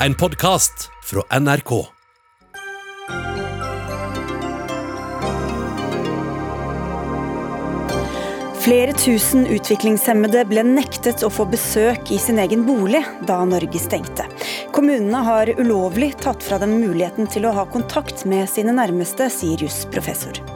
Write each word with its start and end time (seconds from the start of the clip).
En 0.00 0.14
podkast 0.14 0.90
fra 1.04 1.38
NRK. 1.40 1.70
Flere 8.60 8.92
tusen 8.92 9.46
utviklingshemmede 9.46 10.42
ble 10.50 10.66
nektet 10.68 11.24
å 11.24 11.30
få 11.32 11.46
besøk 11.48 12.12
i 12.12 12.18
sin 12.20 12.42
egen 12.42 12.66
bolig 12.68 13.00
da 13.24 13.38
Norge 13.48 13.80
stengte. 13.80 14.28
Kommunene 14.76 15.24
har 15.24 15.54
ulovlig 15.56 16.12
tatt 16.20 16.44
fra 16.44 16.60
dem 16.60 16.76
muligheten 16.82 17.32
til 17.32 17.48
å 17.48 17.54
ha 17.56 17.64
kontakt 17.72 18.26
med 18.28 18.44
sine 18.52 18.76
nærmeste, 18.76 19.30
sier 19.32 19.64
jusprofessor. 19.64 20.55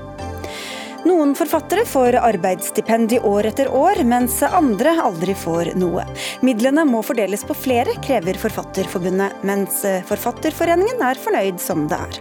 Noen 1.00 1.30
forfattere 1.34 1.86
får 1.88 2.18
arbeidsstipend 2.20 3.12
i 3.12 3.18
år 3.24 3.46
etter 3.48 3.70
år, 3.72 4.02
mens 4.04 4.42
andre 4.44 4.92
aldri 5.00 5.32
får 5.34 5.72
noe. 5.80 6.04
Midlene 6.44 6.84
må 6.84 7.00
fordeles 7.06 7.44
på 7.48 7.56
flere, 7.56 7.94
krever 8.04 8.36
Forfatterforbundet, 8.40 9.40
mens 9.48 9.80
Forfatterforeningen 10.10 11.00
er 11.00 11.22
fornøyd 11.24 11.62
som 11.62 11.86
det 11.88 12.00
er. 12.04 12.20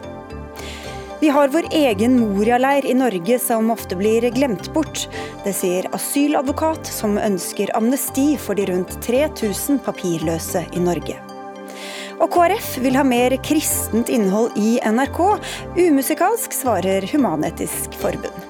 Vi 1.20 1.28
har 1.36 1.52
vår 1.52 1.66
egen 1.76 2.16
Moria-leir 2.22 2.86
i 2.88 2.96
Norge 2.96 3.36
som 3.44 3.68
ofte 3.74 3.98
blir 4.00 4.24
glemt 4.32 4.70
bort. 4.72 5.02
Det 5.44 5.52
sier 5.58 5.90
asyladvokat 5.92 6.88
som 6.88 7.20
ønsker 7.20 7.74
amnesti 7.76 8.30
for 8.40 8.56
de 8.56 8.70
rundt 8.72 8.96
3000 9.04 9.82
papirløse 9.84 10.64
i 10.72 10.84
Norge. 10.86 11.18
Og 12.24 12.32
KrF 12.32 12.78
vil 12.84 12.96
ha 13.00 13.04
mer 13.04 13.36
kristent 13.44 14.12
innhold 14.12 14.56
i 14.60 14.78
NRK. 14.80 15.20
Umusikalsk, 15.76 16.56
svarer 16.56 17.04
Human-Etisk 17.12 18.00
Forbund. 18.00 18.49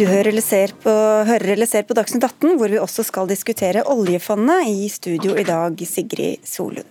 Du 0.00 0.06
hører 0.08 0.30
eller, 0.30 0.70
på, 0.80 0.92
hører 1.28 1.50
eller 1.52 1.68
ser 1.68 1.82
på 1.84 1.92
Dagsnytt 1.92 2.24
18, 2.24 2.54
hvor 2.56 2.72
vi 2.72 2.78
også 2.80 3.02
skal 3.04 3.26
diskutere 3.28 3.82
oljefondet. 3.84 4.70
I 4.72 4.86
studio 4.88 5.34
i 5.36 5.44
dag, 5.44 5.76
Sigrid 5.84 6.40
Solund. 6.48 6.88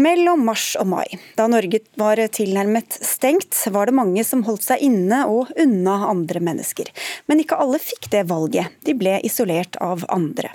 Mellom 0.00 0.40
mars 0.48 0.70
og 0.80 0.88
mai, 0.88 1.18
da 1.36 1.44
Norge 1.52 1.82
var 2.00 2.22
tilnærmet 2.32 2.96
stengt, 3.04 3.52
var 3.76 3.90
det 3.90 3.96
mange 3.98 4.24
som 4.24 4.40
holdt 4.46 4.64
seg 4.70 4.80
inne 4.88 5.20
og 5.28 5.52
unna 5.60 5.98
andre 6.08 6.40
mennesker. 6.40 6.88
Men 7.28 7.44
ikke 7.44 7.60
alle 7.60 7.82
fikk 7.84 8.08
det 8.16 8.24
valget. 8.32 8.72
De 8.88 8.96
ble 8.96 9.18
isolert 9.28 9.76
av 9.84 10.08
andre. 10.08 10.54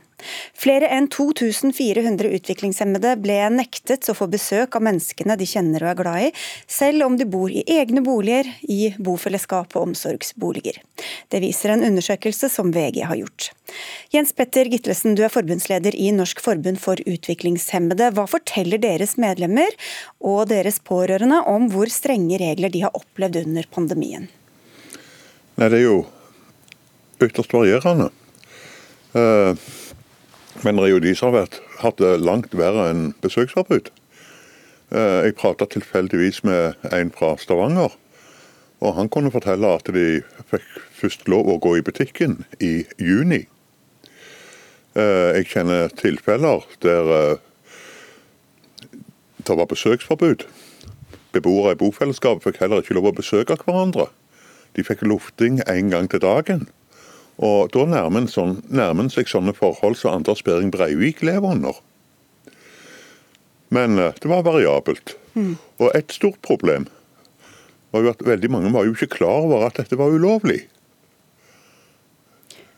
Flere 0.58 0.88
enn 0.90 1.06
2400 1.14 2.32
utviklingshemmede 2.40 3.12
ble 3.22 3.38
nektet 3.54 4.08
å 4.10 4.16
få 4.18 4.26
besøk 4.32 4.76
av 4.78 4.86
menneskene 4.88 5.38
de 5.38 5.46
kjenner 5.46 5.86
og 5.86 5.92
er 5.92 6.00
glad 6.00 6.24
i, 6.26 6.32
selv 6.66 7.06
om 7.06 7.18
de 7.20 7.28
bor 7.30 7.54
i 7.54 7.62
egne 7.70 8.02
boliger, 8.06 8.50
i 8.66 8.96
bofellesskap 8.98 9.78
og 9.78 9.92
omsorgsboliger. 9.92 10.82
Det 11.30 11.44
viser 11.44 11.76
en 11.76 11.86
undersøkelse 11.86 12.50
som 12.50 12.74
VG 12.74 13.04
har 13.06 13.20
gjort. 13.22 13.52
Jens 14.14 14.34
Petter 14.34 14.66
Gitlesen, 14.72 15.14
du 15.14 15.22
er 15.28 15.34
forbundsleder 15.34 15.94
i 15.94 16.10
Norsk 16.16 16.42
forbund 16.42 16.82
for 16.82 16.98
utviklingshemmede. 16.98 18.10
Hva 18.18 18.26
forteller 18.32 18.82
deres 18.82 19.18
medlemmer 19.22 19.70
og 20.18 20.48
deres 20.50 20.82
pårørende 20.82 21.44
om 21.46 21.70
hvor 21.70 21.92
strenge 21.94 22.42
regler 22.42 22.74
de 22.74 22.88
har 22.88 22.98
opplevd 22.98 23.44
under 23.46 23.70
pandemien? 23.70 24.30
Nei, 25.58 25.70
Det 25.70 25.78
er 25.78 25.86
jo 25.86 26.06
ytterst 27.22 27.54
varierende. 27.54 28.10
Uh, 29.14 29.58
men 30.64 30.78
de 30.78 31.14
som 31.16 31.32
har 31.32 31.44
vært, 31.44 31.62
hatt 31.82 32.00
det 32.02 32.18
langt 32.22 32.56
verre 32.58 32.90
enn 32.92 33.14
besøksforbud. 33.22 33.92
Eh, 34.92 35.20
jeg 35.28 35.36
prata 35.36 35.66
tilfeldigvis 35.66 36.44
med 36.48 36.76
en 36.94 37.12
fra 37.12 37.36
Stavanger. 37.38 37.94
Og 38.80 38.94
han 38.94 39.10
kunne 39.10 39.32
fortelle 39.34 39.68
at 39.74 39.90
de 39.94 40.22
fikk 40.50 40.68
først 41.00 41.28
lov 41.28 41.50
å 41.50 41.60
gå 41.62 41.78
i 41.78 41.84
butikken 41.86 42.44
i 42.62 42.86
juni. 43.02 43.44
Eh, 44.98 45.38
jeg 45.38 45.50
kjenner 45.52 45.92
tilfeller 45.98 46.66
der 46.86 47.12
eh, 47.18 47.44
det 49.48 49.58
var 49.58 49.70
besøksforbud. 49.70 50.46
Beboere 51.34 51.76
i 51.76 51.80
bofellesskap 51.80 52.42
fikk 52.44 52.62
heller 52.64 52.82
ikke 52.82 52.98
lov 52.98 53.12
å 53.12 53.18
besøke 53.18 53.58
hverandre. 53.62 54.10
De 54.76 54.84
fikk 54.86 55.06
lufting 55.06 55.62
én 55.70 55.92
gang 55.94 56.10
til 56.12 56.22
dagen. 56.24 56.68
Og 57.38 57.70
Da 57.74 57.86
nærmer 57.86 58.24
en 58.24 58.32
sånn, 58.32 58.58
seg 59.14 59.30
sånne 59.30 59.54
forhold 59.54 60.00
som 60.00 60.16
Anders 60.16 60.42
Behring 60.44 60.72
Breivik 60.74 61.22
lever 61.22 61.54
under. 61.54 61.78
Men 63.70 64.00
eh, 64.00 64.14
det 64.22 64.30
var 64.32 64.46
variabelt. 64.48 65.16
Mm. 65.36 65.58
Og 65.78 65.92
et 65.94 66.12
stort 66.12 66.42
problem 66.42 66.88
var 67.92 68.04
jo 68.04 68.12
at 68.12 68.26
veldig 68.26 68.50
mange 68.52 68.74
var 68.74 68.88
jo 68.88 68.96
ikke 68.96 69.20
klar 69.20 69.46
over 69.46 69.68
at 69.68 69.78
dette 69.80 70.00
var 70.00 70.12
ulovlig. 70.12 70.66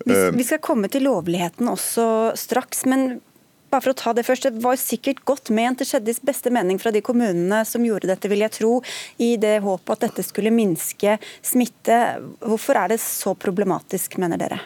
Eh, 0.05 0.29
vi 0.35 0.45
skal 0.45 0.61
komme 0.63 0.89
til 0.91 1.07
lovligheten 1.07 1.69
også 1.71 2.35
straks, 2.39 2.85
men 2.89 3.21
bare 3.69 3.85
for 3.85 3.93
å 3.93 3.97
ta 3.97 4.13
Det 4.13 4.25
først, 4.25 4.49
det 4.49 4.63
var 4.63 4.79
sikkert 4.79 5.21
godt 5.27 5.51
ment, 5.53 5.79
det 5.79 5.87
skjedde 5.89 6.11
i 6.11 6.25
beste 6.25 6.51
mening 6.53 6.79
fra 6.81 6.91
de 6.91 7.01
kommunene 7.05 7.61
som 7.67 7.85
gjorde 7.85 8.09
dette, 8.09 8.29
vil 8.31 8.43
jeg 8.43 8.55
tro, 8.57 8.73
i 9.17 9.35
det 9.37 9.59
håpet 9.65 9.95
at 9.95 10.07
dette 10.09 10.25
skulle 10.27 10.53
minske 10.53 11.17
smitte. 11.45 11.99
Hvorfor 12.41 12.79
er 12.81 12.93
det 12.93 12.99
så 13.03 13.35
problematisk, 13.37 14.17
mener 14.21 14.41
dere? 14.41 14.59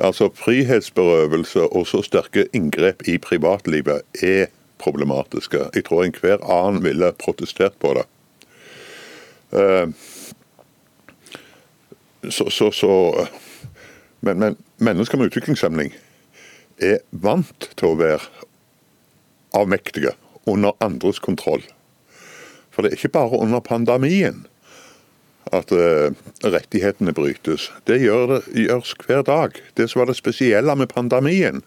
Altså, 0.00 0.30
Frihetsberøvelse 0.32 1.66
og 1.68 1.86
så 1.90 2.00
sterke 2.06 2.46
inngrep 2.56 3.04
i 3.08 3.18
privatlivet 3.20 4.06
er 4.24 4.48
problematiske. 4.82 5.68
Jeg 5.74 5.84
tror 5.86 6.06
enhver 6.06 6.40
annen 6.48 6.80
ville 6.84 7.12
protestert 7.20 7.76
på 7.82 7.92
det. 7.98 8.06
Uh, 9.52 9.92
så, 12.30 12.48
så, 12.50 12.70
så 12.72 13.26
men, 14.20 14.38
men 14.38 14.56
mennesker 14.78 15.18
med 15.18 15.28
utviklingshemning 15.28 15.92
er 16.78 17.02
vant 17.10 17.68
til 17.76 17.92
å 17.92 17.98
være 18.00 18.46
avmektige 19.56 20.14
under 20.48 20.76
andres 20.80 21.20
kontroll. 21.22 21.62
For 22.72 22.82
det 22.82 22.92
er 22.92 23.00
ikke 23.00 23.16
bare 23.18 23.40
under 23.42 23.60
pandemien 23.60 24.46
at 25.52 25.72
uh, 25.74 26.14
rettighetene 26.44 27.12
brytes. 27.12 27.68
Det, 27.88 27.98
gjør 28.00 28.38
det 28.38 28.40
gjøres 28.64 28.94
hver 29.04 29.24
dag. 29.26 29.58
Det 29.76 29.88
som 29.90 30.00
var 30.00 30.08
det 30.08 30.16
spesielle 30.16 30.76
med 30.78 30.88
pandemien, 30.92 31.62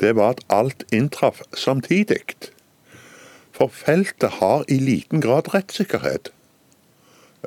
det 0.00 0.16
var 0.16 0.36
at 0.36 0.44
alt 0.48 0.84
inntraff 0.92 1.42
samtidig. 1.54 2.24
For 3.54 3.70
feltet 3.74 4.38
har 4.40 4.64
i 4.68 4.80
liten 4.80 5.22
grad 5.22 5.52
rettssikkerhet. 5.54 6.32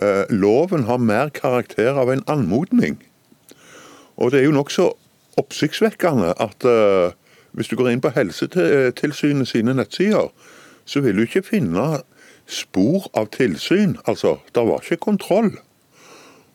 Uh, 0.02 0.24
loven 0.30 0.88
har 0.88 1.02
mer 1.02 1.34
karakter 1.36 1.98
av 2.00 2.12
en 2.14 2.24
anmodning. 2.32 3.02
Og 4.16 4.32
det 4.32 4.42
er 4.42 4.48
jo 4.48 4.56
nokså 4.56 4.92
oppsiktsvekkende 5.40 6.34
at 6.44 6.68
uh, 6.68 7.14
hvis 7.58 7.72
du 7.72 7.78
går 7.80 7.92
inn 7.92 8.04
på 8.04 8.14
Helsetilsynet 8.16 9.50
sine 9.50 9.76
nettsider, 9.76 10.32
så 10.86 11.04
vil 11.04 11.20
du 11.20 11.26
ikke 11.26 11.44
finne 11.46 12.02
spor 12.52 13.08
av 13.18 13.32
tilsyn. 13.36 13.98
Altså, 14.10 14.40
det 14.56 14.66
var 14.68 14.84
ikke 14.84 15.04
kontroll. 15.08 15.54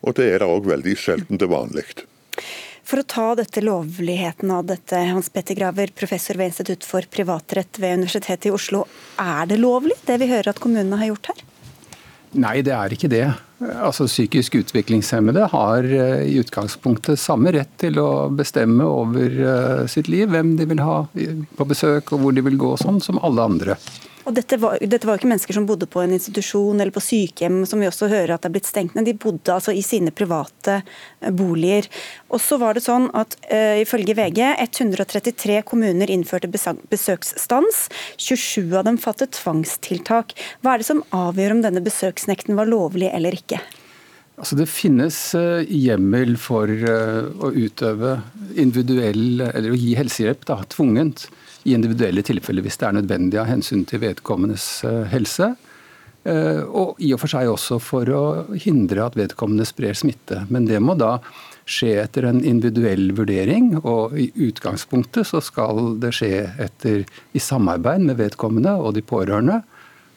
Og 0.04 0.16
det 0.18 0.28
er 0.32 0.42
det 0.42 0.48
òg 0.50 0.68
veldig 0.68 0.94
sjelden 1.00 1.40
til 1.40 1.50
vanlig. 1.50 1.86
For 2.86 3.02
å 3.02 3.06
ta 3.08 3.30
dette 3.34 3.64
lovligheten 3.64 4.52
av 4.54 4.68
dette, 4.68 5.00
Hans 5.10 5.28
Petter 5.34 5.56
Graver, 5.58 5.90
professor 5.96 6.38
ved 6.38 6.52
Institutt 6.52 6.86
for 6.86 7.06
privatrett 7.10 7.80
ved 7.82 7.98
Universitetet 7.98 8.46
i 8.50 8.54
Oslo. 8.54 8.84
Er 9.18 9.48
det 9.50 9.58
lovlig, 9.58 9.96
det 10.06 10.20
vi 10.22 10.30
hører 10.30 10.52
at 10.52 10.62
kommunene 10.62 11.00
har 11.00 11.10
gjort 11.10 11.32
her? 11.32 11.42
Nei, 12.36 12.60
det 12.62 12.74
er 12.76 12.94
ikke 12.94 13.10
det. 13.10 13.26
Altså 13.56 14.04
Psykisk 14.04 14.58
utviklingshemmede 14.58 15.46
har 15.48 15.86
eh, 15.88 16.26
i 16.28 16.34
utgangspunktet 16.42 17.20
samme 17.20 17.54
rett 17.56 17.72
til 17.80 17.96
å 18.02 18.28
bestemme 18.28 18.84
over 18.84 19.38
eh, 19.52 19.86
sitt 19.88 20.10
liv, 20.12 20.28
hvem 20.28 20.58
de 20.58 20.66
vil 20.68 20.82
ha 20.84 20.98
på 21.08 21.68
besøk 21.68 22.12
og 22.12 22.20
hvor 22.20 22.36
de 22.36 22.44
vil 22.44 22.58
gå, 22.60 22.74
sånn 22.82 23.00
som 23.00 23.20
alle 23.24 23.48
andre. 23.48 23.78
Og 24.26 24.34
dette 24.34 24.56
var, 24.58 24.80
dette 24.82 25.06
var 25.06 25.20
ikke 25.20 25.28
mennesker 25.30 25.54
som 25.54 25.68
bodde 25.68 25.86
på 25.86 26.00
en 26.02 26.14
institusjon 26.16 26.80
eller 26.80 26.90
på 26.94 27.02
sykehjem, 27.04 27.60
som 27.68 27.78
vi 27.78 27.86
også 27.86 28.08
hører 28.10 28.34
at 28.34 28.42
det 28.42 28.50
er 28.50 28.54
blitt 28.56 28.66
stengt 28.66 28.96
ned. 28.98 29.06
De 29.06 29.14
bodde 29.22 29.54
altså 29.54 29.70
i 29.70 29.84
sine 29.86 30.10
private 30.10 30.80
eh, 30.80 31.30
boliger. 31.30 31.86
Og 32.34 32.42
så 32.42 32.58
var 32.58 32.74
det 32.74 32.82
sånn 32.82 33.06
at 33.14 33.36
uh, 33.52 33.78
ifølge 33.78 34.16
VG 34.18 34.42
133 34.64 35.60
kommuner 35.68 36.10
innførte 36.10 36.50
besøksstans. 36.50 37.86
27 38.18 38.74
av 38.74 38.88
dem 38.88 38.98
fattet 38.98 39.36
tvangstiltak. 39.38 40.34
Hva 40.58 40.74
er 40.74 40.82
det 40.82 40.90
som 40.90 41.06
avgjør 41.14 41.54
om 41.54 41.62
denne 41.68 41.84
besøksnekten 41.86 42.58
var 42.58 42.66
lovlig 42.66 43.12
eller 43.14 43.38
ikke? 43.38 43.62
Altså 44.36 44.58
Det 44.58 44.66
finnes 44.66 45.16
uh, 45.38 45.62
hjemmel 45.62 46.34
for 46.34 46.66
å 46.66 47.54
utøve 47.54 48.18
individuell, 48.58 49.46
eller 49.52 49.70
å 49.70 49.78
gi 49.78 49.94
helsehjelp 50.02 50.48
da, 50.50 50.64
tvungent 50.74 51.28
i 51.66 51.74
individuelle 51.74 52.22
tilfeller 52.26 52.64
hvis 52.64 52.78
det 52.80 52.88
er 52.88 52.98
nødvendig 53.00 53.40
av 53.42 53.50
hensyn 53.50 53.84
til 53.88 54.02
vedkommendes 54.04 54.66
eh, 54.86 55.02
helse. 55.12 55.52
Eh, 56.26 56.62
og 56.62 56.98
i 57.02 57.12
og 57.14 57.20
for 57.22 57.30
seg 57.30 57.50
også 57.50 57.78
for 57.82 58.10
å 58.10 58.24
hindre 58.62 59.04
at 59.06 59.18
vedkommende 59.18 59.66
sprer 59.68 59.94
smitte. 59.98 60.44
Men 60.50 60.66
det 60.70 60.80
må 60.82 60.96
da 60.98 61.18
skje 61.66 61.96
etter 62.04 62.28
en 62.28 62.42
individuell 62.46 63.10
vurdering, 63.16 63.72
og 63.82 64.14
i 64.18 64.28
utgangspunktet 64.48 65.26
så 65.26 65.42
skal 65.42 65.96
det 66.02 66.12
skje 66.14 66.44
etter, 66.62 67.02
i 67.34 67.42
samarbeid 67.42 68.06
med 68.06 68.20
vedkommende 68.20 68.76
og 68.78 68.94
de 68.94 69.02
pårørende. 69.06 69.60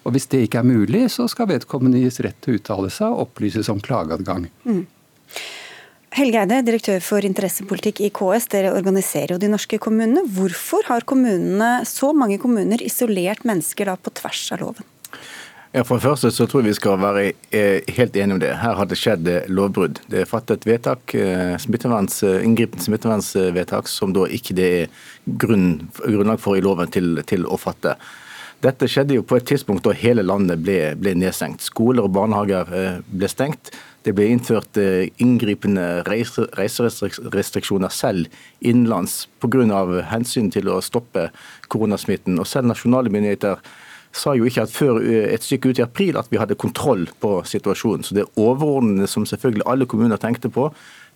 Og 0.06 0.16
hvis 0.16 0.30
det 0.32 0.46
ikke 0.46 0.62
er 0.62 0.70
mulig, 0.70 1.08
så 1.14 1.28
skal 1.30 1.50
vedkommende 1.50 2.02
gis 2.02 2.22
rett 2.26 2.38
til 2.42 2.56
å 2.56 2.62
uttale 2.62 2.94
seg 2.94 3.10
og 3.10 3.28
opplyses 3.28 3.70
om 3.74 3.82
klageadgang. 3.84 4.48
Mm. 4.66 4.86
Helge 6.18 6.40
Eide, 6.42 6.64
direktør 6.66 7.04
for 7.06 7.26
interessepolitikk 7.26 8.00
i 8.02 8.10
KS. 8.14 8.48
Dere 8.50 8.72
organiserer 8.74 9.36
jo 9.36 9.42
de 9.42 9.52
norske 9.52 9.78
kommunene. 9.82 10.24
Hvorfor 10.34 10.88
har 10.90 11.06
kommunene, 11.10 11.84
så 11.86 12.10
mange 12.18 12.40
kommuner 12.42 12.82
isolert 12.82 13.46
mennesker 13.46 13.92
da 13.92 13.96
på 14.00 14.14
tvers 14.18 14.48
av 14.56 14.64
loven? 14.64 14.88
Ja, 15.70 15.84
For 15.86 16.00
det 16.00 16.08
første 16.08 16.32
så 16.34 16.48
tror 16.50 16.64
jeg 16.64 16.72
vi 16.72 16.80
skal 16.80 16.98
være 16.98 17.24
eh, 17.54 17.86
helt 17.94 18.16
enige 18.18 18.34
om 18.34 18.42
det. 18.42 18.56
Her 18.58 18.74
har 18.80 18.88
det 18.90 18.98
skjedd 18.98 19.28
eh, 19.30 19.46
lovbrudd. 19.54 20.00
Det 20.10 20.24
er 20.24 20.30
fattet 20.30 20.66
vedtak, 20.66 21.14
eh, 21.14 21.54
smitteverns, 21.62 22.24
inngripende 22.42 22.88
smittevernsvedtak 22.88 23.92
som 23.92 24.16
da 24.16 24.26
ikke 24.26 24.58
det 24.58 24.70
er 24.80 25.06
grunn, 25.30 25.92
grunnlag 26.02 26.42
for 26.42 26.58
i 26.58 26.66
loven 26.66 26.90
til, 26.90 27.22
til, 27.30 27.46
å 27.46 27.60
fatte. 27.62 27.94
Dette 28.60 28.90
skjedde 28.92 29.16
jo 29.16 29.24
på 29.24 29.38
et 29.40 29.46
tidspunkt 29.48 29.86
da 29.86 29.94
hele 29.96 30.26
landet 30.26 30.60
ble, 30.60 30.94
ble 31.00 31.14
nedstengt. 31.16 31.64
Skoler 31.64 32.04
og 32.04 32.14
barnehager 32.18 33.02
ble 33.08 33.30
stengt. 33.32 33.72
Det 34.04 34.12
ble 34.16 34.30
innført 34.32 34.76
inngripende 35.20 36.04
reiserestriksjoner 36.08 37.92
selv 37.92 38.28
innenlands 38.60 39.28
pga. 39.40 39.80
hensyn 40.12 40.52
til 40.52 40.68
å 40.72 40.82
stoppe 40.84 41.30
koronasmitten. 41.68 42.40
Og 42.40 42.48
selv 42.48 42.68
nasjonale 42.68 43.12
myndigheter 43.12 43.64
sa 44.16 44.34
jo 44.38 44.48
ikke 44.50 44.66
at 44.66 44.74
før 44.74 45.00
eh, 45.04 45.28
et 45.34 45.46
stykke 45.46 45.72
ut 45.72 45.82
i 45.82 45.86
april 45.86 46.18
at 46.20 46.30
vi 46.32 46.40
hadde 46.42 46.58
kontroll 46.60 47.08
på 47.22 47.40
situasjonen. 47.46 48.06
Så 48.06 48.18
det 48.18 48.28
overordnede 48.40 49.10
som 49.10 49.28
selvfølgelig 49.30 49.68
alle 49.70 49.88
kommuner 49.90 50.22
tenkte 50.22 50.52
på, 50.54 50.70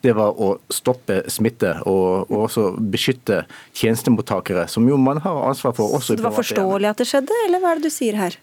det 0.04 0.14
var 0.18 0.36
å 0.36 0.50
stoppe 0.74 1.22
smitte 1.32 1.78
og, 1.88 2.28
og 2.28 2.48
også 2.50 2.66
beskytte 2.94 3.44
tjenestemottakere, 3.72 4.66
som 4.72 4.88
jo 4.90 4.98
man 5.00 5.22
har 5.24 5.46
ansvar 5.48 5.76
for. 5.78 5.96
også 5.96 6.14
i 6.14 6.18
Så 6.18 6.20
det 6.20 6.28
var 6.28 6.36
forståelig 6.36 6.90
at 6.92 7.00
det 7.00 7.08
skjedde, 7.08 7.38
eller 7.46 7.64
hva 7.64 7.72
er 7.72 7.80
det 7.80 7.92
du 7.92 7.96
sier 7.96 8.20
her? 8.20 8.36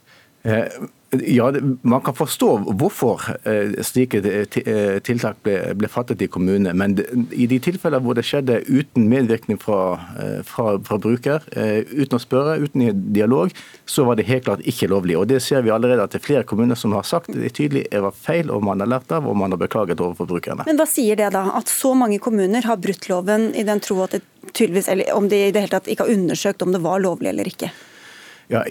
Eh, 0.48 0.80
ja, 1.10 1.52
Man 1.82 2.00
kan 2.00 2.14
forstå 2.14 2.48
hvorfor 2.78 3.22
eh, 3.44 3.74
slike 3.82 4.20
eh, 4.22 4.98
tiltak 5.02 5.40
ble, 5.42 5.56
ble 5.78 5.90
fattet 5.90 6.22
i 6.22 6.28
kommunene. 6.30 6.74
Men 6.76 6.96
i 7.32 7.48
de 7.50 7.58
tilfeller 7.62 8.02
hvor 8.04 8.18
det 8.18 8.24
skjedde 8.28 8.60
uten 8.68 9.08
medvirkning 9.10 9.58
fra, 9.60 9.98
fra, 10.46 10.76
fra, 10.86 10.98
bruker, 11.00 11.44
uten 11.90 12.16
å 12.16 12.22
spørre, 12.22 12.58
uten 12.62 12.90
dialog, 13.14 13.54
så 13.88 14.04
var 14.06 14.18
det 14.18 14.28
helt 14.30 14.46
klart 14.46 14.64
ikke 14.68 14.90
lovlig. 14.92 15.18
Og 15.18 15.28
Det 15.30 15.40
ser 15.42 15.64
vi 15.66 15.74
allerede 15.74 16.04
at 16.04 16.14
det 16.14 16.20
er 16.20 16.26
flere 16.26 16.46
kommuner 16.46 16.78
som 16.78 16.94
har 16.96 17.06
sagt 17.06 17.32
det 17.34 17.50
er 17.50 17.56
tydelig 17.56 17.86
det 17.90 18.02
var 18.04 18.14
feil, 18.16 18.50
og 18.54 18.64
man 18.66 18.82
har 18.82 18.90
lært 18.90 19.12
av 19.14 19.26
og 19.26 19.36
man 19.38 19.54
har 19.54 19.60
beklaget 19.60 20.00
overfor 20.00 20.28
brukerne. 20.30 20.66
Men 20.68 20.78
hva 20.80 20.86
sier 20.88 21.18
det 21.18 21.32
da? 21.34 21.46
At 21.58 21.70
så 21.70 21.94
mange 21.98 22.20
kommuner 22.22 22.66
har 22.66 22.80
brutt 22.80 23.08
loven 23.10 23.50
i 23.58 23.66
den 23.66 23.82
tro 23.82 23.98
at 24.06 24.16
det 24.16 24.22
tydeligvis, 24.52 24.88
eller 24.88 25.12
om 25.14 25.28
de 25.28 25.46
i 25.48 25.50
det 25.52 25.64
hele 25.64 25.74
tatt 25.74 25.90
ikke 25.90 26.06
har 26.06 26.14
undersøkt 26.14 26.62
om 26.62 26.72
det 26.74 26.82
var 26.84 27.02
lovlig 27.02 27.32
eller 27.32 27.50
ikke? 27.50 27.70
Ja, 28.50 28.64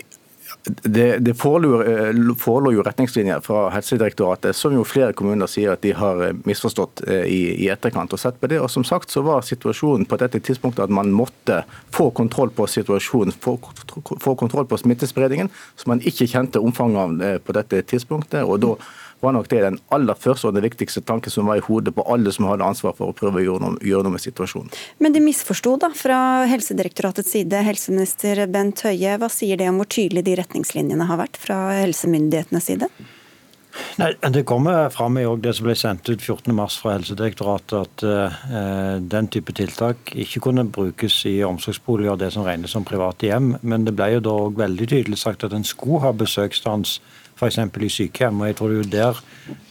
det, 0.66 1.18
det 1.18 1.34
forelå, 1.40 1.82
eh, 1.84 2.74
jo 2.74 2.84
retningslinjer 2.84 3.40
fra 3.40 3.70
Helsedirektoratet, 3.74 4.56
som 4.56 4.74
jo 4.76 4.84
flere 4.84 5.14
kommuner 5.14 5.48
sier 5.48 5.74
at 5.74 5.82
de 5.82 5.94
har 5.96 6.24
eh, 6.26 6.36
misforstått 6.46 7.04
eh, 7.08 7.26
i, 7.32 7.40
i, 7.64 7.70
etterkant. 7.72 8.14
og 8.14 8.20
sett 8.20 8.40
på 8.40 8.50
det. 8.52 8.60
Og 8.60 8.70
som 8.72 8.84
sagt 8.84 9.10
så 9.10 9.24
var 9.26 9.46
situasjonen 9.46 10.06
på 10.06 10.20
dette 10.20 10.42
tidspunktet 10.44 10.84
at 10.84 10.94
man 10.94 11.14
måtte 11.16 11.64
få 11.96 12.10
kontroll 12.12 12.52
på 12.52 12.68
situasjonen, 12.68 13.32
få, 13.32 13.58
få 14.20 14.36
kontroll 14.36 14.68
på 14.68 14.78
smittespredningen, 14.78 15.50
som 15.76 15.96
man 15.96 16.04
ikke 16.04 16.28
kjente 16.28 16.60
omfanget 16.60 17.00
av 17.00 17.46
på 17.46 17.56
dette 17.56 17.82
tidspunktet. 17.94 18.44
og 18.44 18.60
da 18.60 18.76
var 19.20 19.36
nok 19.36 19.50
det 19.52 19.62
den 19.66 19.80
aller 19.96 20.18
første 20.20 20.50
og 20.50 20.56
den 20.56 20.66
viktigste 20.66 21.04
tanken 21.06 21.34
som 21.34 21.50
var 21.50 21.60
i 21.60 21.66
hodet 21.66 21.94
på 21.96 22.06
alle 22.12 22.32
som 22.36 22.48
hadde 22.50 22.66
ansvar 22.66 22.96
for 22.98 23.12
å 23.12 23.16
prøve 23.18 23.42
å 23.42 23.46
gjøre 23.46 23.66
noe, 23.66 23.84
gjøre 23.86 24.08
noe 24.08 24.16
med 24.16 24.24
situasjonen. 24.24 24.72
Men 25.04 25.16
de 25.16 25.24
misforsto 25.24 25.76
da, 25.82 25.92
fra 25.96 26.20
Helsedirektoratets 26.50 27.36
side. 27.36 27.64
Helseminister 27.68 28.46
Bent 28.52 28.84
Høie, 28.88 29.18
hva 29.20 29.32
sier 29.34 29.60
det 29.60 29.70
om 29.72 29.82
hvor 29.82 29.90
tydelig 29.92 30.26
de 30.28 30.38
retningslinjene 30.40 31.10
har 31.10 31.20
vært 31.22 31.40
fra 31.40 31.62
helsemyndighetenes 31.82 32.70
side? 32.72 32.92
Nei, 34.00 34.14
Det 34.32 34.44
kommer 34.44 34.90
fram 34.90 35.18
i 35.18 35.26
det 35.38 35.54
som 35.56 35.68
ble 35.68 35.76
sendt 35.78 36.10
ut 36.10 36.24
14.3 36.24 36.80
fra 36.82 36.96
Helsedirektoratet, 36.96 37.76
at 37.78 38.04
eh, 38.08 38.98
den 39.14 39.30
type 39.32 39.54
tiltak 39.56 40.14
ikke 40.16 40.42
kunne 40.48 40.66
brukes 40.66 41.22
i 41.30 41.38
omsorgsboliger, 41.46 42.18
det 42.18 42.32
som 42.34 42.48
regnes 42.48 42.74
som 42.76 42.88
private 42.88 43.30
hjem. 43.30 43.54
Men 43.62 43.86
det 43.86 43.94
ble 44.00 44.14
jo 44.16 44.26
da 44.26 44.38
veldig 44.64 44.90
tydelig 44.90 45.22
sagt 45.22 45.46
at 45.46 45.54
en 45.56 45.68
skulle 45.68 46.02
ha 46.08 46.14
besøksstans 46.16 46.98
f.eks. 47.40 47.60
i 47.60 47.90
sykehjem. 47.90 48.42
og 48.42 48.48
Jeg 48.48 48.56
tror 48.60 48.70
det 48.70 48.80
er 48.84 48.94
der 48.94 49.20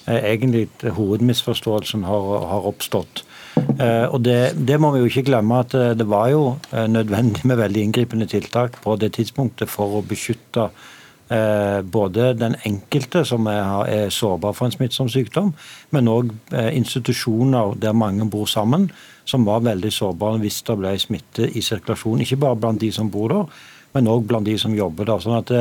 eh, 0.06 0.32
egentlig 0.32 0.69
hovedmisforståelsen 0.82 2.05
har, 2.09 2.29
har 2.53 2.69
oppstått. 2.69 3.25
Eh, 3.56 4.06
og 4.09 4.23
det, 4.25 4.55
det, 4.69 4.81
må 4.81 4.93
vi 4.94 5.03
jo 5.03 5.11
ikke 5.11 5.26
glemme 5.29 5.61
at 5.61 5.75
eh, 5.75 5.97
det 5.99 6.09
var 6.09 6.31
jo 6.32 6.44
nødvendig 6.73 7.44
med 7.44 7.61
veldig 7.61 7.82
inngripende 7.88 8.26
tiltak 8.26 8.81
på 8.82 8.97
det 8.97 9.12
tidspunktet 9.19 9.70
for 9.70 9.99
å 9.99 10.06
beskytte 10.06 10.70
både 11.93 12.31
den 12.41 12.55
enkelte 12.65 13.20
som 13.29 13.44
er 13.53 14.06
sårbar 14.09 14.55
for 14.56 14.64
en 14.64 14.73
smittsom 14.73 15.11
sykdom, 15.12 15.50
men 15.93 16.09
òg 16.09 16.31
institusjoner 16.73 17.75
der 17.76 17.93
mange 17.93 18.25
bor 18.32 18.49
sammen, 18.49 18.87
som 19.29 19.44
var 19.44 19.61
veldig 19.67 19.91
sårbare 19.93 20.41
hvis 20.41 20.62
det 20.64 20.79
ble 20.81 20.94
smitte 20.97 21.50
i 21.53 21.61
sirkulasjon. 21.61 22.23
Ikke 22.25 22.41
bare 22.41 22.56
blant 22.56 22.81
de 22.81 22.88
som 22.97 23.12
bor 23.12 23.29
der, 23.29 23.61
men 23.93 24.09
òg 24.09 24.25
blant 24.25 24.49
de 24.49 24.56
som 24.56 24.73
jobber 24.73 25.05
der. 25.05 25.21
sånn 25.21 25.37
at 25.43 25.53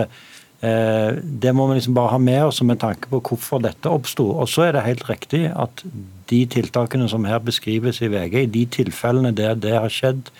det, 0.62 1.50
Eh, 1.50 1.54
må 1.54 1.68
vi 1.68 1.78
liksom 1.78 1.94
bare 1.94 2.16
ha 2.16 2.18
med 2.18 2.46
oss 2.46 2.62
med 2.62 2.80
tanke 2.80 3.10
på 3.10 3.22
hvorfor 3.22 3.62
dette 3.62 3.90
oppsto. 3.90 4.26
Og 4.42 4.50
så 4.50 4.68
er 4.68 4.72
det 4.74 4.88
helt 4.88 5.10
riktig 5.10 5.48
at 5.54 5.84
de 6.30 6.46
tiltakene 6.46 7.08
som 7.10 7.26
her 7.26 7.40
beskrives 7.40 8.02
i 8.02 8.12
VG, 8.12 8.44
i 8.44 8.46
de 8.46 8.66
tilfellene 8.66 9.36
der 9.36 9.56
det 9.56 9.76
har 9.78 9.90
skjedd 9.90 10.32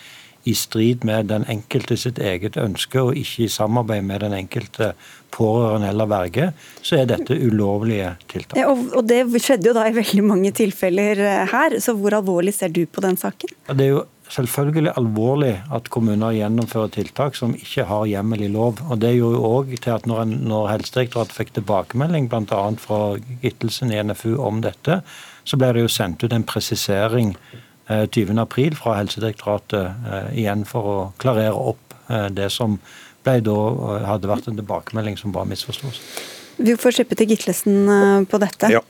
i 0.48 0.54
strid 0.56 1.04
med 1.04 1.28
den 1.28 1.44
enkelte 1.50 1.96
sitt 1.98 2.18
eget 2.22 2.56
ønske, 2.60 3.00
og 3.02 3.16
ikke 3.18 3.44
i 3.44 3.52
samarbeid 3.52 4.04
med 4.06 4.22
den 4.24 4.36
enkelte 4.36 4.92
pårørende 5.34 5.90
eller 5.92 6.08
verge, 6.08 6.46
så 6.82 7.00
er 7.00 7.08
dette 7.10 7.36
ulovlige 7.36 8.14
tiltak. 8.30 8.56
Ja, 8.56 8.70
og 8.70 9.08
Det 9.08 9.42
skjedde 9.42 9.68
jo 9.70 9.74
da 9.76 9.88
i 9.88 9.96
veldig 9.96 10.24
mange 10.24 10.52
tilfeller 10.56 11.20
eh, 11.20 11.42
her, 11.52 11.78
så 11.84 11.94
hvor 11.98 12.16
alvorlig 12.16 12.54
ser 12.56 12.72
du 12.72 12.86
på 12.86 13.04
den 13.04 13.18
saken? 13.20 13.52
Det 13.68 13.88
er 13.88 13.92
jo 13.98 14.06
selvfølgelig 14.32 14.92
alvorlig 14.98 15.54
at 15.74 15.88
kommuner 15.92 16.34
gjennomfører 16.36 16.92
tiltak 16.94 17.36
som 17.38 17.54
ikke 17.56 17.86
har 17.88 18.08
hjemmel 18.10 18.44
i 18.44 18.50
lov. 18.52 18.82
Og 18.88 19.00
Det 19.00 19.14
gjorde 19.16 19.38
jo 19.38 19.50
òg 19.58 19.72
til 19.80 19.94
at 19.94 20.06
når, 20.06 20.22
en, 20.22 20.34
når 20.50 20.68
Helsedirektoratet 20.72 21.36
fikk 21.36 21.54
tilbakemelding 21.56 22.28
bl.a. 22.28 22.62
fra 22.80 23.00
Gittelsen 23.42 23.92
i 23.92 24.02
NFU 24.02 24.36
om 24.42 24.60
dette, 24.64 25.00
så 25.44 25.60
ble 25.60 25.72
det 25.74 25.86
jo 25.86 25.92
sendt 25.92 26.24
ut 26.24 26.34
en 26.34 26.46
presisering 26.46 27.34
eh, 27.88 28.04
20.4 28.04 28.78
fra 28.78 28.98
Helsedirektoratet 29.00 29.84
eh, 29.84 30.32
igjen 30.44 30.66
for 30.68 30.92
å 30.92 30.98
klarere 31.22 31.56
opp 31.56 31.96
eh, 32.08 32.28
det 32.28 32.50
som 32.54 32.76
ble 33.24 33.40
da, 33.44 33.56
hadde 34.08 34.30
vært 34.30 34.50
en 34.50 34.60
tilbakemelding 34.60 35.16
som 35.20 35.32
var 35.34 35.48
misforståelse. 35.48 36.04
Vi 36.58 36.74
får 36.78 36.96
slippe 36.96 37.16
til 37.18 37.28
Gitlesen 37.30 38.26
på 38.30 38.38
dette. 38.42 38.70
Ja. 38.72 38.80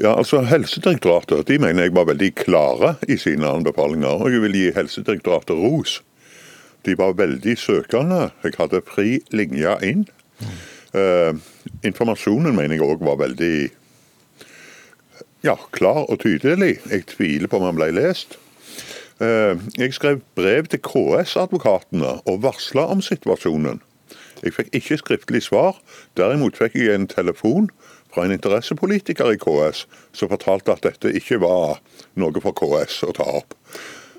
Ja, 0.00 0.14
altså 0.16 0.38
Helsedirektoratet 0.48 1.48
de 1.48 1.58
mener 1.60 1.84
jeg 1.84 1.92
var 1.92 2.06
veldig 2.08 2.30
klare 2.34 2.94
i 3.08 3.18
sine 3.20 3.44
anbefalinger. 3.52 4.22
Og 4.24 4.32
jeg 4.32 4.40
vil 4.46 4.54
gi 4.56 4.70
Helsedirektoratet 4.72 5.58
ros. 5.60 5.98
De 6.88 6.94
var 6.96 7.18
veldig 7.18 7.56
søkende. 7.60 8.30
Jeg 8.44 8.56
hadde 8.56 8.80
fri 8.88 9.18
linje 9.28 9.74
inn. 9.84 10.06
Uh, 10.96 11.36
informasjonen 11.84 12.56
mener 12.56 12.78
jeg 12.78 12.86
òg 12.86 13.04
var 13.04 13.20
veldig 13.20 13.68
ja, 15.44 15.58
klar 15.76 16.06
og 16.08 16.22
tydelig. 16.24 16.78
Jeg 16.88 17.04
tviler 17.12 17.52
på 17.52 17.60
om 17.60 17.68
han 17.68 17.76
ble 17.76 17.92
lest. 18.00 18.38
Uh, 19.20 19.60
jeg 19.76 19.92
skrev 19.92 20.24
brev 20.32 20.72
til 20.72 20.80
KS-advokatene 20.80 22.16
og 22.24 22.42
varsla 22.48 22.88
om 22.88 23.04
situasjonen. 23.04 23.84
Jeg 24.40 24.56
fikk 24.56 24.72
ikke 24.80 25.02
skriftlig 25.04 25.44
svar. 25.44 25.76
Derimot 26.16 26.56
fikk 26.56 26.80
jeg 26.80 26.96
en 26.96 27.10
telefon 27.10 27.68
fra 28.14 28.24
en 28.26 28.34
interessepolitiker 28.34 29.32
i 29.34 29.38
KS 29.40 29.86
som 30.16 30.30
fortalte 30.32 30.74
at 30.74 30.84
dette 30.86 31.12
ikke 31.16 31.40
var 31.42 31.80
noe 32.20 32.42
for 32.42 32.56
KS 32.56 33.02
å 33.08 33.14
ta 33.16 33.26
opp. 33.40 33.56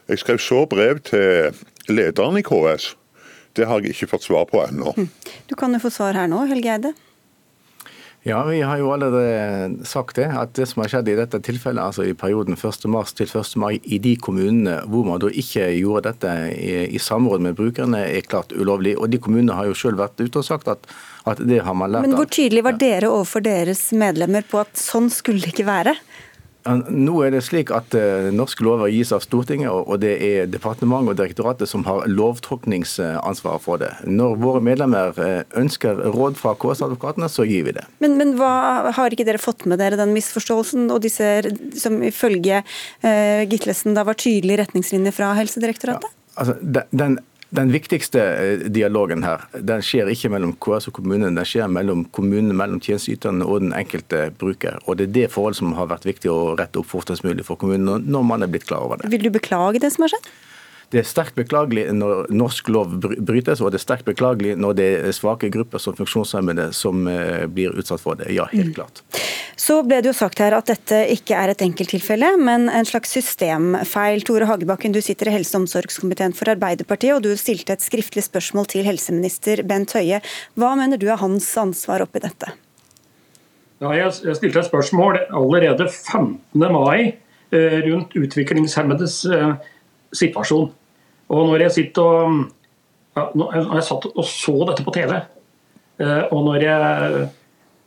Jeg 0.09 0.23
skrev 0.23 0.41
så 0.43 0.65
brev 0.69 0.99
til 1.07 1.55
lederen 1.91 2.39
i 2.39 2.45
KS. 2.45 2.93
Det 3.55 3.67
har 3.67 3.83
jeg 3.83 3.95
ikke 3.95 4.13
fått 4.13 4.27
svar 4.27 4.47
på 4.49 4.61
ennå. 4.63 4.93
Hm. 4.95 5.09
Du 5.47 5.55
kan 5.59 5.73
jo 5.75 5.81
få 5.83 5.91
svar 5.91 6.15
her 6.15 6.29
nå, 6.31 6.45
Helge 6.49 6.75
Eide. 6.75 6.93
Ja, 8.23 8.43
vi 8.45 8.59
har 8.61 8.77
jo 8.77 8.91
allerede 8.93 9.85
sagt 9.85 10.19
det, 10.19 10.27
at 10.29 10.51
det 10.53 10.67
som 10.69 10.83
har 10.83 10.91
skjedd 10.91 11.07
i 11.09 11.15
dette 11.17 11.39
tilfellet, 11.41 11.81
altså 11.81 12.03
i 12.05 12.13
perioden 12.13 12.53
1.3 12.53 13.15
til 13.17 13.31
1. 13.39 13.55
mai, 13.57 13.79
i 13.81 13.97
de 13.97 14.13
kommunene 14.21 14.75
hvor 14.93 15.07
man 15.07 15.23
da 15.23 15.31
ikke 15.33 15.65
gjorde 15.79 16.11
dette 16.11 16.33
i, 16.53 17.01
samråd 17.01 17.41
med 17.41 17.57
brukerne, 17.57 18.03
er 18.05 18.21
klart 18.21 18.53
ulovlig. 18.53 18.93
Og 19.01 19.09
de 19.09 19.17
kommunene 19.17 19.57
har 19.57 19.71
jo 19.71 19.77
selv 19.77 20.03
vært 20.03 20.21
ute 20.21 20.37
og 20.37 20.45
sagt 20.45 20.69
at, 20.69 20.85
at 21.25 21.41
det 21.41 21.63
har 21.65 21.73
man 21.73 21.89
lært 21.89 22.05
av. 22.05 22.11
Men 22.11 22.19
hvor 22.19 22.29
tydelig 22.29 22.61
var 22.67 22.77
dere 22.77 23.09
overfor 23.09 23.41
deres 23.47 23.87
medlemmer 23.89 24.45
på 24.45 24.61
at 24.61 24.77
sånn 24.77 25.09
skulle 25.09 25.41
det 25.41 25.55
ikke 25.55 25.65
være? 25.71 25.97
Nå 26.65 27.15
er 27.25 27.33
det 27.33 27.41
slik 27.45 27.71
at 27.73 27.95
uh, 27.97 28.29
Norske 28.35 28.63
lover 28.65 28.91
gis 28.93 29.11
av 29.15 29.23
Stortinget, 29.25 29.71
og, 29.71 29.95
det 30.03 30.13
er 30.21 30.49
departementet 30.51 31.13
og 31.13 31.17
direktoratet 31.17 31.69
som 31.69 31.85
har 31.87 32.05
lovtolkningsansvaret 32.09 33.63
for 33.63 33.81
det. 33.81 33.89
Når 34.05 34.37
våre 34.43 34.61
medlemmer 34.65 35.17
uh, 35.17 35.41
ønsker 35.57 36.03
råd 36.13 36.37
fra 36.39 36.53
KS-advokatene, 36.61 37.29
så 37.31 37.47
gir 37.49 37.65
vi 37.67 37.75
det. 37.79 37.87
Men, 38.03 38.17
men 38.19 38.35
hva, 38.37 38.91
har 38.93 39.13
ikke 39.13 39.25
dere 39.27 39.41
fått 39.41 39.65
med 39.69 39.81
dere 39.81 39.99
den 39.99 40.13
misforståelsen, 40.13 40.85
og 40.93 41.01
disse 41.05 41.31
som 41.81 41.97
ifølge 42.05 42.61
uh, 42.61 43.41
Gitlesen 43.49 43.97
da 43.97 44.05
var 44.07 44.19
tydelige 44.21 44.61
retningslinjer 44.61 45.17
fra 45.17 45.33
Helsedirektoratet? 45.39 46.09
Ja, 46.11 46.31
altså, 46.43 46.57
den, 46.61 46.85
den 46.93 47.19
Den 47.51 47.71
viktigste 47.73 48.21
eh, 48.23 48.61
dialogen 48.71 49.25
her 49.27 49.41
den 49.59 49.83
skjer 49.83 50.07
ikke 50.13 50.29
mellom 50.31 50.53
KS 50.63 50.87
og 50.87 50.95
kommunen, 51.01 51.35
den 51.35 51.47
skjer 51.47 51.67
mellom 51.67 52.05
kommunen, 52.15 52.53
mellom 52.55 52.79
tjenesteyterne 52.79 53.43
og 53.43 53.65
den 53.65 53.73
enkelte 53.75 54.29
bruker. 54.39 54.79
Og 54.85 54.97
Det 54.97 55.09
er 55.09 55.17
det 55.17 55.25
forholdet 55.33 55.59
som 55.59 55.73
har 55.75 55.89
vært 55.91 56.07
viktig 56.07 56.31
å 56.31 56.53
rette 56.59 56.79
opp 56.79 56.87
fortest 56.93 57.27
mulig 57.27 57.43
for 57.47 57.59
kommunen 57.59 58.07
når 58.07 58.23
man 58.23 58.45
er 58.45 58.51
blitt 58.51 58.69
klar 58.69 58.87
over 58.87 59.01
det. 59.01 59.11
Vil 59.11 59.27
du 59.27 59.33
beklage 59.35 59.83
det 59.83 59.91
som 59.91 60.07
har 60.07 60.15
skjedd? 60.15 60.31
Det 60.91 60.99
er 60.99 61.07
sterkt 61.07 61.37
beklagelig 61.39 61.85
når 61.95 62.31
norsk 62.35 62.67
lov 62.73 62.97
brytes, 62.99 63.61
og 63.63 63.71
det 63.71 63.79
er 63.79 63.83
sterkt 63.85 64.07
beklagelig 64.09 64.57
når 64.59 64.75
det 64.75 64.87
er 64.97 65.13
svake 65.15 65.47
grupper 65.53 65.79
som 65.79 65.95
funksjonshemmede 65.95 66.71
som 66.75 67.05
eh, 67.07 67.45
blir 67.47 67.77
utsatt 67.79 68.03
for 68.03 68.19
det. 68.19 68.27
Ja, 68.35 68.49
helt 68.51 68.73
mm. 68.73 68.75
klart. 68.75 69.03
Så 69.61 69.77
ble 69.87 70.01
det 70.01 70.09
jo 70.09 70.17
sagt 70.17 70.41
her 70.41 70.55
at 70.57 70.67
dette 70.71 70.97
ikke 71.13 71.37
er 71.37 71.53
et 71.53 71.61
enkelttilfelle, 71.63 72.33
men 72.41 72.67
en 72.71 72.87
slags 72.87 73.13
systemfeil. 73.15 74.25
Tore 74.27 74.47
Hagebakken, 74.49 74.91
du 74.91 74.99
sitter 75.05 75.29
i 75.29 75.35
helse- 75.37 75.55
og 75.55 75.63
omsorgskomiteen 75.63 76.35
for 76.35 76.51
Arbeiderpartiet, 76.51 77.13
og 77.15 77.23
du 77.23 77.31
stilte 77.39 77.77
et 77.77 77.85
skriftlig 77.85 78.25
spørsmål 78.25 78.67
til 78.73 78.87
helseminister 78.89 79.63
Bent 79.67 79.95
Høie. 79.95 80.19
Hva 80.59 80.73
mener 80.79 80.99
du 80.99 81.07
er 81.07 81.21
hans 81.21 81.47
ansvar 81.61 82.03
oppi 82.03 82.23
dette? 82.25 82.51
Ja, 83.81 83.93
jeg 83.95 84.35
stilte 84.37 84.59
et 84.61 84.67
spørsmål 84.67 85.21
allerede 85.29 85.87
15. 85.87 86.67
mai 86.73 87.15
eh, 87.53 87.79
rundt 87.87 88.17
utviklingshemmedes 88.17 89.23
eh, 89.31 89.55
situasjon. 90.13 90.69
Og 91.31 91.47
når 91.47 91.65
jeg 91.65 91.75
sitter 91.77 92.07
og 92.07 92.41
ja, 93.15 93.27
jeg 93.75 93.85
satt 93.87 94.07
og 94.11 94.25
så 94.27 94.55
dette 94.69 94.83
på 94.87 94.93
TV, 94.95 95.13
eh, 95.99 96.23
og 96.31 96.45
når 96.47 96.65
jeg 96.65 97.29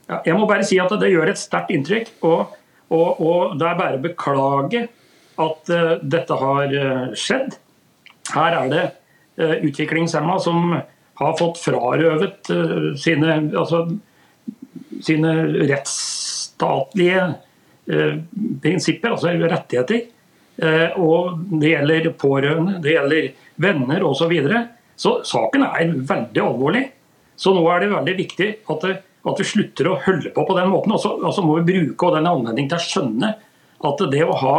ja, 0.08 0.20
Jeg 0.26 0.36
må 0.36 0.46
bare 0.48 0.64
si 0.66 0.78
at 0.80 0.92
det 1.00 1.12
gjør 1.12 1.32
et 1.32 1.40
sterkt 1.40 1.72
inntrykk. 1.72 2.10
Og, 2.28 2.56
og, 2.92 3.20
og, 3.20 3.54
det 3.60 3.68
er 3.68 3.78
bare 3.78 3.98
å 3.98 4.04
beklage 4.04 4.82
at 5.40 5.70
uh, 5.72 5.94
dette 6.02 6.36
har 6.40 6.74
uh, 6.74 7.14
skjedd. 7.16 7.56
Her 8.34 8.58
er 8.60 8.68
det 8.72 8.82
uh, 9.40 9.56
utviklingshemma 9.64 10.36
som 10.44 10.76
har 11.14 11.38
fått 11.38 11.60
frarøvet 11.62 12.50
sine, 12.98 13.34
altså, 13.54 13.84
sine 14.98 15.34
rettsstatlige 15.70 17.28
prinsipper, 18.64 19.12
altså 19.14 19.30
rettigheter. 19.38 20.08
Og 20.54 21.40
det 21.58 21.72
gjelder 21.72 22.12
pårørende, 22.14 22.76
det 22.82 22.92
gjelder 22.94 23.24
venner 23.58 24.04
osv. 24.06 24.20
Så, 24.20 24.28
videre. 24.30 24.60
så 24.96 25.16
saken 25.26 25.64
er 25.66 25.96
veldig 26.06 26.42
alvorlig. 26.44 26.84
Så 27.36 27.54
nå 27.54 27.64
er 27.72 27.82
det 27.82 27.90
veldig 27.90 28.14
viktig 28.20 28.48
at, 28.70 28.86
det, 28.86 28.94
at 29.26 29.40
vi 29.42 29.48
slutter 29.48 29.90
å 29.90 29.98
holde 30.04 30.30
på 30.34 30.46
på 30.46 30.56
den 30.58 30.70
måten. 30.70 30.94
Og 30.94 31.02
så, 31.02 31.14
og 31.18 31.34
så 31.34 31.42
må 31.42 31.58
vi 31.58 31.74
bruke 31.74 32.12
den 32.14 32.30
anledningen 32.30 32.70
til 32.70 32.78
å 32.78 32.86
skjønne 32.86 33.32
at 33.84 34.02
det 34.12 34.22
å 34.24 34.36
ha, 34.40 34.58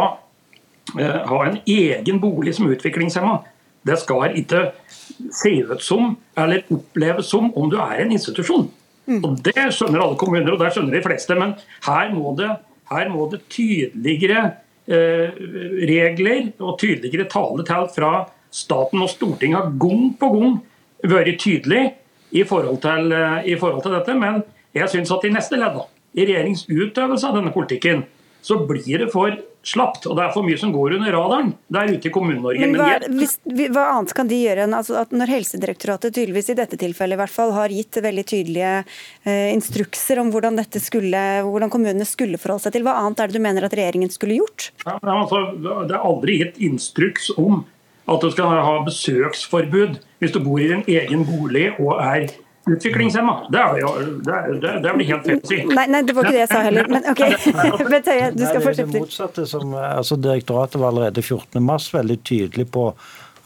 eh, 0.98 1.20
ha 1.30 1.38
en 1.46 1.60
egen 1.64 2.20
bolig 2.22 2.56
som 2.58 2.68
utviklingshemma, 2.70 3.40
det 3.86 3.96
skal 4.02 4.34
ikke 4.38 4.68
se 5.32 5.52
ut 5.62 5.82
som 5.82 6.16
eller 6.36 6.66
oppleves 6.74 7.30
som 7.30 7.52
om 7.56 7.70
du 7.70 7.78
er 7.80 8.02
en 8.02 8.12
institusjon. 8.12 8.68
Mm. 9.06 9.20
Og 9.22 9.42
Det 9.46 9.68
skjønner 9.74 10.02
alle 10.02 10.18
kommuner, 10.18 10.52
og 10.52 10.60
det 10.60 10.72
skjønner 10.74 10.98
de 10.98 11.02
fleste. 11.04 11.36
Men 11.38 11.54
her 11.86 12.10
må 12.14 12.34
det, 12.38 12.50
her 12.90 13.10
må 13.12 13.28
det 13.30 13.44
tydeligere 13.52 14.42
eh, 14.42 14.56
regler 14.86 16.52
og 16.62 16.76
tydeligere 16.78 17.26
taletall 17.30 17.88
fra 17.90 18.10
staten 18.54 19.02
og 19.02 19.10
Stortinget 19.10 19.58
har 19.58 19.72
gang 19.80 20.12
på 20.20 20.28
gang 20.34 20.58
vært 21.06 21.38
tydelig 21.42 21.82
i 22.36 22.44
forhold 22.44 22.80
til, 22.82 23.12
eh, 23.12 23.52
i 23.52 23.56
forhold 23.58 23.82
til 23.82 23.92
dette. 23.92 24.14
Men 24.14 24.42
jeg 24.74 24.88
syns 24.88 25.12
at 25.12 25.24
i 25.24 25.32
neste 25.32 25.56
ledd, 25.56 25.80
i 26.14 26.24
regjeringens 26.24 26.66
utøvelse 26.68 27.28
av 27.28 27.36
denne 27.36 27.52
politikken, 27.52 28.04
så 28.46 28.60
blir 28.66 29.02
det 29.02 29.08
for 29.10 29.34
slapt. 29.66 30.06
Og 30.06 30.14
det 30.14 30.22
er 30.22 30.34
for 30.34 30.46
mye 30.46 30.58
som 30.60 30.70
går 30.74 30.94
under 31.00 31.14
radaren 31.16 31.48
der 31.74 31.90
ute 31.90 32.06
i 32.06 32.12
Kommune-Norge. 32.14 32.62
Men 32.62 32.78
hva, 32.78 33.10
hvis, 33.18 33.34
hva, 33.74 33.88
annet 33.96 34.14
kan 34.14 34.30
de 34.30 34.38
gjøre 34.38 34.66
enn 34.66 34.76
altså 34.78 35.00
at 35.00 35.14
når 35.16 35.32
Helsedirektoratet 35.34 36.14
tydeligvis 36.14 36.52
i 36.54 36.58
dette 36.60 36.78
tilfellet 36.78 37.18
i 37.18 37.20
hvert 37.24 37.34
fall 37.34 37.54
har 37.56 37.74
gitt 37.74 37.98
veldig 38.04 38.26
tydelige 38.30 38.72
eh, 38.78 39.50
instrukser 39.50 40.22
om 40.22 40.30
hvordan, 40.34 40.60
dette 40.60 40.82
skulle, 40.82 41.22
hvordan 41.48 41.72
kommunene 41.72 42.06
skulle 42.06 42.38
forholde 42.38 42.68
seg 42.68 42.76
til, 42.76 42.86
hva 42.86 42.94
annet 43.02 43.24
er 43.24 43.32
det 43.32 43.40
du 43.40 43.46
mener 43.48 43.66
at 43.66 43.74
regjeringen 43.74 44.14
skulle 44.14 44.38
gjort? 44.38 44.70
Ja, 44.86 45.00
altså, 45.02 45.42
det 45.58 45.90
er 45.90 46.06
aldri 46.12 46.40
gitt 46.44 46.62
instruks 46.70 47.32
om 47.34 47.64
at 48.06 48.22
du 48.22 48.30
skal 48.30 48.54
ha 48.54 48.78
besøksforbud 48.86 49.98
hvis 50.22 50.34
du 50.34 50.38
bor 50.44 50.62
i 50.62 50.70
din 50.70 50.86
egen 50.86 51.26
bolig 51.26 51.72
og 51.82 51.96
er 51.98 52.30
utviklingshemma. 52.66 53.34
Det, 53.52 53.60
er 53.60 53.78
jo, 53.80 53.92
det, 54.26 54.38
det, 54.62 54.72
det 54.84 54.94
blir 54.96 55.10
helt 55.12 55.28
feil 55.28 55.38
å 55.38 55.50
si. 55.50 55.60
Nei, 55.70 55.86
nei, 55.92 56.02
det 56.06 56.16
var 56.16 56.26
ikke 56.26 56.36
det 56.36 56.42
jeg 56.42 56.50
sa 56.52 56.62
heller. 56.66 56.90
Men 56.90 57.06
ok, 57.12 57.22
Bent 57.92 58.10
Høie, 58.10 58.32
du 58.34 58.42
skal 58.42 58.64
fortsette. 58.64 58.88
Det 58.92 59.04
motsatte 59.04 59.46
som, 59.50 59.76
altså 59.76 60.18
Direktoratet 60.18 60.82
var 60.82 60.94
allerede 60.94 61.22
14.3 61.22 61.96
veldig 62.00 62.18
tydelig 62.26 62.68
på 62.74 62.88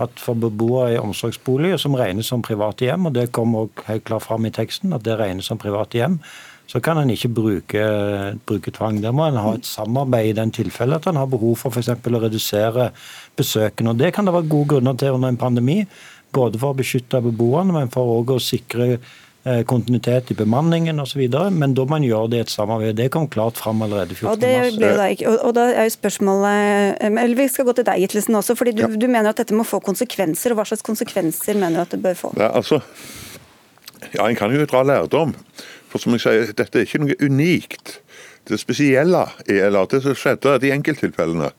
at 0.00 0.22
for 0.22 0.38
beboere 0.40 0.94
i 0.94 1.00
omsorgsboliger 1.00 1.80
som 1.80 1.96
regnes 1.98 2.30
som 2.32 2.40
private 2.44 2.86
hjem, 2.86 3.10
og 3.10 3.16
det 3.18 3.28
kom 3.36 3.52
også 3.60 3.84
helt 3.90 4.06
klart 4.08 4.24
fram 4.24 4.46
i 4.48 4.54
teksten, 4.56 4.94
at 4.96 5.04
det 5.04 5.18
regnes 5.20 5.50
som 5.50 5.60
private 5.60 6.00
hjem, 6.00 6.16
så 6.70 6.78
kan 6.80 7.00
en 7.00 7.10
ikke 7.10 7.32
bruke, 7.34 7.84
bruke, 8.46 8.70
tvang. 8.70 9.00
Der 9.02 9.12
må 9.12 9.26
en 9.26 9.40
ha 9.42 9.56
et 9.56 9.66
samarbeid 9.66 10.30
i 10.30 10.36
den 10.38 10.52
tilfellet 10.54 11.02
at 11.02 11.10
en 11.10 11.18
har 11.18 11.26
behov 11.28 11.56
for 11.58 11.74
f.eks. 11.74 11.90
å 11.90 12.22
redusere 12.22 12.92
besøkene. 13.36 13.90
Og 13.90 13.98
Det 13.98 14.12
kan 14.14 14.28
det 14.28 14.36
være 14.36 14.52
gode 14.52 14.76
grunner 14.76 14.94
til 14.94 15.16
under 15.16 15.32
en 15.32 15.40
pandemi, 15.40 15.80
både 16.34 16.60
for 16.60 16.74
å 16.74 16.78
beskytte 16.78 17.22
beboerne, 17.24 17.74
men 17.74 17.90
for 17.92 18.20
også 18.20 18.36
å 18.36 18.42
sikre 18.44 18.86
eh, 18.94 19.62
kontinuitet 19.68 20.32
i 20.34 20.36
bemanningen 20.38 21.00
osv. 21.02 21.22
Men 21.52 21.74
da 21.76 21.86
må 21.86 21.96
man 21.96 22.06
gjøre 22.06 22.32
det 22.32 22.40
i 22.40 22.44
et 22.46 22.52
samarbeid. 22.52 22.98
Det 22.98 23.08
kom 23.14 23.28
klart 23.32 23.60
fram 23.60 23.82
allerede 23.86 24.16
14. 24.16 24.30
Og, 24.32 24.42
det 24.42 24.52
ble 24.76 24.92
da 24.98 25.08
ikke, 25.14 25.30
og, 25.30 25.38
og 25.48 25.56
da 25.58 25.66
er 25.72 25.88
jo 25.88 25.96
spørsmålet 25.96 27.00
eh, 27.00 27.10
eller 27.24 27.40
Vi 27.40 27.48
skal 27.54 27.68
gå 27.68 27.76
til 27.78 27.88
deg, 27.88 28.04
Gitlesen, 28.04 28.38
også. 28.40 28.56
fordi 28.58 28.76
du, 28.78 28.84
ja. 28.86 28.92
du, 28.92 29.08
mener 29.08 29.32
at 29.32 29.42
dette 29.42 29.56
må 29.56 29.66
få 29.68 29.82
konsekvenser. 29.84 30.54
og 30.54 30.60
Hva 30.60 30.68
slags 30.72 30.86
konsekvenser 30.86 31.58
mener 31.58 31.80
du 31.80 31.84
at 31.86 31.96
det 31.96 32.02
bør 32.04 32.22
få? 32.26 32.32
Ja, 32.40 32.52
altså, 32.52 32.82
ja, 34.12 34.26
En 34.26 34.38
kan 34.38 34.54
jo 34.54 34.66
dra 34.68 34.84
lærdom. 34.86 35.34
For 35.90 36.02
som 36.02 36.14
jeg 36.14 36.22
sier, 36.22 36.54
Dette 36.54 36.78
er 36.78 36.86
ikke 36.86 37.02
noe 37.02 37.18
unikt. 37.18 37.98
Det 38.48 38.58
spesielle, 38.58 39.26
eller 39.50 39.88
det 39.90 40.00
som 40.04 40.14
skjedde 40.16 40.56
de 40.62 40.70
enkelttilfellene, 40.74 41.50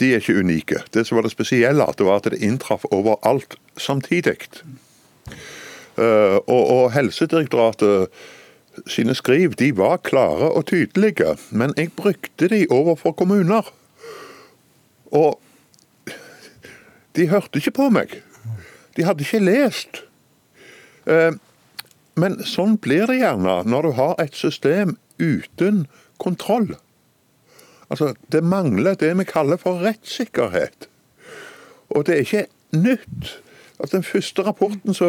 de 0.00 0.12
er 0.14 0.22
ikke 0.22 0.38
unike. 0.40 0.82
Det 0.94 1.06
som 1.06 1.16
var 1.16 1.26
det 1.26 1.34
spesielle, 1.34 1.86
det 1.98 2.06
var 2.06 2.20
at 2.20 2.30
det 2.32 2.40
inntraff 2.42 2.84
overalt 2.90 3.56
samtidig. 3.76 4.36
Uh, 5.98 6.38
og, 6.48 6.62
og, 6.70 6.92
Helsedirektoratet 6.92 8.08
sine 8.88 9.14
skriv 9.14 9.52
de 9.58 9.72
var 9.76 10.00
klare 10.06 10.50
og 10.50 10.66
tydelige, 10.70 11.36
men 11.50 11.74
jeg 11.76 11.92
brukte 11.92 12.48
de 12.48 12.66
overfor 12.70 13.12
kommuner. 13.12 13.68
Og 15.12 15.40
de 17.16 17.28
hørte 17.28 17.58
ikke 17.58 17.76
på 17.76 17.90
meg. 17.90 18.20
De 18.96 19.04
hadde 19.04 19.26
ikke 19.26 19.44
lest. 19.44 20.04
Uh, 21.04 21.36
men 22.16 22.40
sånn 22.46 22.78
blir 22.80 23.06
det 23.10 23.20
gjerne 23.20 23.60
når 23.68 23.86
du 23.86 23.92
har 23.98 24.14
et 24.22 24.36
system 24.36 24.96
uten 25.20 25.84
kontroll. 26.22 26.72
Altså, 27.90 28.14
Det 28.32 28.44
mangler 28.44 28.94
det 28.94 29.18
vi 29.18 29.24
kaller 29.24 29.56
for 29.56 29.82
rettssikkerhet. 29.82 30.88
Og 31.90 32.06
det 32.06 32.14
er 32.14 32.18
ikke 32.18 32.46
nytt. 32.72 33.40
Altså, 33.80 33.96
den 33.96 34.04
første 34.04 34.42
rapporten 34.42 34.94
så, 34.94 35.08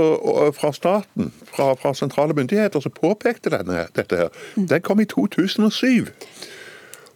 fra 0.56 0.72
staten, 0.74 1.34
fra, 1.46 1.74
fra, 1.74 1.94
sentrale 1.94 2.34
myndigheter, 2.34 2.80
som 2.80 2.92
påpekte 2.92 3.50
denne, 3.50 3.86
dette, 3.96 4.18
her, 4.18 4.30
den 4.56 4.82
kom 4.82 5.00
i 5.00 5.06
2007. 5.06 6.08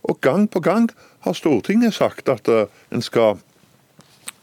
Og 0.04 0.22
gang 0.22 0.50
på 0.52 0.60
gang 0.60 0.90
har 1.20 1.34
Stortinget 1.34 1.94
sagt 1.94 2.30
at 2.30 2.48
uh, 2.48 2.66
en 2.94 3.02
skal 3.02 3.40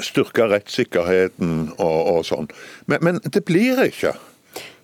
styrke 0.00 0.49
rettssikkerheten 0.50 1.73
og, 1.79 1.99
og 2.17 2.25
sånn. 2.26 2.49
Men, 2.91 2.99
men, 3.07 3.21
det 3.23 3.45
blir 3.47 3.79
ikke. 3.85 4.17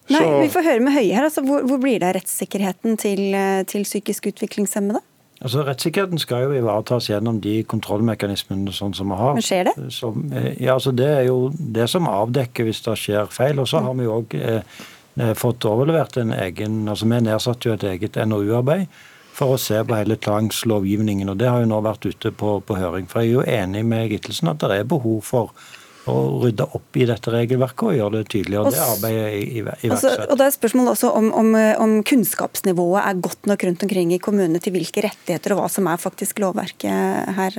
Nei, 0.09 0.21
så... 0.21 0.39
Vi 0.43 0.53
får 0.53 0.67
høre 0.69 0.85
med 0.85 0.95
Høie 0.95 1.15
her. 1.17 1.27
Altså, 1.27 1.43
hvor, 1.45 1.65
hvor, 1.67 1.81
blir 1.83 1.99
det 1.99 2.09
av 2.13 2.15
rettssikkerheten 2.17 2.97
til, 3.01 3.25
eh, 3.35 3.65
til 3.69 3.83
psykisk 3.89 4.31
utviklingshemmede? 4.31 5.03
Altså, 5.39 5.63
Rettssikkerheten 5.63 6.19
skal 6.19 6.49
jo 6.49 6.55
ivaretas 6.59 7.07
gjennom 7.13 7.39
de 7.43 7.61
kontrollmekanismene 7.71 8.73
sånn 8.75 8.95
som 8.97 9.13
vi 9.13 9.19
har. 9.21 9.37
Men 9.37 9.47
skjer 9.47 9.69
det? 9.69 9.75
Som, 9.95 10.33
eh, 10.35 10.55
ja, 10.59 10.75
altså 10.75 10.91
Det 10.93 11.07
er 11.07 11.27
jo 11.29 11.53
det 11.55 11.89
som 11.91 12.09
avdekker 12.11 12.67
hvis 12.67 12.83
det 12.83 12.97
skjer 12.99 13.31
feil. 13.31 13.61
Og 13.63 13.69
så 13.69 13.83
har 13.85 13.95
vi 13.95 14.09
jo 14.09 14.17
òg 14.19 14.35
eh, 14.35 14.63
eh, 15.21 15.35
fått 15.39 15.65
overlevert 15.65 16.19
en 16.19 16.33
egen 16.33 16.89
altså 16.89 17.07
Vi 17.07 17.21
nedsatte 17.21 17.69
jo 17.69 17.75
et 17.75 17.85
eget 17.85 18.19
NOU-arbeid 18.27 18.89
for 19.39 19.55
å 19.55 19.61
se 19.63 19.79
på 19.85 19.95
hele 19.95 20.17
tvangslovgivningen. 20.17 21.29
og 21.31 21.39
Det 21.39 21.49
har 21.49 21.61
jo 21.63 21.71
nå 21.71 21.81
vært 21.87 22.07
ute 22.11 22.33
på, 22.35 22.59
på 22.61 22.75
høring. 22.75 23.07
For 23.07 23.23
Jeg 23.23 23.31
er 23.31 23.35
jo 23.35 23.47
enig 23.63 23.85
med 23.87 24.11
Gittelsen 24.11 24.51
at 24.51 24.59
det 24.59 24.81
er 24.81 24.91
behov 24.91 25.23
for 25.23 25.53
å 26.11 26.43
rydde 26.43 26.67
opp 26.79 26.99
i 26.99 27.07
dette 27.09 27.33
regelverket 27.33 27.87
og 27.91 27.97
gjøre 27.97 28.19
det 28.19 28.29
tydeligere. 28.35 28.73
Det 28.75 28.85
arbeidet 28.85 29.25
er 29.29 29.57
iverksatt. 29.63 29.97
Altså, 29.97 30.13
og 30.27 30.41
det 30.41 30.47
er 30.49 30.57
spørsmål 30.57 30.93
også 30.95 31.13
om, 31.21 31.31
om, 31.43 31.55
om, 31.85 31.97
kunnskapsnivået 32.09 33.01
er 33.05 33.25
godt 33.29 33.51
nok 33.51 33.67
rundt 33.69 33.87
omkring 33.87 34.15
i 34.17 34.21
kommunene 34.23 34.63
til 34.65 34.77
hvilke 34.77 35.05
rettigheter 35.07 35.55
og 35.55 35.63
hva 35.63 35.73
som 35.73 35.91
er 35.91 36.01
faktisk 36.03 36.43
lovverket 36.45 37.35
her? 37.39 37.59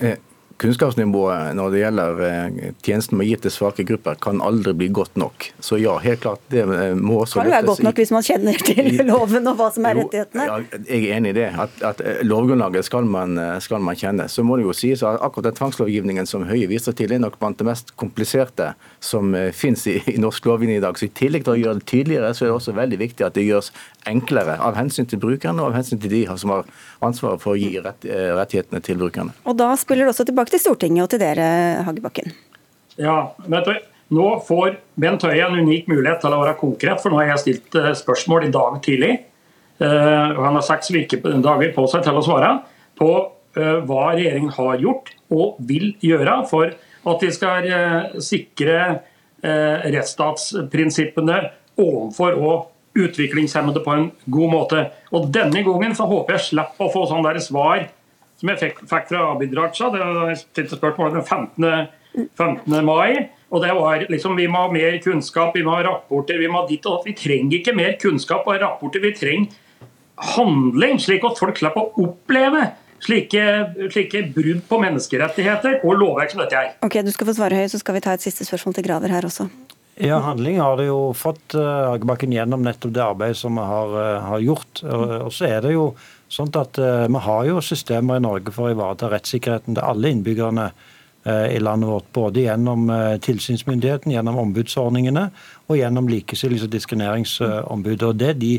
Eh, 0.00 0.18
kunnskapsnivået 0.60 1.54
når 1.56 1.72
det 1.72 1.80
gjelder 1.80 2.20
eh, 2.26 2.72
tjenesten 2.84 3.18
med 3.18 3.28
gi 3.30 3.36
til 3.44 3.52
svake 3.54 3.84
grupper, 3.88 4.18
kan 4.20 4.42
aldri 4.44 4.74
bli 4.76 4.88
godt 4.92 5.16
nok. 5.20 5.46
Så 5.64 5.78
ja, 5.80 5.94
helt 6.02 6.20
klart, 6.24 6.42
det 6.52 6.64
eh, 6.66 6.96
må 6.98 7.22
også 7.22 7.40
Kan 7.40 7.48
jo 7.48 7.54
være 7.54 7.68
godt 7.70 7.84
nok 7.86 8.00
hvis 8.02 8.12
man 8.12 8.26
kjenner 8.26 8.64
til 8.68 9.00
loven 9.08 9.48
og 9.50 9.56
hva 9.60 9.70
som 9.72 9.88
er 9.88 9.96
Jo, 9.96 10.04
rettighetene? 10.04 10.48
Ja, 10.50 10.82
jeg 10.84 11.08
er 11.08 11.16
enig 11.16 11.32
i 11.32 11.38
det. 11.40 11.48
At, 11.64 11.78
at 11.92 12.02
eh, 12.04 12.20
Lovgrunnlaget 12.26 12.88
skal 12.88 13.08
man, 13.08 13.38
skal 13.64 13.80
man 13.84 13.96
kjenne. 13.98 14.28
Så 14.28 14.44
må 14.46 14.58
det 14.60 14.66
jo 14.66 14.76
sies 14.76 15.04
at 15.06 15.20
akkurat 15.24 15.50
den 15.50 15.58
tvangslovgivningen 15.60 16.28
som 16.28 16.44
Høie 16.50 16.68
viser 16.70 16.96
til, 16.96 17.14
er 17.14 17.22
nok 17.22 17.40
blant 17.40 17.58
det 17.60 17.68
mest 17.68 17.94
kompliserte 18.00 18.74
som 19.00 19.32
finnes 19.56 19.86
i, 19.88 19.96
i 20.12 20.18
norsk 20.20 20.44
lovgivning 20.48 20.80
i 20.80 20.84
dag. 20.84 20.98
Så 20.98 21.08
I 21.08 21.14
tillegg 21.16 21.46
til 21.46 21.56
å 21.56 21.60
gjøre 21.60 21.80
det 21.80 21.88
tydeligere, 21.88 22.34
så 22.36 22.44
er 22.44 22.50
det 22.50 22.58
også 22.58 22.76
veldig 22.76 23.00
viktig 23.00 23.26
at 23.26 23.36
det 23.38 23.46
gjøres 23.46 23.72
enklere 24.08 24.56
av 24.60 24.76
hensyn 24.78 25.08
til 25.08 25.20
brukerne 25.20 25.60
og 25.60 25.72
av 25.72 25.80
hensyn 25.80 26.00
til 26.00 26.12
de 26.12 26.22
som 26.40 26.52
har 26.52 26.68
ansvaret 27.04 27.42
for 27.42 27.54
å 27.54 27.60
gi 27.60 27.80
rett, 27.80 28.04
rettighetene 28.36 28.80
til 28.84 29.00
brukerne. 29.00 29.34
Og 29.48 29.56
da 29.60 29.72
spiller 29.80 30.06
det 30.06 30.14
også 30.14 30.28
tilbake 30.28 30.49
til 30.50 30.62
Stortinget 30.62 31.06
og 31.06 31.12
til 31.12 31.22
dere, 31.22 31.46
Hagebakken. 31.86 32.34
Ja, 33.00 33.32
vet 33.48 33.68
du, 33.68 33.74
Nå 34.10 34.30
får 34.42 34.74
Bent 34.98 35.22
Høie 35.22 35.44
en 35.44 35.60
unik 35.62 35.86
mulighet 35.90 36.18
til 36.24 36.34
å 36.34 36.40
være 36.42 36.56
konkret, 36.58 36.98
for 37.02 37.12
nå 37.12 37.20
har 37.20 37.28
jeg 37.30 37.42
stilt 37.44 37.76
eh, 37.78 37.92
spørsmål 37.94 38.48
i 38.48 38.54
dag 38.54 38.80
tidlig. 38.82 39.12
Eh, 39.78 40.30
og 40.34 40.40
Han 40.48 40.58
har 40.58 40.66
seks 40.66 40.90
dager 40.90 41.70
på 41.76 41.84
seg 41.92 42.02
til 42.06 42.18
å 42.18 42.24
svare 42.26 42.50
på 42.98 43.10
eh, 43.54 43.78
hva 43.86 44.08
regjeringen 44.16 44.50
har 44.56 44.82
gjort 44.82 45.12
og 45.30 45.60
vil 45.62 45.92
gjøre 46.02 46.40
for 46.50 46.74
at 46.74 47.22
de 47.22 47.30
skal 47.32 47.70
sikre 48.20 48.80
rettsstatsprinsippene 49.40 51.38
overfor 51.80 52.34
og 52.36 52.98
utviklingshemmede 53.00 53.80
på 53.80 53.94
en 53.94 54.10
god 54.28 54.50
måte. 54.52 54.82
Og 55.16 55.30
Denne 55.32 55.62
gangen 55.64 55.94
så 55.96 56.04
håper 56.10 56.36
jeg 56.36 56.50
slipper 56.50 56.90
å 56.90 56.92
få 56.92 57.06
sånn 57.08 57.24
der 57.24 57.40
svar 57.40 57.86
som 58.40 58.52
jeg 58.52 58.60
fikk, 58.62 58.84
fikk 58.88 59.08
fra 59.12 59.24
Abid 59.34 59.56
Raja. 59.56 59.90
Det 59.94 60.38
stilte 60.40 60.78
spørsmål 60.80 61.16
den 61.18 61.26
15. 61.26 61.88
15. 62.36 62.84
mai. 62.84 63.30
Og 63.50 63.62
det 63.62 63.72
var 63.74 64.04
liksom, 64.10 64.36
Vi 64.38 64.46
må 64.50 64.64
ha 64.64 64.70
mer 64.72 64.98
kunnskap, 65.02 65.54
vi 65.54 65.64
må 65.66 65.74
ha 65.76 65.82
rapporter. 65.86 66.38
Vi 66.38 66.48
må 66.48 66.62
ha 66.62 66.68
ditt 66.68 66.86
og 66.86 67.06
Vi 67.06 67.16
trenger 67.18 67.58
ikke 67.60 67.76
mer 67.76 67.98
kunnskap 68.00 68.46
og 68.46 68.60
rapporter, 68.62 69.02
vi 69.02 69.14
trenger 69.16 69.58
handling, 70.20 70.98
slik 71.00 71.24
at 71.24 71.38
folk 71.40 71.56
slipper 71.56 71.86
å 71.86 72.04
oppleve 72.04 72.66
slike, 73.00 73.44
slike 73.88 74.22
brudd 74.34 74.62
på 74.68 74.78
menneskerettigheter 74.82 75.80
og 75.80 75.96
lovverk 76.00 76.34
som 76.34 76.42
dette 76.44 76.58
er. 76.58 76.72
Ok, 76.84 77.00
Du 77.06 77.12
skal 77.14 77.30
få 77.30 77.36
svare, 77.38 77.56
Høy, 77.56 77.68
så 77.72 77.80
skal 77.80 77.96
vi 77.96 78.04
ta 78.04 78.12
et 78.16 78.24
siste 78.24 78.44
spørsmål 78.44 78.76
til 78.76 78.84
Graver 78.84 79.14
her 79.14 79.24
også. 79.24 79.48
Ja, 80.00 80.20
Handling 80.24 80.60
har 80.60 80.78
det 80.80 80.88
jo 80.88 81.10
fått 81.16 81.56
uh, 81.56 81.90
Hagebakken 81.92 82.32
gjennom 82.32 82.62
nettopp 82.64 82.92
det 82.96 83.02
arbeidet 83.04 83.36
som 83.40 83.56
vi 83.56 83.64
har, 83.68 83.96
uh, 83.96 84.28
har 84.30 84.44
gjort. 84.44 84.84
Og 84.84 85.32
så 85.36 85.48
er 85.50 85.64
det 85.64 85.74
jo 85.74 85.90
sånn 86.30 86.52
at 86.58 86.78
uh, 86.78 87.06
Vi 87.10 87.22
har 87.26 87.44
jo 87.48 87.60
systemer 87.64 88.20
i 88.20 88.24
Norge 88.24 88.54
for 88.54 88.68
å 88.68 88.74
ivareta 88.74 89.10
rettssikkerheten 89.10 89.76
til 89.76 89.84
alle 89.84 90.14
innbyggerne 90.14 90.70
i 91.20 91.58
landet 91.60 91.84
vårt. 91.84 92.06
Både 92.16 92.40
gjennom 92.46 92.86
tilsynsmyndigheten, 93.20 94.08
gjennom 94.14 94.38
ombudsordningene 94.40 95.26
og 95.68 95.74
gjennom 95.76 96.06
likestillings- 96.08 96.64
og 96.64 96.70
diskrimineringsombudet. 96.72 98.06
Og 98.08 98.16
det 98.16 98.30
er 98.30 98.38
de 98.40 98.54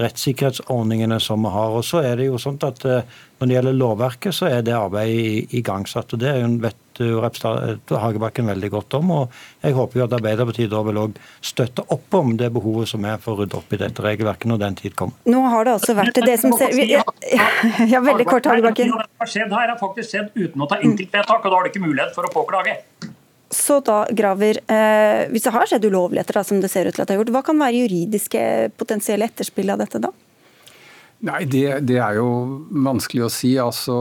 rettssikkerhetsordningene 0.00 1.20
som 1.20 1.42
vi 1.44 1.52
har. 1.52 1.76
Og 1.76 1.84
så 1.84 2.02
er 2.06 2.16
det 2.16 2.28
jo 2.30 2.40
sånn 2.40 2.58
at 2.64 2.84
eh, 2.88 3.18
Når 3.42 3.48
det 3.48 3.54
gjelder 3.56 3.74
lovverket, 3.74 4.34
så 4.36 4.46
er 4.46 4.60
det 4.62 4.74
arbeidet 4.78 5.50
igangsatt. 5.58 6.12
og 6.14 6.20
Det 6.22 6.30
vet 6.62 7.00
jo 7.02 7.22
representanten 7.24 7.98
Hagebakken 7.98 8.46
veldig 8.46 8.70
godt 8.70 8.94
om. 8.94 9.10
og 9.10 9.32
Jeg 9.64 9.74
håper 9.74 9.98
jo 9.98 10.04
at 10.04 10.14
Arbeiderpartiet 10.14 10.70
da 10.70 10.82
vil 10.86 11.00
støtte 11.42 11.82
opp 11.90 12.14
om 12.14 12.36
det 12.38 12.52
behovet 12.54 12.92
som 12.92 13.02
er 13.02 13.18
for 13.18 13.34
å 13.34 13.42
rydde 13.42 13.58
opp 13.58 13.74
i 13.74 13.80
dette 13.82 14.04
regelverket 14.06 14.46
når 14.46 14.62
den 14.62 14.78
tid 14.78 14.94
kommer. 14.94 15.18
Nå 15.26 15.42
har 15.42 15.66
det 15.66 15.74
altså 15.74 15.98
vært 15.98 16.22
det 16.22 16.38
som 16.38 16.54
ser 16.54 16.70
ja, 16.86 17.02
ja, 17.96 17.98
veldig 17.98 18.30
kort, 18.30 18.46
Hagebakken. 18.46 18.94
Det 18.94 19.10
har 19.26 19.34
skjedd 19.34 19.58
her, 19.58 19.74
har 19.74 19.82
faktisk 19.82 20.14
skjedd 20.14 20.30
uten 20.38 20.62
å 20.62 20.70
ta 20.70 20.78
enkeltvedtak, 20.78 21.42
og 21.42 21.50
da 21.50 21.58
har 21.58 21.66
du 21.66 21.74
ikke 21.74 21.86
mulighet 21.88 22.14
for 22.14 22.30
å 22.30 22.34
påklage. 22.38 22.78
Så 23.50 23.82
da, 23.82 24.04
Graver, 24.14 24.62
eh, 24.70 25.26
Hvis 25.34 25.50
det 25.50 25.58
har 25.58 25.66
skjedd 25.66 25.90
ulovligheter, 25.90 26.38
da, 26.38 26.46
som 26.46 26.62
det 26.62 26.70
ser 26.70 26.86
ut 26.86 26.94
til 26.94 27.02
at 27.02 27.10
det 27.10 27.18
har 27.18 27.24
gjort, 27.24 27.34
hva 27.34 27.42
kan 27.50 27.58
være 27.58 27.88
juridiske 27.88 28.70
potensielle 28.78 29.26
etterspill 29.26 29.74
av 29.74 29.82
dette 29.82 29.98
da? 29.98 30.14
Nei, 31.22 31.44
det, 31.46 31.84
det, 31.86 32.00
er 32.02 32.16
jo 32.18 32.30
vanskelig 32.82 33.22
å 33.22 33.30
si. 33.30 33.52
altså 33.62 33.94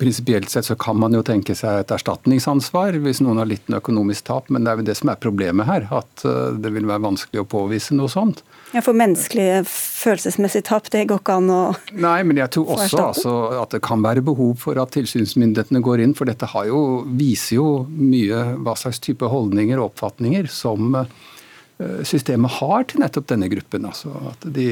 Prinsipielt 0.00 0.48
sett 0.48 0.64
så 0.70 0.76
kan 0.80 0.96
man 0.96 1.12
jo 1.12 1.20
tenke 1.26 1.52
seg 1.56 1.82
et 1.82 1.92
erstatningsansvar 1.92 2.96
hvis 3.04 3.20
noen 3.20 3.42
har 3.42 3.50
litt 3.50 3.68
en 3.68 3.76
økonomisk 3.76 4.24
tap, 4.30 4.48
men 4.48 4.64
det 4.64 4.72
er 4.72 4.80
jo 4.80 4.86
det 4.88 4.96
som 4.96 5.10
er 5.12 5.20
problemet 5.20 5.68
her. 5.68 5.84
At 5.92 6.24
eh, 6.24 6.56
det 6.56 6.72
vil 6.72 6.88
være 6.88 7.04
vanskelig 7.04 7.42
å 7.42 7.48
påvise 7.52 7.98
noe 7.98 8.08
sånt. 8.08 8.40
Ja, 8.72 8.80
For 8.86 8.96
menneskelig 8.96 9.66
følelsesmessig 9.68 10.64
tap, 10.70 10.88
det 10.94 11.04
går 11.10 11.20
ikke 11.20 11.36
an 11.42 11.52
å 11.52 11.60
Nei, 11.92 12.16
men 12.24 12.40
jeg 12.40 12.54
tror 12.56 12.72
også 12.78 13.04
altså, 13.10 13.36
at 13.60 13.76
det 13.76 13.82
kan 13.84 14.00
være 14.00 14.24
behov 14.24 14.56
for 14.64 14.80
at 14.80 14.96
tilsynsmyndighetene 14.96 15.84
går 15.84 16.06
inn, 16.06 16.16
for 16.16 16.32
dette 16.32 16.48
jo, 16.70 16.82
viser 17.12 17.58
jo 17.58 17.68
mye 17.92 18.56
hva 18.64 18.78
slags 18.78 19.04
type 19.04 19.28
holdninger 19.28 19.76
og 19.76 19.90
oppfatninger 19.90 20.48
som 20.48 20.96
eh, 21.04 22.02
systemet 22.08 22.56
har 22.62 22.88
til 22.88 23.04
nettopp 23.04 23.28
denne 23.36 23.52
gruppen. 23.52 23.84
altså 23.92 24.16
at 24.32 24.48
de 24.56 24.70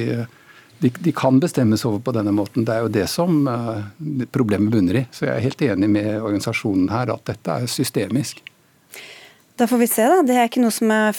de, 0.79 0.93
de, 0.99 1.13
kan 1.13 1.41
bestemmes 1.41 1.85
over 1.89 2.03
på 2.05 2.15
denne 2.17 2.35
måten. 2.35 2.67
Det 2.67 2.75
er 2.75 2.85
jo 2.85 2.93
det 2.93 3.07
som 3.11 3.41
uh, 3.49 3.83
problemet 4.35 4.73
bunner 4.73 5.03
i. 5.03 5.07
Så 5.13 5.27
jeg 5.27 5.35
er 5.35 5.49
helt 5.49 5.65
enig 5.71 5.91
med 5.91 6.13
organisasjonen 6.21 6.91
her 6.93 7.11
at 7.15 7.27
dette 7.29 7.59
er 7.59 7.71
systemisk. 7.71 8.45
Da 9.59 9.67
får 9.67 9.79
vi 9.81 9.87
se, 9.91 10.05
da. 10.07 10.21
Det 10.23 10.35
er 10.39 10.47
ikke 10.47 10.61
noe 10.63 10.71
som 10.71 10.91
er 10.95 11.19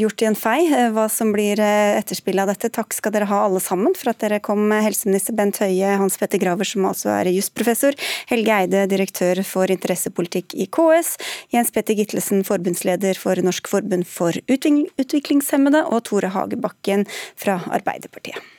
gjort 0.00 0.22
i 0.24 0.26
en 0.26 0.34
fei, 0.34 0.56
eh, 0.74 0.88
hva 0.90 1.04
som 1.12 1.28
blir 1.30 1.60
eh, 1.62 1.94
etterspillet 2.00 2.42
av 2.42 2.50
dette. 2.50 2.72
Takk 2.74 2.96
skal 2.96 3.14
dere 3.14 3.28
ha 3.30 3.44
alle 3.44 3.60
sammen 3.62 3.94
for 3.94 4.10
at 4.10 4.18
dere 4.24 4.40
kom, 4.42 4.64
helseminister 4.74 5.36
Bent 5.38 5.60
Høie, 5.62 5.92
Hans 6.00 6.18
Petter 6.18 6.42
Graver, 6.42 6.66
som 6.66 6.88
altså 6.90 7.12
er 7.14 7.30
jusprofessor, 7.30 7.94
Helge 8.32 8.58
Eide, 8.58 8.82
direktør 8.90 9.44
for 9.46 9.70
interessepolitikk 9.70 10.58
i 10.58 10.66
KS, 10.66 11.14
Jens 11.54 11.70
Petter 11.70 11.94
Gitlesen, 11.94 12.42
forbundsleder 12.48 13.22
for 13.22 13.38
Norsk 13.38 13.70
forbund 13.70 14.10
for 14.10 14.34
utviklingshemmede, 14.50 15.86
og 15.86 16.02
Tore 16.10 16.34
Hagebakken 16.34 17.06
fra 17.38 17.60
Arbeiderpartiet. 17.70 18.55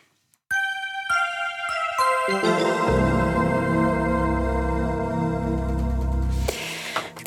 Da 2.27 2.33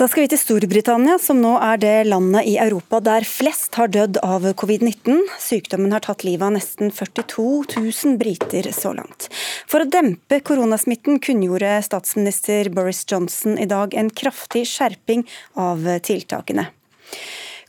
skal 0.05 0.27
vi 0.27 0.29
til 0.29 0.41
Storbritannia, 0.43 1.15
som 1.17 1.41
nå 1.41 1.55
er 1.65 1.81
det 1.81 1.95
landet 2.11 2.45
i 2.51 2.59
Europa 2.61 3.01
der 3.05 3.25
flest 3.25 3.79
har 3.81 3.89
dødd 3.89 4.21
av 4.21 4.45
covid-19. 4.61 5.23
Sykdommen 5.41 5.97
har 5.97 6.05
tatt 6.05 6.27
livet 6.29 6.45
av 6.45 6.53
nesten 6.59 6.93
42 6.93 7.49
000 7.79 8.21
briter 8.21 8.69
så 8.77 8.93
langt. 8.93 9.31
For 9.65 9.81
å 9.81 9.89
dempe 9.89 10.43
koronasmitten 10.45 11.17
kunngjorde 11.25 11.79
statsminister 11.89 12.69
Boris 12.69 13.01
Johnson 13.09 13.57
i 13.57 13.71
dag 13.73 13.97
en 13.97 14.13
kraftig 14.13 14.67
skjerping 14.69 15.25
av 15.57 15.89
tiltakene. 16.05 16.69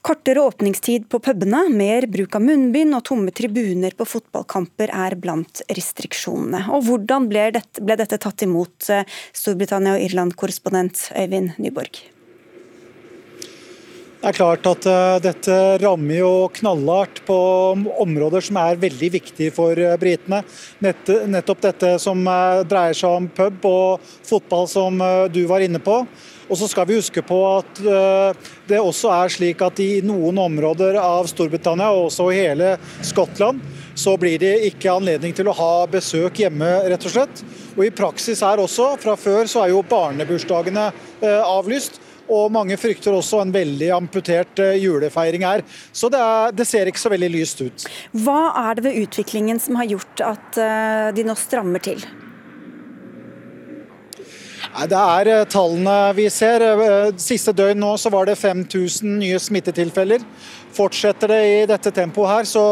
Kortere 0.01 0.41
åpningstid 0.41 1.09
på 1.09 1.19
pubene, 1.21 1.59
mer 1.69 2.07
bruk 2.09 2.33
av 2.35 2.41
munnbind 2.41 2.95
og 2.97 3.03
tomme 3.05 3.29
tribuner 3.37 3.93
på 3.93 4.07
fotballkamper 4.09 4.89
er 4.97 5.15
blant 5.21 5.61
restriksjonene. 5.69 6.63
Og 6.73 6.87
Hvordan 6.87 7.27
ble 7.29 7.43
dette, 7.59 7.83
ble 7.85 7.99
dette 7.99 8.17
tatt 8.17 8.41
imot, 8.41 8.89
eh, 8.89 9.05
Storbritannia 9.29 9.93
og 9.99 10.07
Irland-korrespondent 10.07 11.11
Øyvind 11.13 11.53
Nyborg? 11.61 12.01
Det 14.21 14.29
er 14.29 14.35
klart 14.37 14.67
at 14.69 14.85
uh, 14.85 15.15
dette 15.17 15.53
rammer 15.81 16.19
jo 16.19 16.33
knallhardt 16.53 17.23
på 17.25 17.37
områder 18.03 18.43
som 18.45 18.59
er 18.61 18.77
veldig 18.77 19.07
viktige 19.15 19.53
for 19.55 19.73
uh, 19.73 19.95
britene. 19.97 20.43
Nett, 20.85 21.09
nettopp 21.25 21.63
dette 21.65 21.95
som 22.03 22.21
uh, 22.29 22.61
dreier 22.61 22.93
seg 22.93 23.15
om 23.17 23.25
pub 23.33 23.65
og 23.65 24.11
fotball, 24.29 24.69
som 24.69 25.01
du 25.33 25.41
var 25.49 25.65
inne 25.65 25.81
på. 25.81 26.03
Og 26.51 26.57
så 26.59 26.67
skal 26.67 26.83
vi 26.89 26.97
huske 26.97 27.21
på 27.23 27.37
at 27.47 27.79
eh, 27.79 28.47
det 28.67 28.79
også 28.83 29.11
er 29.15 29.31
slik 29.31 29.61
at 29.63 29.79
i 29.79 30.01
noen 30.03 30.35
områder 30.41 30.97
av 30.99 31.29
Storbritannia, 31.31 31.93
og 31.95 32.09
også 32.09 32.27
i 32.33 32.41
hele 32.41 32.73
Skottland, 33.07 33.61
så 33.95 34.17
blir 34.19 34.35
det 34.41 34.57
ikke 34.67 34.91
anledning 34.91 35.35
til 35.35 35.47
å 35.47 35.55
ha 35.55 35.71
besøk 35.91 36.41
hjemme, 36.43 36.67
rett 36.91 37.07
og 37.07 37.13
slett. 37.15 37.43
Og 37.77 37.85
i 37.87 37.93
praksis 37.95 38.43
her 38.43 38.59
også, 38.59 38.89
fra 38.99 39.15
før 39.19 39.47
så 39.47 39.63
er 39.63 39.71
jo 39.71 39.85
barnebursdagene 39.87 40.89
eh, 40.91 41.39
avlyst. 41.39 42.01
Og 42.31 42.51
mange 42.53 42.77
frykter 42.79 43.15
også 43.15 43.41
en 43.43 43.53
veldig 43.53 43.91
amputert 43.97 44.63
eh, 44.63 44.79
julefeiring 44.79 45.45
her. 45.47 45.65
Så 45.91 46.09
det, 46.11 46.21
er, 46.21 46.55
det, 46.55 46.67
ser 46.69 46.87
ikke 46.87 47.03
så 47.03 47.11
veldig 47.11 47.31
lyst 47.33 47.61
ut. 47.61 47.87
Hva 48.23 48.41
er 48.69 48.79
det 48.79 48.87
ved 48.87 48.99
utviklingen 49.05 49.59
som 49.61 49.79
har 49.81 49.89
gjort 49.91 50.25
at 50.31 50.61
de 51.15 51.25
nå 51.27 51.35
strammer 51.39 51.83
til? 51.83 52.03
Det 54.71 54.97
er 54.97 55.27
eh, 55.27 55.45
tallene 55.51 55.95
vi 56.15 56.27
ser. 56.31 56.63
Eh, 56.63 57.11
siste 57.19 57.53
døgn 57.55 57.81
nå 57.81 57.91
så 57.99 58.11
var 58.13 58.29
det 58.29 58.37
5000 58.39 59.17
nye 59.19 59.39
smittetilfeller. 59.39 60.23
Fortsetter 60.71 61.33
det 61.33 61.41
i 61.47 61.65
dette 61.69 61.91
tempoet 61.95 62.31
her, 62.31 62.47
så 62.49 62.65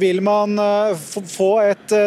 vil 0.00 0.22
man 0.24 0.58
eh, 0.58 0.96
få 1.28 1.54
et 1.64 1.98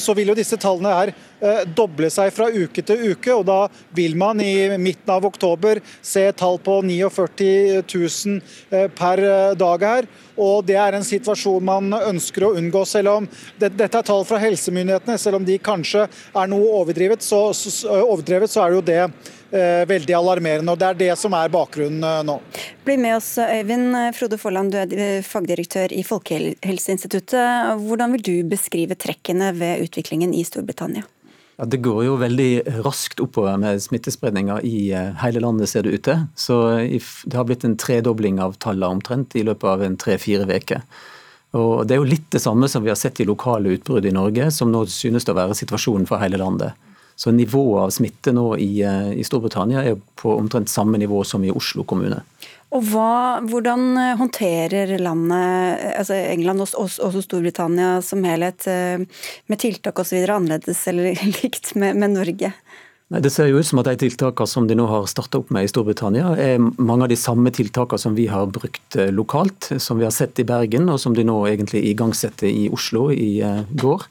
Så 0.00 0.14
vil 0.16 0.30
jo 0.32 0.34
disse 0.34 0.56
tallene 0.56 0.92
her 0.96 1.10
eh, 1.12 1.58
doble 1.76 2.08
seg 2.08 2.30
fra 2.32 2.46
uke 2.48 2.80
til 2.80 3.02
uke. 3.12 3.34
og 3.34 3.44
Da 3.44 3.58
vil 3.96 4.16
man 4.16 4.40
i 4.40 4.78
midten 4.80 5.12
av 5.12 5.26
oktober 5.28 5.82
se 6.00 6.22
tall 6.32 6.56
på 6.64 6.78
49 6.88 7.82
000 7.84 8.88
per 8.96 9.22
dag 9.60 9.84
her. 9.84 10.08
og 10.40 10.64
Det 10.64 10.78
er 10.80 10.96
en 10.96 11.04
situasjon 11.04 11.64
man 11.64 11.92
ønsker 11.92 12.48
å 12.48 12.54
unngå. 12.56 12.86
selv 12.86 13.08
om 13.12 13.28
Dette 13.60 13.90
er 13.90 14.08
tall 14.08 14.24
fra 14.24 14.40
helsemyndighetene, 14.40 15.18
selv 15.18 15.36
om 15.36 15.44
de 15.44 15.58
kanskje 15.58 16.06
er 16.08 16.48
noe 16.48 16.80
overdrevet, 16.80 17.20
så, 17.20 17.52
overdrevet, 18.00 18.48
så 18.48 18.64
er 18.64 18.70
det 18.70 18.80
jo 18.80 18.88
det 18.88 19.02
Eh, 19.10 19.39
veldig 19.50 20.14
alarmerende. 20.16 20.72
og 20.72 20.78
Det 20.78 20.88
er 20.88 20.98
det 20.98 21.12
som 21.18 21.34
er 21.36 21.52
bakgrunnen 21.52 22.04
eh, 22.06 22.22
nå. 22.26 22.38
Bli 22.86 22.96
med 23.00 23.16
oss, 23.18 23.32
Øyvind 23.38 23.96
Frode 24.16 24.38
Forland, 24.38 24.72
du 24.72 24.78
er 24.80 24.94
eh, 24.94 25.22
fagdirektør 25.26 25.92
i 25.92 26.04
Folkehelseinstituttet. 26.06 27.80
Hvordan 27.82 28.14
vil 28.16 28.26
du 28.26 28.34
beskrive 28.50 28.98
trekkene 28.98 29.52
ved 29.58 29.86
utviklingen 29.86 30.34
i 30.34 30.44
Storbritannia? 30.46 31.06
Ja, 31.60 31.66
det 31.68 31.82
går 31.84 32.04
jo 32.06 32.16
veldig 32.16 32.80
raskt 32.86 33.20
oppover 33.20 33.58
med 33.60 33.82
smittespredninga 33.84 34.62
i 34.64 34.94
hele 35.20 35.42
landet, 35.44 35.68
ser 35.68 35.84
det 35.84 35.92
ut 35.92 36.06
til. 36.06 36.22
Så 36.32 36.56
det 36.80 37.36
har 37.36 37.44
blitt 37.44 37.66
en 37.68 37.76
tredobling 37.76 38.40
av 38.40 38.56
tallene 38.64 38.96
omtrent 38.96 39.36
i 39.36 39.44
løpet 39.44 39.68
av 39.68 39.84
en 39.84 39.98
tre-fire 40.00 40.48
uker. 40.48 40.80
Og 41.58 41.86
Det 41.86 41.96
er 41.96 42.00
jo 42.00 42.06
litt 42.06 42.30
det 42.30 42.40
samme 42.40 42.68
som 42.70 42.84
vi 42.84 42.92
har 42.92 42.98
sett 42.98 43.20
i 43.20 43.26
lokale 43.26 43.74
utbrudd 43.74 44.06
i 44.06 44.14
Norge, 44.14 44.50
som 44.54 44.70
nå 44.70 44.84
synes 44.88 45.28
å 45.28 45.36
være 45.36 45.58
situasjonen 45.58 46.06
for 46.08 46.22
hele 46.22 46.38
landet. 46.40 46.72
Så 47.20 47.30
nivået 47.36 47.82
av 47.82 47.90
smitte 47.92 48.32
nå 48.32 48.46
i, 48.56 48.80
eh, 48.80 49.10
i 49.20 49.24
Storbritannia 49.26 49.82
er 49.84 49.98
på 50.16 50.32
omtrent 50.40 50.70
samme 50.72 50.96
nivå 50.98 51.20
som 51.28 51.42
i 51.44 51.52
Oslo 51.52 51.84
kommune. 51.84 52.22
Og 52.72 52.86
hva, 52.88 53.42
Hvordan 53.44 53.82
eh, 54.00 54.16
håndterer 54.16 54.94
landet, 54.96 55.82
eh, 55.84 55.98
altså 56.00 56.16
England 56.16 56.64
og 56.64 56.72
også 56.80 57.22
Storbritannia 57.26 57.98
som 58.00 58.24
helhet, 58.24 58.64
med 58.64 59.60
tiltak 59.60 60.00
osv. 60.00 60.16
annerledes 60.16 60.80
eller 60.88 61.12
likt 61.42 61.74
med, 61.74 62.00
med 62.00 62.16
Norge? 62.16 62.54
Nei, 63.10 63.20
Det 63.20 63.34
ser 63.34 63.50
jo 63.50 63.60
ut 63.60 63.68
som 63.68 63.84
at 63.84 63.92
de 63.92 63.98
tiltakene 64.06 64.48
som 64.48 64.70
de 64.70 64.80
nå 64.80 64.88
har 64.88 65.04
starta 65.04 65.44
opp 65.44 65.52
med 65.52 65.68
i 65.68 65.68
Storbritannia, 65.68 66.32
er 66.40 66.56
mange 66.80 67.04
av 67.04 67.12
de 67.12 67.20
samme 67.20 67.52
tiltakene 67.52 68.00
som 68.00 68.16
vi 68.16 68.30
har 68.32 68.48
brukt 68.48 68.96
lokalt, 69.12 69.74
som 69.76 70.00
vi 70.00 70.08
har 70.08 70.16
sett 70.16 70.40
i 70.40 70.48
Bergen, 70.48 70.88
og 70.88 71.02
som 71.04 71.12
de 71.12 71.28
nå 71.28 71.42
egentlig 71.52 71.84
igangsetter 71.92 72.48
i 72.48 72.70
Oslo 72.72 73.10
i 73.12 73.42
går. 73.76 74.08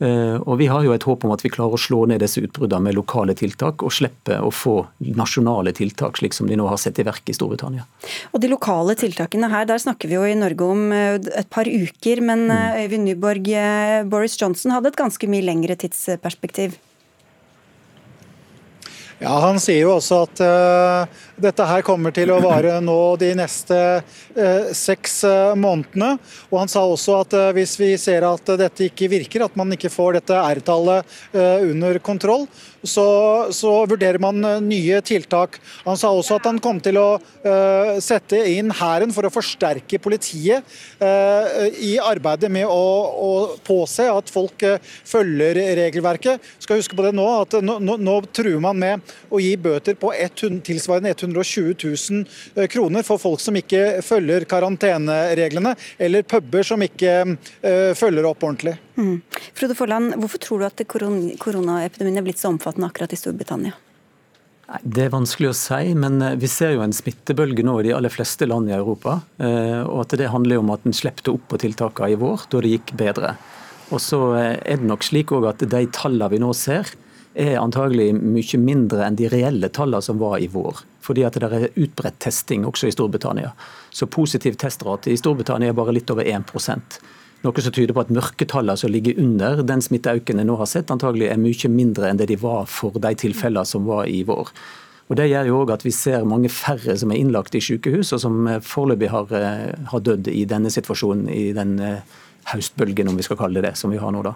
Eh, 0.00 0.36
og 0.40 0.56
Vi 0.58 0.68
har 0.70 0.84
jo 0.84 0.94
et 0.94 1.04
håp 1.04 1.24
om 1.26 1.34
at 1.34 1.42
vi 1.44 1.52
klarer 1.52 1.76
å 1.76 1.80
slå 1.80 2.06
ned 2.08 2.22
disse 2.24 2.40
utbruddene 2.40 2.88
med 2.88 2.96
lokale 2.96 3.36
tiltak, 3.36 3.84
og 3.84 3.92
slippe 3.92 4.38
å 4.40 4.48
få 4.52 4.76
nasjonale 5.04 5.74
tiltak, 5.76 6.16
slik 6.20 6.36
som 6.36 6.48
de 6.48 6.56
nå 6.56 6.68
har 6.70 6.80
sett 6.80 6.98
i 7.02 7.06
verk 7.06 7.28
i 7.28 7.36
Storbritannia. 7.36 7.84
Og 8.32 8.40
De 8.40 8.48
lokale 8.48 8.96
tiltakene 8.96 9.50
her, 9.52 9.68
der 9.68 9.82
snakker 9.82 10.08
vi 10.08 10.16
jo 10.16 10.24
i 10.24 10.36
Norge 10.38 10.64
om 10.64 10.88
eh, 10.96 11.20
et 11.36 11.50
par 11.52 11.68
uker. 11.68 12.24
Men 12.24 12.48
mm. 12.48 12.56
eh, 12.56 12.84
Øyvind 12.84 13.10
Nyborg, 13.10 13.50
Boris 14.10 14.38
Johnson 14.40 14.72
hadde 14.72 14.94
et 14.94 15.00
ganske 15.00 15.28
mye 15.28 15.44
lengre 15.44 15.76
tidsperspektiv? 15.76 16.78
Ja, 19.20 19.34
Han 19.44 19.58
sier 19.60 19.82
jo 19.84 19.98
også 19.98 20.22
at 20.24 20.40
uh, 20.40 21.18
dette 21.40 21.64
her 21.68 21.82
kommer 21.84 22.14
til 22.16 22.30
å 22.32 22.38
vare 22.40 22.78
nå 22.80 22.96
de 23.20 23.34
neste 23.36 23.76
uh, 24.00 24.70
seks 24.72 25.18
uh, 25.28 25.52
månedene. 25.60 26.14
Og 26.48 26.56
Han 26.62 26.72
sa 26.72 26.86
også 26.88 27.18
at 27.20 27.36
hvis 27.56 27.76
vi 27.76 27.90
ser 28.00 28.24
at 28.24 28.54
dette 28.56 28.88
ikke 28.88 29.10
virker, 29.12 29.44
at 29.44 29.58
man 29.60 29.76
ikke 29.76 29.92
får 29.92 30.16
dette 30.20 30.40
R-tallet 30.40 31.36
under 31.36 31.98
kontroll, 32.04 32.46
så, 32.82 33.04
så, 33.52 33.70
vurderer 33.90 34.20
man 34.22 34.40
nye 34.64 35.00
tiltak. 35.04 35.58
Han 35.84 35.98
sa 36.00 36.10
også 36.16 36.38
at 36.38 36.48
han 36.48 36.60
kom 36.62 36.80
til 36.82 36.96
å 37.00 37.06
sette 38.00 38.40
inn 38.48 38.72
hæren 38.74 39.12
for 39.12 39.28
å 39.28 39.32
forsterke 39.32 40.00
politiet 40.02 40.64
i 41.80 41.92
arbeidet 42.00 42.50
med 42.52 42.68
å, 42.68 42.84
å 43.10 43.32
påse 43.66 44.08
at 44.08 44.32
folk 44.32 44.64
følger 45.08 45.60
regelverket. 45.82 46.50
Skal 46.64 46.80
huske 46.80 46.96
på 46.96 47.04
det 47.04 47.12
nå, 47.16 47.28
at 47.42 47.58
nå, 47.64 47.78
nå, 47.84 47.98
nå 48.00 48.16
truer 48.32 48.60
man 48.64 48.80
med 48.80 49.09
å 49.30 49.40
gi 49.42 49.52
bøter 49.60 49.96
på 50.00 50.12
100, 50.14 50.60
tilsvarende 50.66 51.12
120 51.14 51.74
000 51.82 52.24
eh, 52.56 52.68
kroner 52.70 53.06
for 53.06 53.20
folk 53.22 53.42
som 53.42 53.56
ikke 53.58 54.00
følger 54.04 54.46
karantenereglene, 54.50 55.74
eller 55.98 56.26
puber 56.28 56.66
som 56.66 56.82
ikke 56.84 57.12
uh, 57.26 57.92
følger 57.96 58.26
opp 58.28 58.42
ordentlig. 58.46 58.76
Mm. 58.96 59.20
Frode 59.56 59.76
Forland, 59.78 60.16
hvorfor 60.20 60.42
tror 60.42 60.62
du 60.62 60.66
at 60.68 60.82
koronaepidemien 60.88 62.20
er 62.20 62.26
blitt 62.26 62.40
så 62.42 62.50
omfattende 62.50 62.90
akkurat 62.90 63.14
i 63.14 63.18
Storbritannia? 63.20 63.76
Det 64.86 65.08
er 65.08 65.14
vanskelig 65.14 65.50
å 65.50 65.56
si, 65.58 65.94
men 65.98 66.20
eh, 66.22 66.36
vi 66.38 66.50
ser 66.50 66.76
jo 66.76 66.84
en 66.84 66.94
smittebølge 66.94 67.64
nå 67.66 67.80
i 67.80 67.88
de 67.88 67.94
aller 67.96 68.12
fleste 68.12 68.46
land 68.46 68.70
i 68.70 68.76
Europa. 68.76 69.18
Og 69.40 70.04
at 70.04 70.14
det 70.20 70.30
handler 70.30 70.60
om 70.60 70.70
at 70.74 70.84
en 70.86 70.94
slepte 70.94 71.32
opp 71.34 71.48
på 71.50 71.58
tiltakene 71.62 72.12
i 72.14 72.18
vår, 72.20 72.46
da 72.52 72.62
det 72.62 72.74
gikk 72.76 72.94
bedre. 73.00 73.34
Og 73.90 73.98
så 74.02 74.20
er 74.38 74.78
det 74.78 74.86
nok 74.86 75.02
slik 75.02 75.32
at 75.34 75.64
de 75.66 75.86
tallene 75.90 76.30
vi 76.30 76.38
nå 76.42 76.52
ser, 76.54 76.92
er 77.34 77.60
antagelig 77.60 78.10
mye 78.16 78.58
mindre 78.58 79.04
enn 79.06 79.18
de 79.18 79.28
reelle 79.30 79.70
tallene 79.70 80.02
som 80.02 80.18
var 80.18 80.38
i 80.42 80.48
vår. 80.50 80.82
Fordi 81.00 81.24
at 81.24 81.38
det 81.38 81.46
er 81.46 81.70
utbredt 81.74 82.18
testing 82.22 82.66
også 82.68 82.90
i 82.90 82.94
Storbritannia. 82.94 83.52
Så 83.90 84.10
positiv 84.10 84.58
testrate 84.60 85.12
i 85.12 85.18
Storbritannia 85.18 85.70
er 85.70 85.78
bare 85.78 85.94
litt 85.96 86.10
over 86.10 86.26
1 86.26 86.52
noe 87.40 87.62
som 87.64 87.72
tyder 87.72 87.96
på 87.96 88.02
at 88.04 88.12
mørketallene 88.12 88.76
som 88.76 88.92
ligger 88.92 89.16
under 89.20 89.62
den 89.64 89.80
smitteøkningen 89.80 90.42
jeg 90.42 90.48
nå 90.50 90.58
har 90.60 90.68
sett, 90.68 90.92
antagelig 90.92 91.30
er 91.30 91.40
mye 91.40 91.70
mindre 91.72 92.10
enn 92.10 92.20
det 92.20 92.28
de 92.28 92.36
var 92.40 92.66
for 92.68 93.00
de 93.00 93.14
tilfellene 93.16 93.64
som 93.64 93.86
var 93.88 94.10
i 94.12 94.20
vår. 94.28 94.52
Og 95.10 95.16
Det 95.16 95.26
gjør 95.26 95.48
jo 95.48 95.60
også 95.62 95.74
at 95.74 95.84
vi 95.84 95.90
ser 95.90 96.26
mange 96.28 96.48
færre 96.52 96.94
som 97.00 97.10
er 97.10 97.18
innlagt 97.18 97.56
i 97.58 97.62
sykehus, 97.64 98.12
og 98.12 98.20
som 98.22 98.46
foreløpig 98.62 99.08
har, 99.10 99.32
eh, 99.34 99.72
har 99.90 100.00
dødd 100.00 100.28
i 100.28 100.44
denne 100.44 100.70
situasjonen, 100.70 101.28
i 101.28 101.52
den 101.52 101.80
eh, 101.80 102.04
høstbølgen, 102.50 103.10
om 103.10 103.18
vi 103.18 103.26
skal 103.26 103.38
kalle 103.40 103.60
det 103.60 103.70
det, 103.70 103.76
som 103.78 103.92
vi 103.92 104.00
har 104.00 104.12
nå 104.14 104.24
da. 104.26 104.34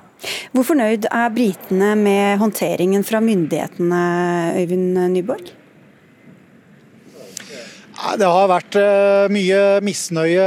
Hvor 0.54 0.68
fornøyd 0.70 1.08
er 1.10 1.34
britene 1.34 1.94
med 1.98 2.38
håndteringen 2.42 3.04
fra 3.06 3.22
myndighetene, 3.24 4.00
Øyvind 4.60 4.98
Nyborg? 5.16 5.54
Det 7.94 8.26
har 8.26 8.48
vært 8.50 8.76
eh, 8.76 9.32
mye 9.32 9.60
misnøye 9.84 10.46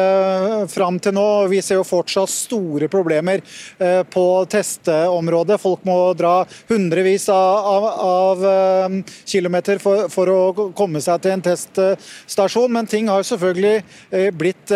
fram 0.69 0.99
til 1.01 1.15
nå. 1.15 1.25
Vi 1.51 1.61
ser 1.63 1.79
jo 1.79 1.87
fortsatt 1.87 2.31
store 2.31 2.89
problemer 2.91 3.41
eh, 3.79 4.03
på 4.03 4.25
testeområdet. 4.51 5.57
Folk 5.61 5.85
må 5.87 5.97
dra 6.17 6.41
hundrevis 6.69 7.29
av, 7.33 7.69
av, 7.71 7.87
av 8.07 8.45
eh, 8.51 8.97
kilometer 9.23 9.81
for, 9.81 10.05
for, 10.13 10.31
å 10.31 10.69
komme 10.77 11.01
seg 11.03 11.23
til 11.23 11.37
en 11.37 11.45
teststasjon. 11.47 12.73
Men 12.77 12.89
ting 12.89 13.09
har 13.11 13.25
selvfølgelig 13.27 14.31
blitt 14.37 14.73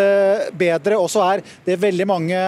bedre. 0.57 0.97
Og 0.97 1.09
så 1.11 1.25
er 1.27 1.43
det 1.67 1.79
veldig 1.81 2.07
mange 2.09 2.39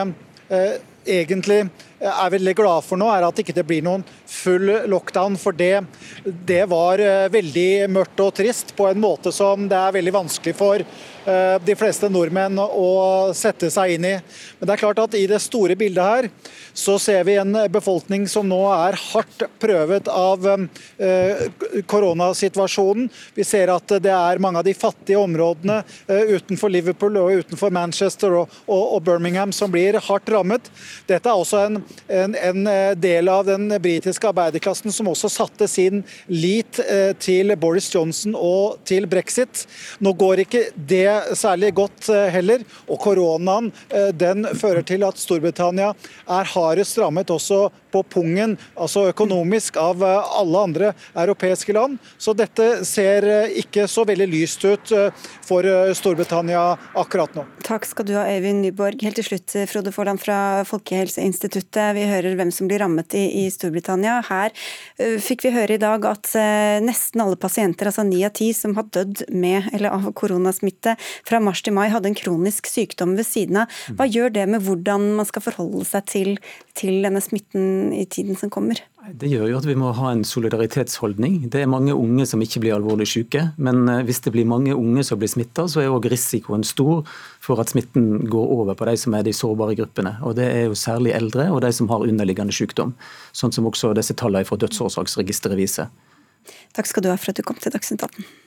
egentlig 1.05 1.69
er 2.03 2.33
veldig 2.33 2.53
glad 2.57 2.83
for 2.85 2.99
nå, 2.99 3.07
er 3.11 3.25
at 3.25 3.37
det 3.37 3.45
ikke 3.45 3.65
blir 3.67 3.83
noen 3.85 4.03
full 4.29 4.69
lockdown. 4.91 5.37
For 5.39 5.55
det, 5.55 5.85
det 6.23 6.63
var 6.71 7.01
eh, 7.01 7.29
veldig 7.33 7.89
mørkt 7.93 8.23
og 8.23 8.33
trist 8.39 8.75
på 8.77 8.89
en 8.89 9.01
måte 9.03 9.33
som 9.35 9.67
det 9.69 9.79
er 9.79 9.95
veldig 9.95 10.15
vanskelig 10.15 10.55
for 10.57 10.83
eh, 10.83 11.55
de 11.63 11.75
fleste 11.79 12.09
nordmenn 12.11 12.59
å 12.63 13.31
sette 13.37 13.71
seg 13.73 13.95
inn 13.95 14.09
i. 14.09 14.15
Men 14.59 14.69
det 14.69 14.75
er 14.75 14.83
klart 14.83 15.03
at 15.05 15.17
i 15.19 15.25
det 15.29 15.41
store 15.43 15.77
bildet 15.79 16.03
her 16.03 16.29
så 16.73 16.97
ser 17.01 17.23
vi 17.27 17.37
en 17.39 17.55
befolkning 17.71 18.25
som 18.29 18.47
nå 18.49 18.61
er 18.73 18.97
hardt 19.11 19.45
prøvet 19.61 20.09
av 20.11 20.47
eh, 20.49 21.45
koronasituasjonen. 21.89 23.09
Vi 23.37 23.47
ser 23.47 23.71
at 23.73 23.95
det 24.03 24.13
er 24.13 24.41
mange 24.43 24.61
av 24.61 24.67
de 24.67 24.75
fattige 24.75 25.21
områdene 25.21 25.81
utenfor 26.07 26.71
Liverpool 26.71 27.17
og 27.21 27.43
utenfor 27.43 27.71
Manchester 27.73 28.35
og 28.41 28.97
Birmingham 29.05 29.53
som 29.55 29.71
blir 29.71 29.99
hardt 30.01 30.31
rammet. 30.33 30.69
Dette 31.09 31.29
er 31.29 31.37
også 31.37 31.61
en 31.67 31.81
en, 32.07 32.35
en, 32.35 32.67
eh, 32.67 32.91
del 32.95 33.29
av 33.29 33.45
den 33.45 33.69
britiske 33.81 34.27
arbeiderklassen 34.29 34.91
som 34.91 35.09
også 35.11 35.29
satte 35.31 35.67
sin 35.67 36.03
lit 36.27 36.79
eh, 36.83 37.11
til 37.19 37.55
Boris 37.59 37.89
Johnson 37.93 38.35
og 38.37 38.81
til 38.87 39.07
brexit. 39.09 39.65
Nå 40.03 40.13
går 40.19 40.43
ikke 40.45 40.65
det 40.75 41.37
særlig 41.39 41.73
godt 41.77 42.09
eh, 42.13 42.29
heller, 42.33 42.63
og 42.87 42.99
koronaen 43.03 43.71
den 44.17 44.45
fører 44.57 44.83
til 44.85 45.03
at 45.05 45.19
Storbritannia 45.19 45.91
er 46.31 46.49
hardest 46.53 46.97
rammet 46.99 47.31
også 47.31 47.67
på 47.93 48.01
pungen, 48.09 48.55
altså 48.73 49.05
økonomisk, 49.11 49.77
av 49.77 50.01
alle 50.03 50.61
andre 50.67 50.91
europeiske 51.11 51.75
land. 51.75 51.99
Så 52.17 52.33
dette 52.37 52.83
ser 52.87 53.27
ikke 53.59 53.85
så 53.91 54.05
veldig 54.07 54.27
lyst 54.31 54.63
ut 54.65 54.93
for 55.45 55.67
Storbritannia 55.95 56.63
akkurat 56.99 57.35
nå. 57.37 57.45
Takk 57.65 57.85
skal 57.89 58.07
du 58.09 58.15
ha, 58.17 58.25
Øyvind 58.33 58.63
Nyborg. 58.65 59.03
Helt 59.05 59.19
til 59.21 59.27
slutt, 59.27 59.55
Frode 59.69 59.93
Forland 59.93 60.21
fra 60.23 60.39
Folkehelseinstituttet. 60.67 61.82
Vi 61.95 62.05
hører 62.07 62.37
hvem 62.39 62.51
som 62.53 62.69
blir 62.69 62.81
rammet 62.83 63.15
i, 63.17 63.23
i 63.43 63.45
Storbritannia. 63.53 64.19
Her 64.29 64.53
uh, 64.53 65.17
fikk 65.21 65.45
vi 65.47 65.53
høre 65.55 65.77
i 65.77 65.81
dag 65.81 66.05
at 66.09 66.31
uh, 66.37 66.79
nesten 66.83 67.23
alle 67.23 67.39
pasienter, 67.39 67.89
altså 67.91 68.05
ni 68.07 68.23
av 68.25 68.33
ti 68.37 68.51
som 68.55 68.77
har 68.79 68.87
dødd 68.93 69.25
med 69.33 69.69
eller 69.73 69.93
av 69.93 70.09
koronasmitte 70.17 70.95
fra 71.27 71.41
mars 71.43 71.63
til 71.65 71.75
mai, 71.75 71.89
hadde 71.93 72.11
en 72.11 72.17
kronisk 72.17 72.69
sykdom 72.71 73.17
ved 73.19 73.27
siden 73.27 73.63
av. 73.63 73.83
Hva 73.97 74.07
gjør 74.09 74.33
det 74.37 74.47
med 74.55 74.63
hvordan 74.65 75.11
man 75.19 75.29
skal 75.29 75.45
forholde 75.45 75.85
seg 75.89 76.07
til, 76.11 76.35
til 76.77 77.01
denne 77.05 77.21
smitten 77.23 77.93
i 77.97 78.05
tiden 78.07 78.39
som 78.39 78.53
kommer? 78.53 78.79
Det 79.03 79.27
gjør 79.27 79.49
jo 79.51 79.57
at 79.59 79.65
vi 79.67 79.73
må 79.75 79.89
ha 79.97 80.11
en 80.13 80.21
solidaritetsholdning. 80.23 81.49
Det 81.51 81.59
er 81.59 81.67
mange 81.67 81.91
unge 81.91 82.23
som 82.29 82.39
ikke 82.43 82.61
blir 82.63 82.75
alvorlig 82.77 83.09
syke. 83.11 83.41
Men 83.59 83.81
eh, 83.91 84.03
hvis 84.07 84.21
det 84.23 84.31
blir 84.31 84.47
mange 84.47 84.71
unge 84.71 85.03
som 85.03 85.19
blir 85.19 85.31
smitta, 85.31 85.65
så 85.67 85.81
er 85.81 85.91
òg 85.91 86.07
risikoen 86.11 86.63
stor 86.63 87.01
for 87.43 87.59
at 87.59 87.73
smitten 87.73 88.23
går 88.31 88.53
over 88.55 88.77
på 88.79 88.87
de 88.87 88.95
som 89.01 89.17
er 89.17 89.25
de 89.27 89.35
sårbare 89.35 89.75
gruppene. 89.75 90.15
Og 90.23 90.37
Det 90.39 90.47
er 90.47 90.69
jo 90.69 90.79
særlig 90.79 91.11
eldre 91.17 91.49
og 91.51 91.59
de 91.65 91.73
som 91.75 91.91
har 91.91 92.07
underliggende 92.07 92.55
sykdom. 92.55 92.95
Sånn 93.35 93.51
som 93.51 93.67
også 93.67 93.91
disse 93.97 94.15
tallene 94.15 94.47
fra 94.47 94.59
dødsårsaksregisteret 94.63 95.59
viser. 95.59 95.91
Takk 96.71 96.87
skal 96.87 97.03
du 97.03 97.11
ha 97.11 97.19
for 97.19 97.35
at 97.35 97.39
du 97.39 97.43
kom 97.43 97.59
til 97.59 97.75
Dagsnytt 97.75 98.07
18. 98.07 98.42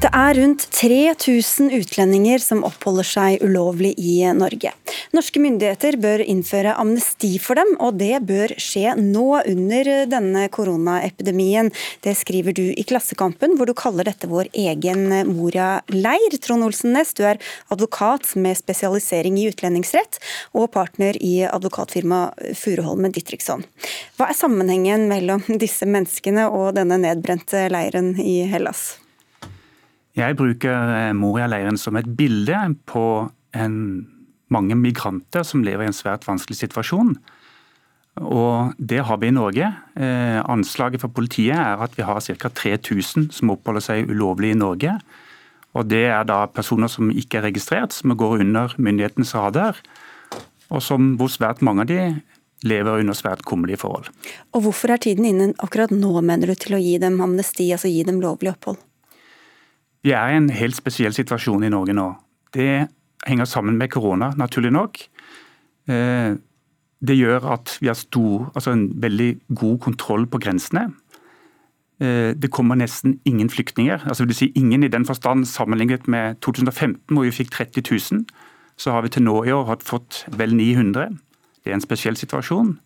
Det 0.00 0.08
er 0.16 0.38
rundt 0.38 0.62
3000 0.72 1.74
utlendinger 1.76 2.40
som 2.40 2.62
oppholder 2.64 3.04
seg 3.04 3.42
ulovlig 3.44 3.90
i 4.00 4.14
Norge. 4.32 4.70
Norske 5.12 5.42
myndigheter 5.44 5.98
bør 6.00 6.22
innføre 6.24 6.72
amnesti 6.80 7.34
for 7.36 7.60
dem, 7.60 7.74
og 7.84 7.98
det 8.00 8.22
bør 8.24 8.54
skje 8.56 8.94
nå 8.96 9.26
under 9.42 9.90
denne 10.08 10.46
koronaepidemien. 10.56 11.68
Det 12.00 12.14
skriver 12.16 12.56
du 12.56 12.62
i 12.70 12.86
Klassekampen, 12.88 13.58
hvor 13.58 13.68
du 13.68 13.74
kaller 13.76 14.08
dette 14.08 14.30
vår 14.30 14.48
egen 14.56 15.04
Moria-leir. 15.34 16.38
Trond 16.40 16.64
Olsen 16.70 16.96
Næss, 16.96 17.12
du 17.20 17.26
er 17.28 17.42
advokat 17.68 18.32
med 18.40 18.56
spesialisering 18.56 19.36
i 19.36 19.50
utlendingsrett, 19.52 20.16
og 20.56 20.70
partner 20.78 21.20
i 21.20 21.42
advokatfirmaet 21.44 22.56
Furuholmen 22.56 23.12
Ditriksson. 23.12 23.68
Hva 24.16 24.32
er 24.32 24.40
sammenhengen 24.40 25.10
mellom 25.12 25.44
disse 25.60 25.84
menneskene 25.84 26.48
og 26.48 26.72
denne 26.80 27.02
nedbrente 27.04 27.68
leiren 27.68 28.14
i 28.16 28.40
Hellas? 28.48 28.94
Jeg 30.18 30.36
bruker 30.38 30.94
eh, 30.94 31.12
Moria-leiren 31.16 31.78
som 31.78 31.98
et 31.98 32.08
bilde 32.18 32.56
på 32.90 33.04
en, 33.56 33.76
mange 34.50 34.74
migranter 34.74 35.44
som 35.46 35.62
lever 35.62 35.86
i 35.86 35.90
en 35.92 35.96
svært 35.96 36.26
vanskelig 36.26 36.58
situasjon. 36.64 37.14
Og 38.20 38.74
Det 38.76 39.04
har 39.06 39.20
vi 39.22 39.30
i 39.30 39.34
Norge. 39.34 39.70
Eh, 39.94 40.40
anslaget 40.42 41.00
for 41.00 41.14
politiet 41.14 41.56
er 41.56 41.80
at 41.80 41.94
vi 41.96 42.02
har 42.02 42.20
ca. 42.20 42.48
3000 42.48 43.30
som 43.32 43.54
oppholder 43.54 43.86
seg 43.86 44.10
ulovlig 44.10 44.52
i 44.52 44.58
Norge. 44.58 44.98
Og 45.74 45.86
Det 45.86 46.06
er 46.10 46.24
da 46.24 46.46
personer 46.46 46.90
som 46.90 47.10
ikke 47.10 47.38
er 47.38 47.46
registrert, 47.50 47.92
som 47.92 48.16
går 48.16 48.40
under 48.40 48.74
myndighetens 48.76 49.34
radar. 49.34 49.78
Og 50.70 50.82
som 50.82 51.16
hvor 51.16 51.30
svært 51.30 51.62
mange 51.62 51.82
av 51.82 51.86
de 51.86 52.02
lever 52.66 53.00
under 53.00 53.14
svært 53.14 53.44
kummerlige 53.46 53.80
forhold. 53.80 54.10
Og 54.52 54.62
Hvorfor 54.66 54.90
er 54.90 54.98
tiden 54.98 55.24
inne 55.24 55.54
akkurat 55.58 55.90
nå, 55.90 56.20
mener 56.20 56.50
du, 56.50 56.54
til 56.54 56.76
å 56.76 56.82
gi 56.82 56.98
dem 56.98 57.20
amnesti, 57.20 57.70
altså 57.72 57.88
gi 57.88 58.02
dem 58.04 58.20
lovlig 58.20 58.52
opphold? 58.52 58.82
Vi 60.04 60.14
er 60.16 60.32
i 60.32 60.36
en 60.38 60.50
helt 60.50 60.76
spesiell 60.78 61.12
situasjon 61.12 61.64
i 61.66 61.72
Norge 61.72 61.94
nå. 61.96 62.06
Det 62.56 62.88
henger 63.26 63.48
sammen 63.48 63.76
med 63.78 63.90
korona, 63.92 64.32
naturlig 64.36 64.72
nok. 64.72 65.02
Eh, 65.88 66.38
det 67.00 67.16
gjør 67.16 67.46
at 67.54 67.76
vi 67.80 67.88
har 67.88 67.98
stor, 67.98 68.50
altså 68.54 68.72
en 68.72 68.86
veldig 69.02 69.30
god 69.56 69.78
kontroll 69.84 70.26
på 70.26 70.40
grensene. 70.40 70.88
Eh, 72.00 72.32
det 72.32 72.50
kommer 72.50 72.80
nesten 72.80 73.20
ingen 73.24 73.50
flyktninger. 73.50 74.06
altså 74.06 74.24
vil 74.24 74.34
si 74.34 74.52
Ingen 74.54 74.82
i 74.82 74.88
den 74.88 75.04
forstand 75.04 75.44
sammenlignet 75.44 76.08
med 76.08 76.40
2015, 76.40 77.14
hvor 77.14 77.22
vi 77.22 77.30
fikk 77.30 77.50
30 77.50 77.82
000. 78.12 78.24
Så 78.76 78.92
har 78.92 79.02
vi 79.02 79.08
til 79.08 79.22
nå 79.22 79.44
i 79.44 79.52
år 79.52 79.76
fått 79.84 80.24
vel 80.28 80.56
900. 80.56 81.08
Det 81.64 81.70
er 81.70 81.74
en 81.74 81.80
spesiell 81.80 82.16
situasjon. 82.16 82.78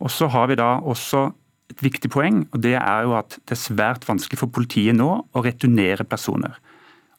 Og 0.00 0.10
så 0.10 0.26
har 0.26 0.46
vi 0.46 0.54
da 0.54 0.80
også 0.82 1.30
et 1.72 1.82
viktig 1.84 2.10
poeng, 2.12 2.44
og 2.52 2.60
det 2.64 2.76
er 2.76 3.06
jo 3.06 3.14
at 3.18 3.38
det 3.40 3.56
er 3.56 3.60
svært 3.60 4.04
vanskelig 4.08 4.40
for 4.42 4.52
politiet 4.52 4.96
nå 4.96 5.10
å 5.24 5.44
returnere 5.44 6.04
personer. 6.04 6.58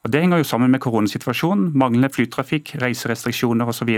Og 0.06 0.12
Det 0.12 0.20
henger 0.22 0.38
jo 0.38 0.46
sammen 0.46 0.70
med 0.70 0.78
koronasituasjonen, 0.84 1.72
manglende 1.74 2.12
flytrafikk, 2.14 2.76
reiserestriksjoner 2.78 3.66
osv. 3.66 3.90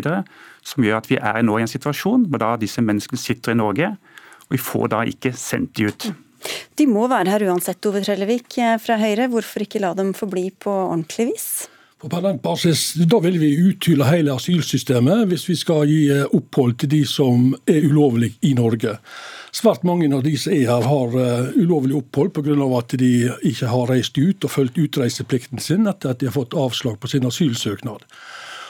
Som 0.64 0.86
gjør 0.86 1.02
at 1.02 1.10
vi 1.10 1.18
er 1.20 1.42
nå 1.44 1.58
i 1.58 1.66
en 1.66 1.68
situasjon 1.68 2.24
hvor 2.30 2.40
da 2.40 2.54
disse 2.56 2.80
menneskene 2.80 3.20
sitter 3.20 3.52
i 3.52 3.58
Norge, 3.60 3.90
og 4.48 4.56
vi 4.56 4.62
får 4.70 4.88
da 4.94 5.02
ikke 5.04 5.34
sendt 5.36 5.74
de 5.76 5.90
ut. 5.92 6.08
De 6.80 6.86
må 6.88 7.04
være 7.12 7.34
her 7.34 7.44
uansett, 7.50 7.84
Ove 7.90 8.00
Trellevik 8.00 8.56
fra 8.80 8.96
Høyre. 8.96 9.28
Hvorfor 9.28 9.66
ikke 9.66 9.82
la 9.84 9.92
dem 9.98 10.14
forbli 10.16 10.48
på 10.56 10.72
ordentlig 10.72 11.34
vis? 11.34 11.48
På 11.98 12.08
permanent 12.08 12.42
Da 13.10 13.18
vil 13.18 13.38
vi 13.38 13.56
uthyle 13.58 14.06
hele 14.06 14.36
asylsystemet 14.38 15.26
hvis 15.32 15.48
vi 15.48 15.56
skal 15.58 15.88
gi 15.90 16.04
opphold 16.24 16.76
til 16.78 16.92
de 16.92 17.00
som 17.06 17.50
er 17.66 17.82
ulovlig 17.88 18.36
i 18.46 18.52
Norge. 18.54 18.94
Svært 19.50 19.82
mange 19.82 20.06
av 20.14 20.22
de 20.22 20.36
som 20.38 20.52
er 20.54 20.68
her, 20.68 20.84
har 20.86 21.16
uh, 21.16 21.56
ulovlig 21.58 21.96
opphold 21.98 22.30
pga. 22.36 22.54
at 22.78 22.94
de 23.00 23.12
ikke 23.42 23.66
har 23.66 23.90
reist 23.90 24.18
ut 24.18 24.44
og 24.44 24.50
fulgt 24.50 24.78
utreiseplikten 24.78 25.58
sin 25.58 25.88
etter 25.90 26.12
at 26.12 26.20
de 26.20 26.28
har 26.28 26.36
fått 26.36 26.54
avslag 26.54 27.00
på 27.00 27.10
sin 27.10 27.26
asylsøknad. 27.26 28.06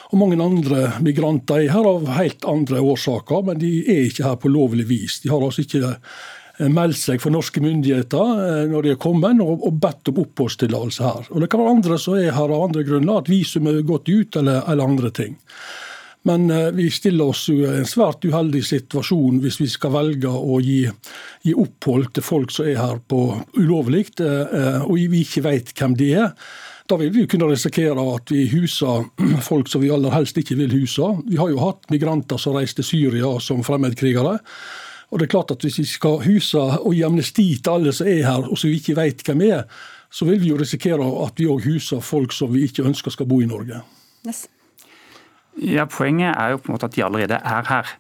Og 0.09 0.19
Mange 0.19 0.41
andre 0.41 0.93
migranter 1.05 1.67
er 1.67 1.73
her 1.75 1.85
av 1.85 2.09
helt 2.17 2.45
andre 2.49 2.81
årsaker, 2.81 3.43
men 3.45 3.59
de 3.61 3.83
er 3.85 4.07
ikke 4.09 4.25
her 4.25 4.39
på 4.41 4.49
lovlig 4.49 4.89
vis. 4.89 5.21
De 5.21 5.29
har 5.29 5.43
altså 5.45 5.67
ikke 5.67 5.85
eh, 5.85 6.23
meldt 6.67 6.99
seg 6.99 7.23
for 7.23 7.35
norske 7.35 7.63
myndigheter 7.63 8.45
eh, 8.45 8.63
når 8.71 8.87
de 8.87 8.95
er 8.95 9.03
kommet 9.03 9.43
og, 9.45 9.69
bedt 9.79 10.11
om 10.11 10.23
oppholdstillatelse 10.25 11.05
her. 11.05 11.29
Og 11.31 11.43
Det 11.43 11.51
kan 11.51 11.63
være 11.63 11.75
andre 11.79 11.99
som 12.03 12.17
er 12.19 12.33
her 12.35 12.55
av 12.55 12.65
andre 12.69 12.87
grunner, 12.87 13.21
at 13.21 13.31
visum 13.31 13.69
er 13.71 13.85
gått 13.87 14.11
ut 14.11 14.41
eller, 14.41 14.65
eller 14.67 14.91
andre 14.91 15.13
ting. 15.15 15.37
Men 16.27 16.51
eh, 16.51 16.71
vi 16.75 16.89
stiller 16.91 17.31
oss 17.31 17.47
i 17.53 17.61
en 17.65 17.87
svært 17.89 18.27
uheldig 18.27 18.65
situasjon 18.67 19.39
hvis 19.45 19.61
vi 19.63 19.69
skal 19.71 19.95
velge 19.95 20.33
å 20.33 20.59
gi, 20.65 20.81
gi 21.47 21.55
opphold 21.55 22.11
til 22.17 22.27
folk 22.27 22.55
som 22.55 22.67
er 22.69 22.81
her 22.81 22.99
på 23.07 23.23
ulovlig, 23.61 24.09
eh, 24.25 24.83
og 24.83 24.99
vi 24.99 25.23
ikke 25.23 25.47
vet 25.47 25.73
hvem 25.79 25.95
de 25.99 26.11
er. 26.25 26.35
Da 26.89 26.97
vil 26.97 27.13
vi 27.13 27.27
kunne 27.29 27.51
risikere 27.51 28.01
at 28.17 28.31
vi 28.33 28.47
huser 28.49 29.07
folk 29.49 29.71
som 29.71 29.85
vi 29.85 29.93
aller 29.95 30.15
helst 30.15 30.41
ikke 30.41 30.59
vil 30.59 30.75
huse. 30.75 31.15
Vi 31.29 31.39
har 31.39 31.53
jo 31.53 31.63
hatt 31.63 31.87
migranter 31.93 32.41
som 32.41 32.57
reiser 32.57 32.81
til 32.81 32.91
Syria 32.91 33.35
som 33.45 33.65
fremmedkrigere. 33.67 34.39
Og 35.09 35.19
det 35.19 35.27
er 35.27 35.33
klart 35.33 35.51
at 35.51 35.63
Hvis 35.65 35.79
vi 35.79 35.85
skal 35.89 36.21
huse 36.25 36.59
og 36.59 36.93
gi 36.95 37.03
amnesti 37.03 37.47
til 37.57 37.71
alle 37.71 37.93
som 37.93 38.07
er 38.07 38.25
her, 38.27 38.49
og 38.49 38.59
som 38.59 38.71
vi 38.71 38.81
ikke 38.81 38.97
vet 38.97 39.23
hvem 39.25 39.41
er, 39.49 39.63
så 40.11 40.25
vil 40.25 40.41
vi 40.41 40.49
jo 40.53 40.59
risikere 40.61 41.05
at 41.25 41.41
vi 41.41 41.49
òg 41.49 41.65
huser 41.65 42.01
folk 42.01 42.33
som 42.33 42.53
vi 42.53 42.65
ikke 42.69 42.85
ønsker 42.89 43.13
skal 43.13 43.29
bo 43.29 43.41
i 43.41 43.49
Norge. 43.49 43.83
Yes. 44.27 44.47
Ja, 45.59 45.85
Poenget 45.85 46.35
er 46.37 46.55
jo 46.55 46.61
på 46.63 46.71
en 46.71 46.77
måte 46.77 46.87
at 46.87 46.97
de 46.97 47.05
allerede 47.05 47.35
er 47.35 47.65
her. 47.69 47.95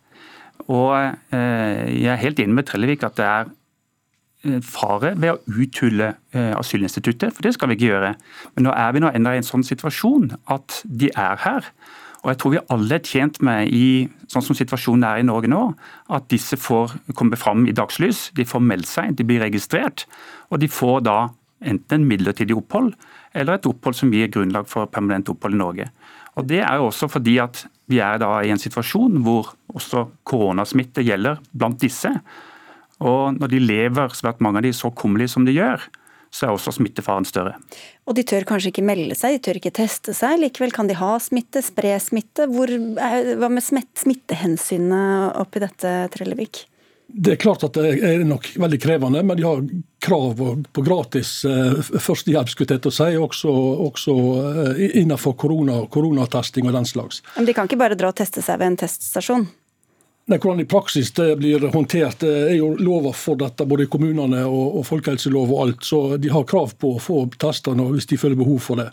Og 0.69 0.95
eh, 1.35 2.03
Jeg 2.03 2.13
er 2.13 2.23
helt 2.23 2.41
enig 2.41 2.55
med 2.55 2.69
Trellevik 2.69 3.03
at 3.03 3.17
det 3.17 3.25
er 3.25 3.49
eh, 4.45 4.61
fare 4.63 5.15
ved 5.17 5.33
å 5.35 5.41
uthule 5.49 6.13
eh, 6.33 6.53
asylinstituttet, 6.59 7.35
for 7.35 7.43
det 7.43 7.55
skal 7.57 7.71
vi 7.71 7.79
ikke 7.79 7.93
gjøre. 7.93 8.15
Men 8.55 8.69
nå 8.69 8.75
er 8.77 8.93
vi 8.93 9.03
nå 9.05 9.13
enda 9.15 9.35
i 9.35 9.41
en 9.43 9.49
sånn 9.49 9.67
situasjon 9.67 10.33
at 10.55 10.83
de 10.85 11.11
er 11.15 11.41
her. 11.45 11.73
Og 12.25 12.33
jeg 12.33 12.39
tror 12.41 12.55
vi 12.55 12.63
alle 12.75 12.99
er 12.99 13.07
tjent 13.07 13.39
med, 13.47 13.71
i, 13.71 14.09
sånn 14.31 14.45
som 14.45 14.57
situasjonen 14.59 15.07
er 15.07 15.21
i 15.21 15.27
Norge 15.27 15.51
nå, 15.51 15.63
at 16.15 16.27
disse 16.33 16.59
får 16.59 16.97
komme 17.19 17.39
fram 17.39 17.67
i 17.71 17.75
dagslys. 17.77 18.29
De 18.35 18.47
får 18.49 18.65
meldt 18.65 18.91
seg, 18.91 19.15
de 19.19 19.27
blir 19.27 19.43
registrert, 19.45 20.07
og 20.51 20.59
de 20.63 20.71
får 20.71 21.05
da 21.07 21.19
enten 21.59 22.01
en 22.01 22.07
midlertidig 22.07 22.55
opphold 22.59 22.93
eller 23.35 23.59
et 23.59 23.67
opphold 23.67 23.97
som 23.99 24.13
gir 24.15 24.31
grunnlag 24.33 24.69
for 24.71 24.89
permanent 24.91 25.31
opphold 25.31 25.57
i 25.57 25.61
Norge. 25.61 25.89
Og 26.39 26.47
Det 26.47 26.61
er 26.63 26.79
jo 26.79 26.89
også 26.89 27.09
fordi 27.11 27.39
at 27.43 27.65
vi 27.91 27.99
er 28.05 28.21
da 28.23 28.39
i 28.45 28.53
en 28.53 28.61
situasjon 28.61 29.19
hvor 29.25 29.55
også 29.75 30.07
koronasmitte 30.29 31.03
gjelder 31.03 31.41
blant 31.53 31.81
disse. 31.83 32.13
Og 33.01 33.39
Når 33.39 33.51
de 33.51 33.59
lever, 33.59 34.15
svært 34.15 34.41
mange 34.41 34.59
av 34.59 34.67
de, 34.67 34.73
så 34.73 34.91
kummerlig 34.91 35.31
som 35.31 35.45
de 35.45 35.57
gjør, 35.57 35.83
så 36.31 36.47
er 36.47 36.55
også 36.55 36.75
smittefaren 36.77 37.27
større. 37.29 37.57
Og 38.09 38.17
De 38.17 38.25
tør 38.27 38.47
kanskje 38.49 38.73
ikke 38.73 38.87
melde 38.87 39.17
seg, 39.19 39.37
de 39.37 39.45
tør 39.45 39.61
ikke 39.61 39.75
teste 39.81 40.15
seg. 40.17 40.39
Likevel 40.41 40.73
kan 40.75 40.89
de 40.89 40.97
ha 40.99 41.15
smitte, 41.23 41.63
spre 41.65 41.97
smitte. 42.03 42.49
Hvor, 42.53 42.73
hva 42.73 43.53
med 43.53 43.65
smittehensynene 43.65 45.05
oppi 45.41 45.63
dette, 45.65 45.95
Trellevik? 46.15 46.67
Det 47.09 47.33
er 47.33 47.39
klart 47.41 47.63
at 47.65 47.73
det 47.73 48.03
er 48.05 48.21
nok 48.29 48.51
veldig 48.61 48.79
krevende, 48.83 49.23
men 49.25 49.39
de 49.39 49.45
har 49.47 49.63
krav 50.05 50.43
på, 50.77 50.83
gratis 50.85 51.31
eh, 51.49 51.79
førstehjelp 51.81 52.51
skulle 52.53 52.77
jeg 52.77 52.93
si, 52.93 53.07
også, 53.17 53.55
også 53.87 54.17
eh, 54.75 54.83
innenfor 55.01 55.33
korona, 55.41 55.81
koronatesting 55.89 56.69
og 56.69 56.77
den 56.77 56.89
slags. 56.89 57.23
Men 57.39 57.49
de 57.49 57.55
kan 57.57 57.71
ikke 57.71 57.81
bare 57.81 57.97
dra 57.97 58.13
og 58.13 58.19
teste 58.21 58.45
seg 58.45 58.61
ved 58.61 58.75
en 58.75 58.79
teststasjon? 58.85 59.49
Nei, 60.29 60.37
Hvordan 60.37 60.61
i 60.61 60.65
praksis 60.69 61.09
det 61.17 61.37
blir 61.41 61.63
håndtert, 61.73 62.19
det 62.21 62.33
er 62.51 62.59
jo 62.59 62.75
lover 62.77 63.15
for 63.17 63.39
dette, 63.41 63.65
både 63.65 63.87
i 63.87 63.89
kommunene 63.89 64.43
og, 64.45 64.75
og 64.77 64.85
folkehelselov 64.85 65.55
og 65.55 65.63
alt. 65.63 65.87
Så 65.89 66.01
de 66.21 66.29
har 66.29 66.45
krav 66.51 66.75
på 66.77 66.91
å 66.99 67.01
få 67.01 67.23
tester 67.41 67.79
hvis 67.79 68.11
de 68.11 68.19
føler 68.21 68.37
behov 68.37 68.59
for 68.61 68.77
det. 68.77 68.91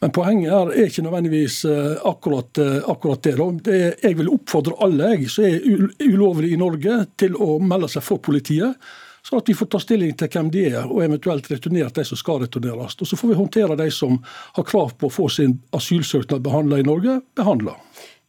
Men 0.00 0.14
poenget 0.16 0.54
her 0.54 0.72
er 0.72 0.88
ikke 0.88 1.04
nødvendigvis 1.04 1.58
eh, 1.68 2.00
akkurat, 2.08 2.62
eh, 2.64 2.78
akkurat 2.88 3.28
det. 3.28 3.36
det 3.66 3.76
er, 3.76 3.92
jeg 4.06 4.16
vil 4.22 4.32
oppfordre 4.32 4.78
alle 4.80 5.12
jeg, 5.12 5.28
som 5.28 5.44
er 5.50 5.60
ulovlig 6.06 6.54
i 6.54 6.62
Norge, 6.64 6.96
til 7.20 7.36
å 7.36 7.58
melde 7.60 7.92
seg 7.92 8.06
for 8.06 8.24
politiet. 8.24 8.80
Sånn 9.20 9.42
at 9.42 9.52
vi 9.52 9.58
får 9.60 9.68
ta 9.74 9.82
stilling 9.84 10.16
til 10.16 10.32
hvem 10.32 10.48
de 10.54 10.62
er, 10.70 10.86
og 10.86 11.02
eventuelt 11.04 11.52
returnert 11.52 12.00
de 12.00 12.06
som 12.08 12.16
skal 12.16 12.40
returneres. 12.46 12.96
Og 12.96 13.04
Så 13.04 13.20
får 13.20 13.34
vi 13.34 13.40
håndtere 13.42 13.76
de 13.76 13.90
som 13.92 14.16
har 14.56 14.64
krav 14.64 14.96
på 14.96 15.10
å 15.10 15.12
få 15.12 15.28
sin 15.28 15.58
asylsøknad 15.76 16.40
behandla 16.40 16.80
i 16.80 16.88
Norge, 16.88 17.20
behandla. 17.36 17.76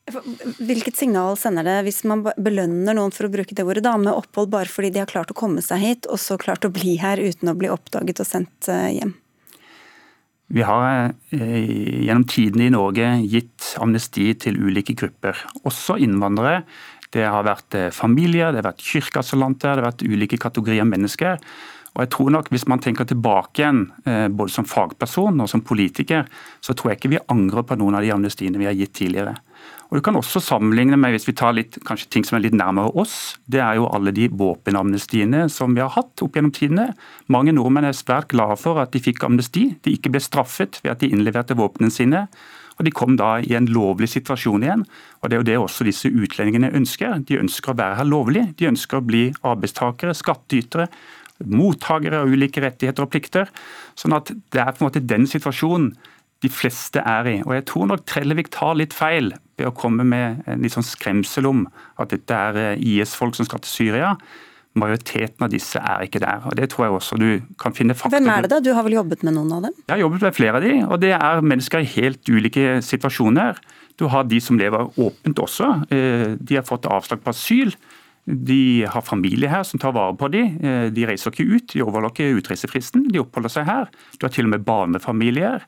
Hvilket 0.09 0.97
signal 0.97 1.35
sender 1.37 1.65
det 1.67 1.77
hvis 1.85 2.01
man 2.09 2.23
belønner 2.25 2.95
noen 2.97 3.13
for 3.13 3.27
å 3.27 3.31
bruke 3.31 3.53
det 3.55 3.63
ordet 3.63 3.83
da, 3.85 3.93
med 4.01 4.15
opphold 4.15 4.49
bare 4.51 4.69
fordi 4.71 4.89
de 4.95 5.03
har 5.03 5.09
klart 5.09 5.31
å 5.31 5.37
komme 5.37 5.61
seg 5.63 5.83
hit, 5.83 6.07
og 6.09 6.19
så 6.19 6.39
klart 6.41 6.65
å 6.65 6.71
bli 6.73 6.95
her 7.01 7.21
uten 7.21 7.51
å 7.51 7.57
bli 7.57 7.69
oppdaget 7.71 8.23
og 8.23 8.27
sendt 8.27 8.69
eh, 8.71 8.97
hjem? 8.97 9.13
Vi 10.51 10.65
har 10.67 11.13
eh, 11.37 11.67
gjennom 12.07 12.25
tidene 12.27 12.67
i 12.67 12.73
Norge 12.73 13.11
gitt 13.29 13.75
amnesti 13.79 14.31
til 14.41 14.57
ulike 14.59 14.97
grupper, 14.97 15.37
også 15.61 15.99
innvandrere. 16.01 16.65
Det 17.13 17.27
har 17.27 17.45
vært 17.45 17.77
eh, 17.77 17.91
familier, 17.93 18.49
det 18.49 18.63
har 18.63 18.71
vært 18.71 18.83
kirkeasylanter, 18.87 19.77
det 19.77 19.85
har 19.85 19.91
vært 19.91 20.03
ulike 20.07 20.41
kategorier 20.41 20.89
mennesker. 20.89 21.39
Og 21.91 22.05
jeg 22.05 22.11
tror 22.15 22.29
nok 22.31 22.49
Hvis 22.49 22.69
man 22.71 22.79
tenker 22.79 23.03
tilbake 23.03 23.59
igjen, 23.59 23.81
både 24.31 24.53
som 24.53 24.63
fagperson 24.63 25.41
og 25.43 25.49
som 25.51 25.59
politiker, 25.59 26.23
så 26.63 26.71
tror 26.71 26.93
jeg 26.93 27.01
ikke 27.01 27.11
vi 27.11 27.25
angrer 27.27 27.65
på 27.67 27.75
noen 27.75 27.97
av 27.99 28.05
de 28.05 28.13
amnestiene 28.15 28.55
vi 28.61 28.69
har 28.69 28.77
gitt 28.79 28.93
tidligere. 28.95 29.35
Og 29.91 29.99
Du 29.99 30.01
kan 30.05 30.15
også 30.15 30.39
sammenligne 30.39 30.95
med 30.95 31.11
hvis 31.11 31.27
vi 31.27 31.33
tar 31.35 31.51
litt, 31.51 31.75
kanskje 31.83 32.07
ting 32.13 32.23
som 32.23 32.37
er 32.37 32.45
litt 32.45 32.55
nærmere 32.55 32.93
oss. 32.95 33.35
Det 33.51 33.59
er 33.59 33.75
jo 33.75 33.89
alle 33.91 34.13
de 34.15 34.29
våpenamnestiene 34.31 35.49
som 35.51 35.75
vi 35.75 35.83
har 35.83 35.91
hatt 35.91 36.23
opp 36.23 36.37
gjennom 36.37 36.53
tidene. 36.55 36.93
Mange 37.27 37.51
nordmenn 37.51 37.89
er 37.89 37.97
svært 37.97 38.29
glade 38.31 38.55
for 38.61 38.79
at 38.79 38.93
de 38.95 39.01
fikk 39.03 39.25
amnesti. 39.27 39.65
De 39.83 39.91
ikke 39.91 40.13
ble 40.13 40.21
straffet 40.23 40.79
ved 40.79 40.93
at 40.93 41.03
de 41.03 41.09
innleverte 41.11 41.57
våpnene 41.59 41.91
sine. 41.91 42.21
Og 42.79 42.85
De 42.87 42.93
kom 42.95 43.17
da 43.19 43.33
i 43.43 43.51
en 43.59 43.67
lovlig 43.67 44.07
situasjon 44.13 44.63
igjen. 44.63 44.85
og 45.19 45.29
Det 45.29 45.35
er 45.35 45.41
jo 45.41 45.49
det 45.49 45.57
også 45.59 45.83
disse 45.83 46.07
utlendingene 46.07 46.71
ønsker. 46.71 47.19
De 47.27 47.41
ønsker 47.43 47.73
å 47.73 47.77
være 47.83 47.99
her 47.99 48.07
lovlig. 48.07 48.45
De 48.55 48.71
ønsker 48.71 49.01
å 49.01 49.05
bli 49.05 49.25
arbeidstakere, 49.43 50.15
skattytere, 50.15 50.87
mottakere 51.43 52.23
av 52.23 52.31
ulike 52.31 52.63
rettigheter 52.63 53.03
og 53.03 53.11
plikter. 53.11 53.51
Sånn 53.99 54.15
at 54.15 54.31
Det 54.31 54.61
er 54.63 54.71
på 54.71 54.85
en 54.85 54.87
måte 54.87 55.03
den 55.03 55.27
situasjonen 55.27 55.97
de 56.41 56.49
fleste 56.49 57.01
er 57.05 57.27
i. 57.29 57.39
Og 57.45 57.53
Jeg 57.53 57.65
tror 57.69 57.89
nok 57.91 58.05
Trellevik 58.09 58.49
tar 58.53 58.77
litt 58.79 58.95
feil 58.97 59.33
ved 59.59 59.67
å 59.69 59.75
komme 59.77 60.05
med 60.07 60.41
en 60.49 60.63
litt 60.63 60.73
sånn 60.73 60.87
skremsel 60.87 61.49
om 61.49 61.67
at 62.01 62.13
dette 62.13 62.37
er 62.37 62.57
eh, 62.61 62.87
IS-folk 62.95 63.37
som 63.37 63.45
skal 63.47 63.61
til 63.61 63.71
Syria. 63.71 64.15
Majoriteten 64.79 65.43
av 65.45 65.51
disse 65.51 65.77
er 65.77 66.05
ikke 66.05 66.21
der. 66.23 66.45
og 66.47 66.55
det 66.55 66.69
tror 66.71 66.85
jeg 66.85 66.95
også 66.95 67.19
du 67.19 67.29
kan 67.59 67.75
finne 67.75 67.93
fakta. 67.93 68.15
Hvem 68.15 68.29
er 68.31 68.45
det 68.45 68.53
da? 68.53 68.61
Du 68.63 68.71
har 68.73 68.85
vel 68.87 68.95
jobbet 68.95 69.25
med 69.27 69.35
noen 69.35 69.51
av 69.57 69.65
dem? 69.67 69.75
Jeg 69.83 69.93
har 69.93 70.03
jobbet 70.05 70.25
med 70.25 70.37
flere 70.37 70.61
av 70.61 70.65
de, 70.65 70.75
og 70.87 71.01
det 71.03 71.11
er 71.17 71.45
mennesker 71.53 71.83
i 71.83 71.89
helt 71.97 72.31
ulike 72.31 72.67
situasjoner. 72.87 73.59
Du 73.99 74.07
har 74.09 74.23
de 74.25 74.39
som 74.41 74.57
lever 74.57 74.87
åpent 74.97 75.43
også. 75.43 75.73
Eh, 75.91 76.37
de 76.39 76.57
har 76.57 76.65
fått 76.65 76.89
avslag 76.89 77.21
på 77.21 77.35
asyl. 77.35 77.75
De 78.25 78.87
har 78.89 79.03
familie 79.03 79.49
her 79.51 79.65
som 79.67 79.81
tar 79.81 79.93
vare 79.93 80.15
på 80.17 80.31
dem. 80.31 80.57
Eh, 80.63 80.87
de 80.93 81.05
reiser 81.09 81.35
ikke 81.35 81.45
ut, 81.51 81.67
de 81.73 81.83
overholder 81.83 82.15
ikke 82.15 82.39
utreisefristen. 82.41 83.09
De 83.11 83.21
oppholder 83.21 83.53
seg 83.59 83.67
her. 83.69 83.91
Du 84.17 84.25
har 84.25 84.33
til 84.33 84.47
og 84.47 84.55
med 84.55 84.65
barnefamilier. 84.65 85.67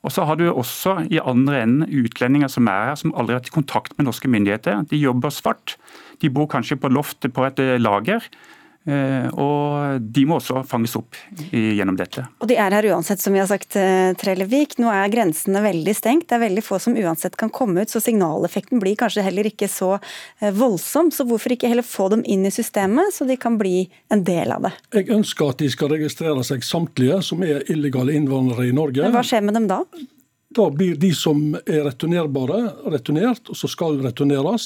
Og 0.00 0.12
så 0.14 0.24
har 0.24 0.38
du 0.40 0.46
også 0.48 0.96
i 1.12 1.20
andre 1.20 1.62
enden 1.62 1.88
utlendinger 1.88 2.48
som 2.48 2.68
er 2.72 2.90
her, 2.90 2.96
som 2.96 3.12
aldri 3.12 3.34
har 3.34 3.42
vært 3.42 3.50
i 3.52 3.58
kontakt 3.58 3.96
med 3.98 4.08
norske 4.08 4.30
myndigheter. 4.32 4.86
De 4.88 5.00
jobber 5.00 5.32
svart. 5.34 5.76
De 6.24 6.30
bor 6.32 6.48
kanskje 6.48 6.78
på 6.80 6.88
loftet 6.92 7.34
på 7.36 7.44
et 7.44 7.60
eh, 7.60 7.76
lager. 7.80 8.24
Eh, 8.88 9.26
og 9.36 10.00
de 10.00 10.22
må 10.24 10.38
også 10.38 10.62
fanges 10.64 10.94
opp 10.96 11.16
gjennom 11.52 11.98
dette. 11.98 12.24
Og 12.40 12.48
de 12.48 12.56
er 12.56 12.72
her 12.72 12.86
uansett, 12.94 13.20
som 13.20 13.34
vi 13.36 13.42
har 13.42 13.48
sagt, 13.50 13.76
eh, 13.76 14.14
Trellevik. 14.16 14.78
Nå 14.80 14.88
er 14.88 15.12
grensene 15.12 15.60
veldig 15.60 15.94
stengt. 15.96 16.28
Det 16.30 16.38
er 16.38 16.46
veldig 16.46 16.64
få 16.64 16.78
som 16.80 16.96
uansett 16.96 17.36
kan 17.36 17.52
komme 17.52 17.84
ut, 17.84 17.92
så 17.92 18.00
signaleffekten 18.00 18.80
blir 18.80 18.96
kanskje 18.96 19.24
heller 19.26 19.50
ikke 19.50 19.68
så 19.68 19.98
eh, 20.40 20.52
voldsom. 20.56 21.10
Så 21.12 21.26
hvorfor 21.28 21.52
ikke 21.52 21.68
heller 21.68 21.84
få 21.84 22.08
dem 22.14 22.24
inn 22.24 22.46
i 22.48 22.54
systemet, 22.54 23.12
så 23.12 23.28
de 23.28 23.36
kan 23.36 23.58
bli 23.60 23.90
en 24.10 24.24
del 24.24 24.54
av 24.56 24.64
det? 24.64 24.72
Jeg 24.96 25.10
ønsker 25.12 25.52
at 25.52 25.60
de 25.60 25.68
skal 25.72 25.92
registrere 25.92 26.46
seg 26.46 26.64
samtlige 26.64 27.20
som 27.26 27.44
er 27.44 27.66
illegale 27.68 28.16
innvandrere 28.16 28.70
i 28.70 28.72
Norge. 28.72 29.04
Men 29.04 29.12
Hva 29.12 29.26
skjer 29.26 29.44
med 29.44 29.60
dem 29.60 29.68
da? 29.68 29.84
Da 30.50 30.64
blir 30.70 30.96
de 30.98 31.12
som 31.14 31.52
er 31.60 31.84
returnerbare, 31.86 32.72
returnert, 32.90 33.52
og 33.52 33.54
som 33.54 33.70
skal 33.70 34.00
returneres. 34.02 34.64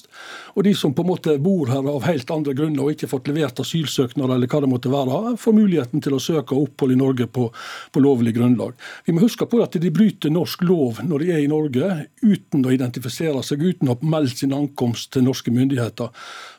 Og 0.56 0.64
de 0.64 0.70
som 0.72 0.94
på 0.96 1.04
en 1.04 1.10
måte 1.10 1.34
bor 1.44 1.68
her 1.68 1.84
av 1.90 2.06
helt 2.08 2.30
andre 2.32 2.54
grunner 2.56 2.86
og 2.86 2.94
ikke 2.94 3.10
fått 3.10 3.26
levert 3.28 3.60
asylsøknad, 3.60 4.32
eller 4.32 4.48
hva 4.48 4.62
det 4.64 4.70
måtte 4.72 4.88
være, 4.88 5.34
får 5.42 5.56
muligheten 5.58 6.00
til 6.00 6.16
å 6.16 6.20
søke 6.24 6.56
opphold 6.56 6.94
i 6.94 6.96
Norge 6.96 7.26
på, 7.28 7.50
på, 7.92 8.00
lovlig 8.00 8.32
grunnlag. 8.38 8.78
Vi 9.04 9.12
må 9.12 9.26
huske 9.26 9.44
på 9.44 9.60
at 9.60 9.76
de 9.76 9.90
bryter 9.92 10.32
norsk 10.32 10.64
lov 10.64 11.02
når 11.04 11.26
de 11.26 11.34
er 11.34 11.42
i 11.42 11.50
Norge, 11.52 11.90
uten 12.24 12.64
å 12.64 12.72
identifisere 12.72 13.44
seg, 13.44 13.60
uten 13.60 13.92
å 13.92 13.98
ha 13.98 14.10
meldt 14.14 14.40
sin 14.40 14.56
ankomst 14.56 15.12
til 15.12 15.28
norske 15.28 15.52
myndigheter. 15.52 16.08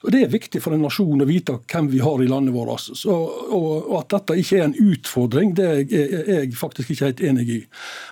Og 0.05 0.13
Det 0.13 0.21
er 0.21 0.31
viktig 0.35 0.61
for 0.61 0.77
en 0.77 0.85
nasjon 0.85 1.25
å 1.25 1.29
vite 1.31 1.57
hvem 1.65 1.89
vi 1.89 2.03
har 2.05 2.21
i 2.21 2.29
landet 2.29 2.53
vårt. 2.53 2.91
Så, 2.93 3.09
og, 3.09 3.73
og, 3.73 3.97
At 4.03 4.13
dette 4.13 4.37
ikke 4.37 4.61
er 4.61 4.69
en 4.69 4.77
utfordring, 4.93 5.57
det 5.57 5.67
er 5.73 6.31
jeg 6.35 6.53
faktisk 6.61 6.93
ikke 6.93 7.09
helt 7.09 7.25
enig 7.25 7.49
i. 7.49 7.59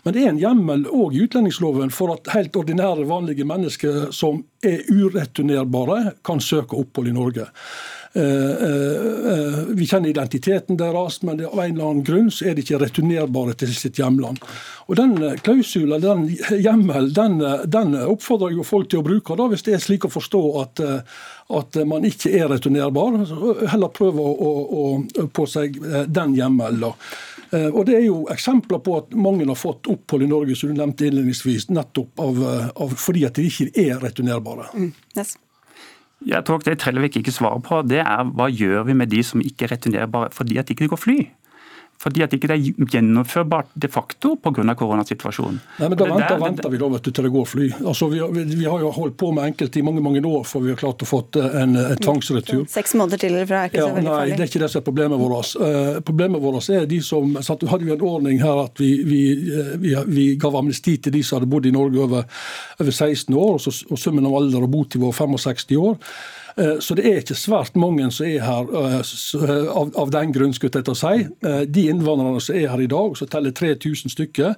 Men 0.02 0.17
det 0.17 0.26
er 0.26 0.34
en 0.34 0.41
hjemmel 0.41 0.89
òg 1.03 1.15
i 1.15 1.23
utlendingsloven 1.25 1.91
for 1.93 2.13
at 2.15 2.31
helt 2.33 2.55
ordinære, 2.59 3.07
vanlige 3.09 3.47
mennesker 3.47 4.07
som 4.15 4.43
er 4.63 4.85
ureturnerbare, 4.91 6.15
kan 6.25 6.41
søke 6.41 6.79
opphold 6.79 7.11
i 7.11 7.15
Norge. 7.15 7.49
Eh, 8.15 8.23
eh, 8.23 9.59
vi 9.73 9.87
kjenner 9.89 10.11
identiteten 10.11 10.77
deres, 10.77 11.21
men 11.25 11.39
av 11.47 11.57
en 11.57 11.71
eller 11.71 11.87
annen 11.87 12.03
grunn 12.05 12.29
så 12.29 12.45
er 12.49 12.53
de 12.53 12.61
ikke 12.61 12.83
returnerbare 12.83 13.55
til 13.57 13.73
sitt 13.73 13.97
hjemland. 13.97 14.37
Og 14.87 14.97
Den 14.99 15.13
klausulen, 15.45 16.01
den 16.03 16.25
hjemmelen, 16.59 17.13
den, 17.15 17.37
den, 17.71 17.95
oppfordrer 18.03 18.55
jo 18.55 18.65
folk 18.67 18.89
til 18.91 18.99
å 18.99 19.05
bruke 19.05 19.37
da, 19.39 19.47
hvis 19.51 19.63
det 19.63 19.77
er 19.77 19.83
slik 19.83 20.07
å 20.07 20.11
forstå 20.11 20.41
at, 20.61 20.81
at 21.59 21.77
man 21.87 22.03
ikke 22.07 22.33
er 22.35 22.49
returnerbar. 22.51 23.21
Heller 23.71 23.93
prøve 23.95 24.23
å, 24.23 24.33
å, 24.33 24.51
å 24.83 25.27
på 25.31 25.47
seg 25.49 25.79
den 26.11 26.35
hjemmelen. 26.35 26.91
Eh, 27.53 27.69
og 27.69 27.85
Det 27.85 27.95
er 27.97 28.05
jo 28.07 28.23
eksempler 28.33 28.81
på 28.81 28.97
at 28.97 29.13
mange 29.13 29.45
har 29.45 29.59
fått 29.59 29.89
opphold 29.91 30.25
i 30.25 30.29
Norge 30.29 30.55
som 30.57 30.71
du 30.71 30.79
nevnte 30.79 31.07
innledningsvis, 31.07 31.69
nettopp 31.69 32.19
av, 32.19 32.41
eh, 32.49 32.69
av 32.81 32.95
fordi 32.97 33.25
at 33.27 33.37
de 33.37 33.45
ikke 33.49 33.69
er 33.77 34.01
returnerbare. 34.01 34.69
Mm. 34.73 34.93
Yes. 35.17 35.37
Jeg 36.25 36.45
tror 36.47 36.63
Det 36.63 36.79
Trellevik 36.79 37.17
ikke 37.19 37.35
svarer 37.35 37.59
på, 37.59 37.81
det 37.87 37.99
er 37.99 38.23
hva 38.31 38.47
gjør 38.47 38.85
vi 38.87 38.93
med 38.93 39.09
de 39.09 39.23
som 39.23 39.41
ikke 39.41 39.67
er 39.67 39.75
returnerbare 39.75 40.31
fordi 40.31 40.57
at 40.57 40.67
de 40.67 40.73
ikke 40.73 40.87
går 40.87 41.01
fly? 41.01 41.17
Fordi 42.01 42.23
at 42.25 42.34
ikke 42.36 42.49
det 42.51 42.58
ikke 42.60 42.84
er 42.84 42.89
gjennomførbart 42.97 43.69
de 43.79 43.88
facto 43.88 44.36
pga. 44.36 44.75
koronasituasjonen. 44.75 45.60
Nei, 45.79 45.89
men 45.89 45.97
Da 45.97 46.08
venter, 46.10 46.27
der, 46.27 46.41
venter 46.43 46.69
vi 46.69 46.79
da 46.82 46.89
vet 46.91 47.03
du, 47.03 47.12
til 47.12 47.23
det 47.23 47.32
går 47.32 47.45
fly. 47.47 47.67
Altså, 47.86 48.10
vi, 48.12 48.19
vi, 48.34 48.43
vi, 48.56 48.65
har 48.65 48.79
jo 48.79 48.91
holdt 48.91 49.17
på 49.17 49.32
med 49.32 49.45
enkelte 49.47 49.79
i 49.79 49.86
mange 49.86 50.03
mange 50.03 50.23
år 50.27 50.43
før 50.43 50.65
vi 50.65 50.73
har 50.73 50.79
klart 50.82 51.06
å 51.06 51.08
få 51.08 51.21
en, 51.39 51.77
en 51.79 52.01
tvangsretur. 52.03 52.65
Seks 52.71 52.95
måneder 52.99 53.23
til 53.23 53.39
fra 53.47 53.63
er 53.63 53.71
ikke 53.71 53.79
ja, 53.79 53.88
så 53.88 53.95
veldig 53.95 54.10
nei, 54.10 54.17
farlig. 54.17 54.38
Det 54.38 54.45
er 54.45 54.51
ikke 54.51 54.63
det 54.65 54.71
som 54.73 54.82
er 54.82 54.88
problemet 54.89 55.23
vårt. 55.23 55.56
Uh, 55.56 56.01
problemet 56.03 56.43
vårt 56.43 56.69
er 56.73 56.86
de 56.91 56.99
som 57.06 57.39
sant, 57.41 57.65
hadde 57.71 57.88
vi 57.88 57.95
en 57.95 58.08
ordning 58.10 58.43
her 58.43 58.63
at 58.65 58.84
vi, 58.84 58.91
vi, 59.08 59.23
vi 60.10 60.27
gav 60.41 60.60
amnesti 60.60 60.97
til 60.97 61.15
de 61.15 61.23
som 61.23 61.39
hadde 61.39 61.51
bodd 61.51 61.69
i 61.69 61.75
Norge 61.75 62.03
over, 62.03 62.27
over 62.79 62.91
16 62.91 63.32
år, 63.32 63.51
og, 63.56 63.62
så, 63.63 63.75
og 63.89 63.99
summen 63.99 64.27
av 64.27 64.39
alder 64.41 64.67
og 64.67 64.73
botid 64.75 65.03
var 65.03 65.15
65 65.15 65.77
år. 65.79 65.99
Eh, 66.57 66.79
så 66.79 66.95
det 66.97 67.05
er 67.09 67.21
ikke 67.21 67.37
svært 67.37 67.77
mange 67.79 68.05
som 68.13 68.27
er 68.27 68.43
her 68.45 68.69
eh, 68.77 68.97
eh, 69.01 69.69
av, 69.73 69.93
av 69.99 70.11
den 70.13 70.33
grunn, 70.35 70.53
skulle 70.53 70.71
jeg 70.79 70.87
til 70.87 70.93
å 70.93 70.99
si. 70.99 71.25
De 71.73 71.85
innvandrerne 71.89 72.41
som 72.43 72.57
er 72.57 72.69
her 72.71 72.83
i 72.83 72.89
dag, 72.89 73.17
som 73.17 73.29
teller 73.31 73.55
3000 73.57 74.13
stykker, 74.13 74.53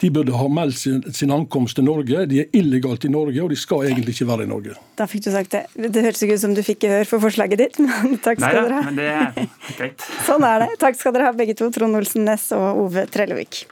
de 0.00 0.10
burde 0.14 0.36
ha 0.36 0.48
meldt 0.48 0.80
sin, 0.80 1.02
sin, 1.12 1.32
ankomst 1.34 1.78
til 1.78 1.88
Norge. 1.88 2.24
De 2.30 2.42
er 2.44 2.56
illegalt 2.56 3.04
i 3.04 3.12
Norge, 3.12 3.40
og 3.44 3.52
de 3.52 3.58
skal 3.60 3.88
egentlig 3.88 4.16
ikke 4.16 4.28
være 4.30 4.48
i 4.48 4.52
Norge. 4.52 4.78
Da 4.98 5.08
fikk 5.10 5.26
du 5.26 5.32
sagt 5.34 5.56
det. 5.56 5.64
Det 5.74 6.04
hørtes 6.04 6.24
ikke 6.24 6.38
ut 6.38 6.44
som 6.44 6.56
du 6.56 6.62
fikk 6.66 6.84
gehør 6.86 7.10
for 7.14 7.26
forslaget 7.26 7.64
ditt, 7.64 7.80
men 7.82 8.16
takk 8.24 8.40
skal 8.40 8.60
Neida, 8.60 8.68
dere 8.68 8.78
ha. 8.78 8.86
Men 8.88 9.00
det 9.00 9.10
er 9.10 9.76
greit. 9.80 10.08
sånn 10.28 10.48
er 10.48 10.64
det. 10.64 10.70
Takk 10.82 11.00
skal 11.00 11.16
dere 11.16 11.32
ha 11.32 11.36
begge 11.36 11.58
to, 11.58 11.70
Trond 11.74 12.00
Olsen 12.00 12.26
Næss 12.28 12.50
og 12.56 12.86
Ove 12.86 13.08
Trellevik. 13.12 13.64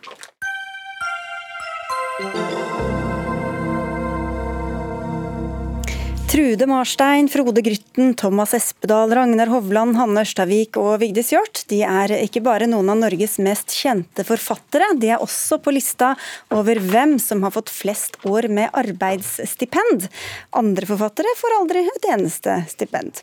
Trude 6.32 6.64
Marstein, 6.66 7.28
Frode 7.28 7.60
Grytten, 7.60 8.14
Thomas 8.14 8.54
Espedal, 8.54 9.10
Ragnar 9.12 9.50
Hovland, 9.52 9.98
Hanne 10.00 10.22
Ørstavik 10.24 10.78
og 10.80 10.94
Vigdis 11.02 11.28
Hjorth 11.34 11.66
de 11.68 11.82
er 11.84 12.14
ikke 12.22 12.40
bare 12.40 12.64
noen 12.72 12.88
av 12.88 13.02
Norges 13.02 13.34
mest 13.44 13.74
kjente 13.76 14.24
forfattere, 14.24 14.94
de 14.96 15.10
er 15.12 15.20
også 15.20 15.58
på 15.60 15.74
lista 15.76 16.14
over 16.56 16.80
hvem 16.80 17.18
som 17.20 17.44
har 17.44 17.52
fått 17.52 17.68
flest 17.74 18.16
år 18.24 18.48
med 18.48 18.72
arbeidsstipend. 18.72 20.08
Andre 20.56 20.88
forfattere 20.88 21.36
får 21.36 21.58
aldri 21.58 21.84
et 21.92 22.08
eneste 22.16 22.56
stipend. 22.72 23.20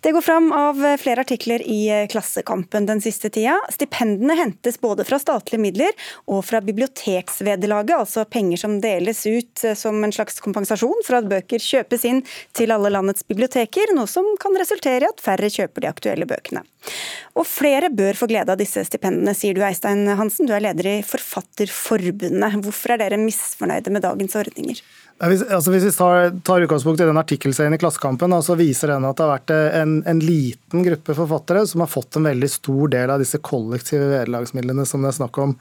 Det 0.00 0.12
går 0.14 0.22
fram 0.22 0.52
av 0.54 0.78
flere 1.00 1.20
artikler 1.20 1.62
i 1.66 2.06
Klassekampen 2.10 2.86
den 2.86 3.00
siste 3.02 3.30
tida. 3.34 3.56
Stipendene 3.74 4.36
hentes 4.38 4.78
både 4.80 5.04
fra 5.04 5.18
statlige 5.18 5.60
midler 5.60 5.90
og 6.30 6.44
fra 6.46 6.60
biblioteksvederlaget, 6.64 7.96
altså 7.96 8.24
penger 8.30 8.62
som 8.62 8.78
deles 8.82 9.24
ut 9.26 9.64
som 9.76 9.98
en 10.04 10.14
slags 10.14 10.38
kompensasjon 10.44 11.02
for 11.06 11.18
at 11.18 11.28
bøker 11.30 11.62
kjøpes 11.62 12.06
inn 12.08 12.22
til 12.56 12.72
alle 12.74 12.92
landets 12.94 13.26
biblioteker, 13.26 13.92
noe 13.98 14.06
som 14.10 14.28
kan 14.40 14.54
resultere 14.60 15.02
i 15.02 15.10
at 15.10 15.22
færre 15.24 15.50
kjøper 15.50 15.84
de 15.84 15.90
aktuelle 15.90 16.28
bøkene. 16.30 16.62
Og 17.38 17.46
flere 17.46 17.90
bør 17.90 18.16
få 18.18 18.30
glede 18.30 18.54
av 18.54 18.60
disse 18.60 18.84
stipendene, 18.86 19.34
sier 19.36 19.58
du 19.58 19.64
Eistein 19.66 20.06
Hansen, 20.18 20.46
du 20.48 20.54
er 20.54 20.62
leder 20.64 20.92
i 20.92 20.96
Forfatterforbundet. 21.06 22.62
Hvorfor 22.64 22.94
er 22.94 23.02
dere 23.02 23.20
misfornøyde 23.20 23.92
med 23.94 24.06
dagens 24.06 24.38
ordninger? 24.38 24.80
Hvis, 25.18 25.40
altså 25.50 25.72
hvis 25.74 25.82
vi 25.88 25.90
tar, 25.96 26.28
tar, 26.46 26.62
utgangspunkt 26.62 27.00
i 27.02 27.06
den 27.08 27.18
artikkelserien 27.18 27.74
i 27.74 27.78
Klassekampen, 27.80 28.36
så 28.44 28.54
viser 28.58 28.92
den 28.92 29.06
at 29.08 29.18
det 29.18 29.24
har 29.24 29.32
vært 29.32 29.50
eh, 29.54 29.78
en, 29.80 29.96
en, 30.06 30.20
liten 30.22 30.84
gruppe 30.86 31.16
forfattere 31.18 31.64
som 31.66 31.82
har 31.82 31.90
fått 31.90 32.20
en 32.20 32.28
veldig 32.28 32.50
stor 32.52 32.92
del 32.92 33.10
av 33.10 33.18
disse 33.22 33.40
kollektive 33.42 34.12
vederlagsmidlene 34.12 34.86
som 34.86 35.02
det 35.02 35.10
er 35.10 35.18
snakk 35.18 35.40
om. 35.42 35.56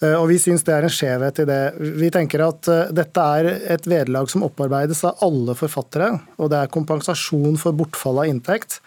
Eh, 0.00 0.14
og 0.14 0.30
Vi 0.32 0.38
syns 0.40 0.64
det 0.64 0.72
er 0.72 0.88
en 0.88 0.94
skjevhet 0.94 1.42
i 1.44 1.48
det. 1.50 1.60
Vi 2.00 2.10
tenker 2.14 2.46
at 2.46 2.72
eh, 2.72 2.88
dette 2.96 3.28
er 3.36 3.50
et 3.76 3.90
vederlag 3.90 4.32
som 4.32 4.46
opparbeides 4.48 5.04
av 5.04 5.20
alle 5.28 5.58
forfattere, 5.58 6.14
og 6.40 6.48
det 6.48 6.62
er 6.62 6.72
kompensasjon 6.72 7.60
for 7.60 7.76
bortfall 7.76 8.22
av 8.24 8.32
inntekt. 8.32 8.80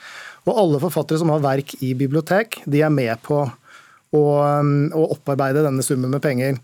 Og 0.50 0.58
alle 0.58 0.82
forfattere 0.82 1.22
som 1.22 1.30
har 1.30 1.46
verk 1.46 1.78
i 1.86 1.94
bibliotek, 1.94 2.64
de 2.66 2.82
er 2.82 2.90
med 2.90 3.22
på 3.22 3.44
å, 3.46 4.24
å 4.26 5.04
opparbeide 5.14 5.62
denne 5.62 5.86
summen 5.86 6.10
med 6.10 6.26
penger. 6.26 6.58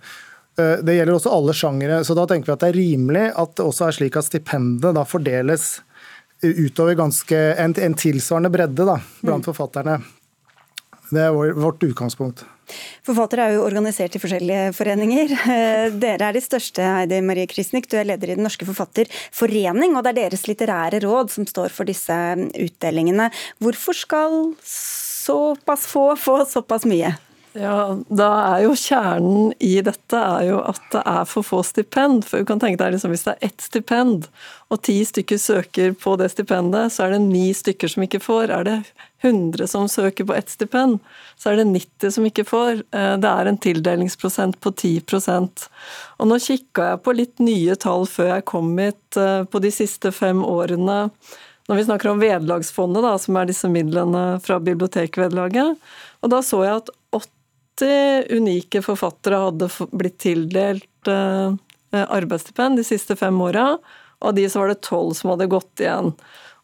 Eh, 0.58 0.78
det 0.84 0.98
gjelder 0.98 1.18
også 1.18 1.34
alle 1.34 1.56
sjangere. 1.58 2.02
Så 2.06 2.18
da 2.18 2.26
tenker 2.30 2.52
vi 2.52 2.56
at 2.56 2.66
det 2.66 2.72
er 2.72 2.80
rimelig 2.82 3.26
at 3.34 3.56
det 3.58 3.66
også 3.66 3.88
er 3.88 3.98
slik 4.00 4.18
at 4.20 4.28
stipendet 4.28 4.98
da 4.98 5.06
fordeles 5.08 5.78
utover 6.42 6.94
ganske, 6.98 7.38
en, 7.58 7.74
en 7.82 7.98
tilsvarende 7.98 8.52
bredde 8.54 8.86
da, 8.86 9.00
blant 9.24 9.42
mm. 9.42 9.48
forfatterne. 9.48 9.98
Det 11.10 11.24
er 11.24 11.56
vårt 11.56 11.84
utgangspunkt. 11.88 12.44
Forfattere 13.08 13.46
er 13.46 13.54
jo 13.56 13.64
organisert 13.64 14.18
i 14.18 14.20
forskjellige 14.20 14.74
foreninger. 14.76 15.32
Eh, 15.58 15.86
dere 15.96 16.28
er 16.28 16.36
de 16.36 16.44
største, 16.44 16.84
Heidi 16.84 17.22
Marie 17.24 17.48
Krisnik. 17.50 17.88
Du 17.90 17.96
er 17.98 18.10
leder 18.10 18.34
i 18.34 18.36
Den 18.36 18.44
norske 18.46 18.68
forfatterforening, 18.68 19.96
og 19.96 20.04
det 20.04 20.12
er 20.12 20.20
deres 20.26 20.44
litterære 20.50 21.00
råd 21.06 21.32
som 21.34 21.48
står 21.48 21.72
for 21.74 21.88
disse 21.88 22.18
utdelingene. 22.52 23.30
Hvorfor 23.64 23.96
skal 23.96 24.36
såpass 24.68 25.88
få 25.88 26.10
få 26.20 26.42
såpass 26.50 26.86
mye? 26.90 27.16
Ja, 27.58 27.98
da 28.14 28.28
er 28.52 28.64
jo 28.68 28.76
Kjernen 28.78 29.54
i 29.64 29.80
dette 29.82 30.18
er 30.20 30.44
jo 30.46 30.58
at 30.62 30.82
det 30.94 31.02
er 31.10 31.24
for 31.26 31.46
få 31.46 31.64
stipend. 31.66 32.26
For 32.28 32.44
du 32.44 32.48
kan 32.50 32.62
tenke 32.62 32.84
deg 32.84 32.94
liksom, 32.94 33.14
Hvis 33.16 33.26
det 33.26 33.34
er 33.34 33.50
ett 33.50 33.64
stipend, 33.64 34.28
og 34.70 34.82
ti 34.86 35.00
stykker 35.08 35.40
søker 35.42 35.96
på 35.98 36.16
det 36.20 36.30
stipendet, 36.34 36.94
så 36.94 37.06
er 37.06 37.16
det 37.16 37.22
ni 37.24 37.50
stykker 37.56 37.90
som 37.90 38.04
ikke 38.06 38.22
får. 38.22 38.52
Er 38.54 38.68
det 38.68 38.76
100 39.26 39.68
som 39.72 39.88
søker 39.90 40.28
på 40.28 40.36
ett 40.38 40.52
stipend, 40.54 41.00
så 41.40 41.50
er 41.50 41.62
det 41.62 41.68
90 41.72 42.14
som 42.14 42.28
ikke 42.30 42.46
får. 42.46 42.84
Eh, 42.94 43.16
det 43.18 43.32
er 43.32 43.50
en 43.50 43.58
tildelingsprosent 43.58 44.60
på 44.62 44.72
10% 44.76 45.66
Og 46.20 46.28
Nå 46.30 46.38
kikka 46.44 46.92
jeg 46.92 47.02
på 47.06 47.16
litt 47.18 47.42
nye 47.42 47.76
tall 47.80 48.06
før 48.06 48.36
jeg 48.36 48.46
kom 48.54 48.70
hit, 48.78 49.18
eh, 49.18 49.44
på 49.44 49.64
de 49.64 49.72
siste 49.74 50.12
fem 50.12 50.44
årene. 50.46 51.10
Når 51.68 51.76
vi 51.76 51.88
snakker 51.88 52.12
om 52.12 52.22
Vederlagsfondet, 52.22 53.08
som 53.20 53.36
er 53.36 53.50
disse 53.50 53.68
midlene 53.68 54.40
fra 54.44 54.60
bibliotekvederlaget. 54.60 55.76
Og 56.22 56.32
da 56.32 56.40
så 56.46 56.62
jeg 56.64 56.78
at 56.78 56.94
80 57.78 58.26
unike 58.38 58.82
forfattere 58.82 59.40
hadde 59.48 59.70
blitt 59.92 60.18
tildelt 60.24 61.10
eh, 61.12 61.54
arbeidsstipend 61.94 62.78
de 62.78 62.86
siste 62.88 63.16
fem 63.16 63.42
åra. 63.42 63.78
Av 64.20 64.34
de 64.34 64.50
så 64.50 64.60
var 64.60 64.74
det 64.74 64.82
tolv 64.88 65.14
som 65.14 65.34
hadde 65.34 65.50
gått 65.52 65.84
igjen. 65.84 66.14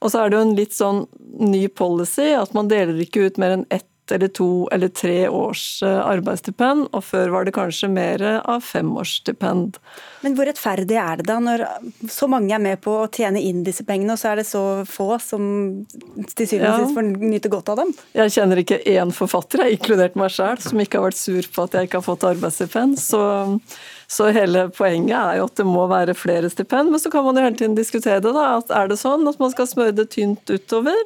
Og 0.03 0.11
så 0.11 0.23
er 0.23 0.29
det 0.29 0.37
jo 0.37 0.45
en 0.47 0.57
litt 0.57 0.75
sånn 0.75 1.03
ny 1.39 1.67
policy 1.71 2.33
at 2.35 2.53
man 2.57 2.69
deler 2.71 2.99
ikke 2.99 3.29
ut 3.29 3.39
mer 3.41 3.57
enn 3.57 3.67
ett 3.69 3.87
eller 4.11 4.27
to 4.27 4.67
eller 4.71 4.91
tre 4.91 5.29
års 5.29 5.83
eh, 5.83 5.99
arbeidsstipend, 6.03 6.89
og 6.91 7.03
før 7.07 7.31
var 7.33 7.47
det 7.47 7.53
kanskje 7.55 7.89
mer 7.91 8.23
av 8.41 8.63
femårsstipend. 8.65 9.79
Men 10.23 10.35
hvor 10.37 10.47
rettferdig 10.49 10.97
er 10.99 11.21
det 11.21 11.27
da, 11.29 11.39
når 11.43 11.65
så 12.11 12.27
mange 12.31 12.53
er 12.55 12.61
med 12.63 12.81
på 12.83 12.97
å 13.03 13.07
tjene 13.11 13.41
inn 13.41 13.63
disse 13.63 13.85
pengene, 13.87 14.15
og 14.15 14.21
så 14.21 14.33
er 14.33 14.41
det 14.41 14.47
så 14.49 14.63
få 14.89 15.15
som 15.23 15.47
til 16.35 16.49
syvende 16.49 16.73
og 16.73 16.83
sist 16.83 16.97
får 16.97 17.09
nyte 17.23 17.51
godt 17.53 17.73
av 17.73 17.81
dem? 17.83 17.95
Jeg 18.17 18.35
kjenner 18.35 18.63
ikke 18.63 18.81
én 18.93 19.15
forfatter, 19.15 19.63
jeg 19.63 19.79
inkludert 19.79 20.19
meg 20.19 20.35
sjøl, 20.35 20.59
som 20.63 20.83
ikke 20.83 20.99
har 20.99 21.09
vært 21.09 21.21
sur 21.21 21.51
på 21.55 21.67
at 21.67 21.77
jeg 21.77 21.89
ikke 21.89 22.01
har 22.01 22.07
fått 22.07 22.27
arbeidsstipend. 22.33 22.99
Så, 23.01 23.23
så 24.11 24.29
hele 24.35 24.67
poenget 24.75 25.15
er 25.19 25.39
jo 25.39 25.47
at 25.47 25.57
det 25.59 25.67
må 25.67 25.87
være 25.91 26.17
flere 26.17 26.51
stipend, 26.51 26.91
men 26.91 27.01
så 27.01 27.11
kan 27.13 27.25
man 27.27 27.39
jo 27.39 27.47
hele 27.47 27.59
tiden 27.59 27.79
diskutere 27.79 28.23
det. 28.23 28.35
da, 28.35 28.57
at 28.59 28.71
Er 28.73 28.91
det 28.91 28.99
sånn 29.01 29.27
at 29.31 29.39
man 29.39 29.53
skal 29.55 29.69
smøre 29.69 29.95
det 29.95 30.11
tynt 30.15 30.43
utover? 30.51 30.99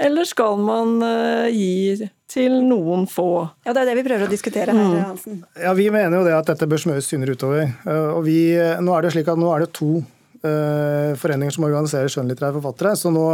Eller 0.00 0.28
skal 0.28 0.60
man 0.64 0.96
uh, 1.04 1.48
gi 1.52 2.08
til 2.30 2.60
noen 2.64 3.06
få? 3.10 3.48
Ja, 3.66 3.74
Det 3.74 3.82
er 3.82 3.90
det 3.90 3.98
vi 3.98 4.06
prøver 4.06 4.28
å 4.28 4.30
diskutere 4.30 4.72
her, 4.72 4.86
mm. 4.94 5.02
Hansen. 5.10 5.42
Ja, 5.60 5.74
Vi 5.76 5.90
mener 5.92 6.20
jo 6.20 6.24
det 6.24 6.36
at 6.36 6.48
dette 6.52 6.68
bør 6.70 6.80
smøres 6.80 7.10
tynnere 7.10 7.36
utover. 7.36 7.68
Uh, 7.84 8.16
og 8.16 8.24
vi, 8.28 8.40
nå 8.56 8.96
er 8.96 9.06
det 9.06 9.12
slik 9.16 9.28
at 9.32 9.40
nå 9.40 9.52
er 9.54 9.66
det 9.66 9.74
to 9.76 10.00
foreninger 10.40 11.52
som 11.52 11.66
organiserer 11.66 12.08
skjønnlitterære 12.08 12.54
forfattere. 12.54 12.94
Så 12.96 13.10
nå 13.12 13.24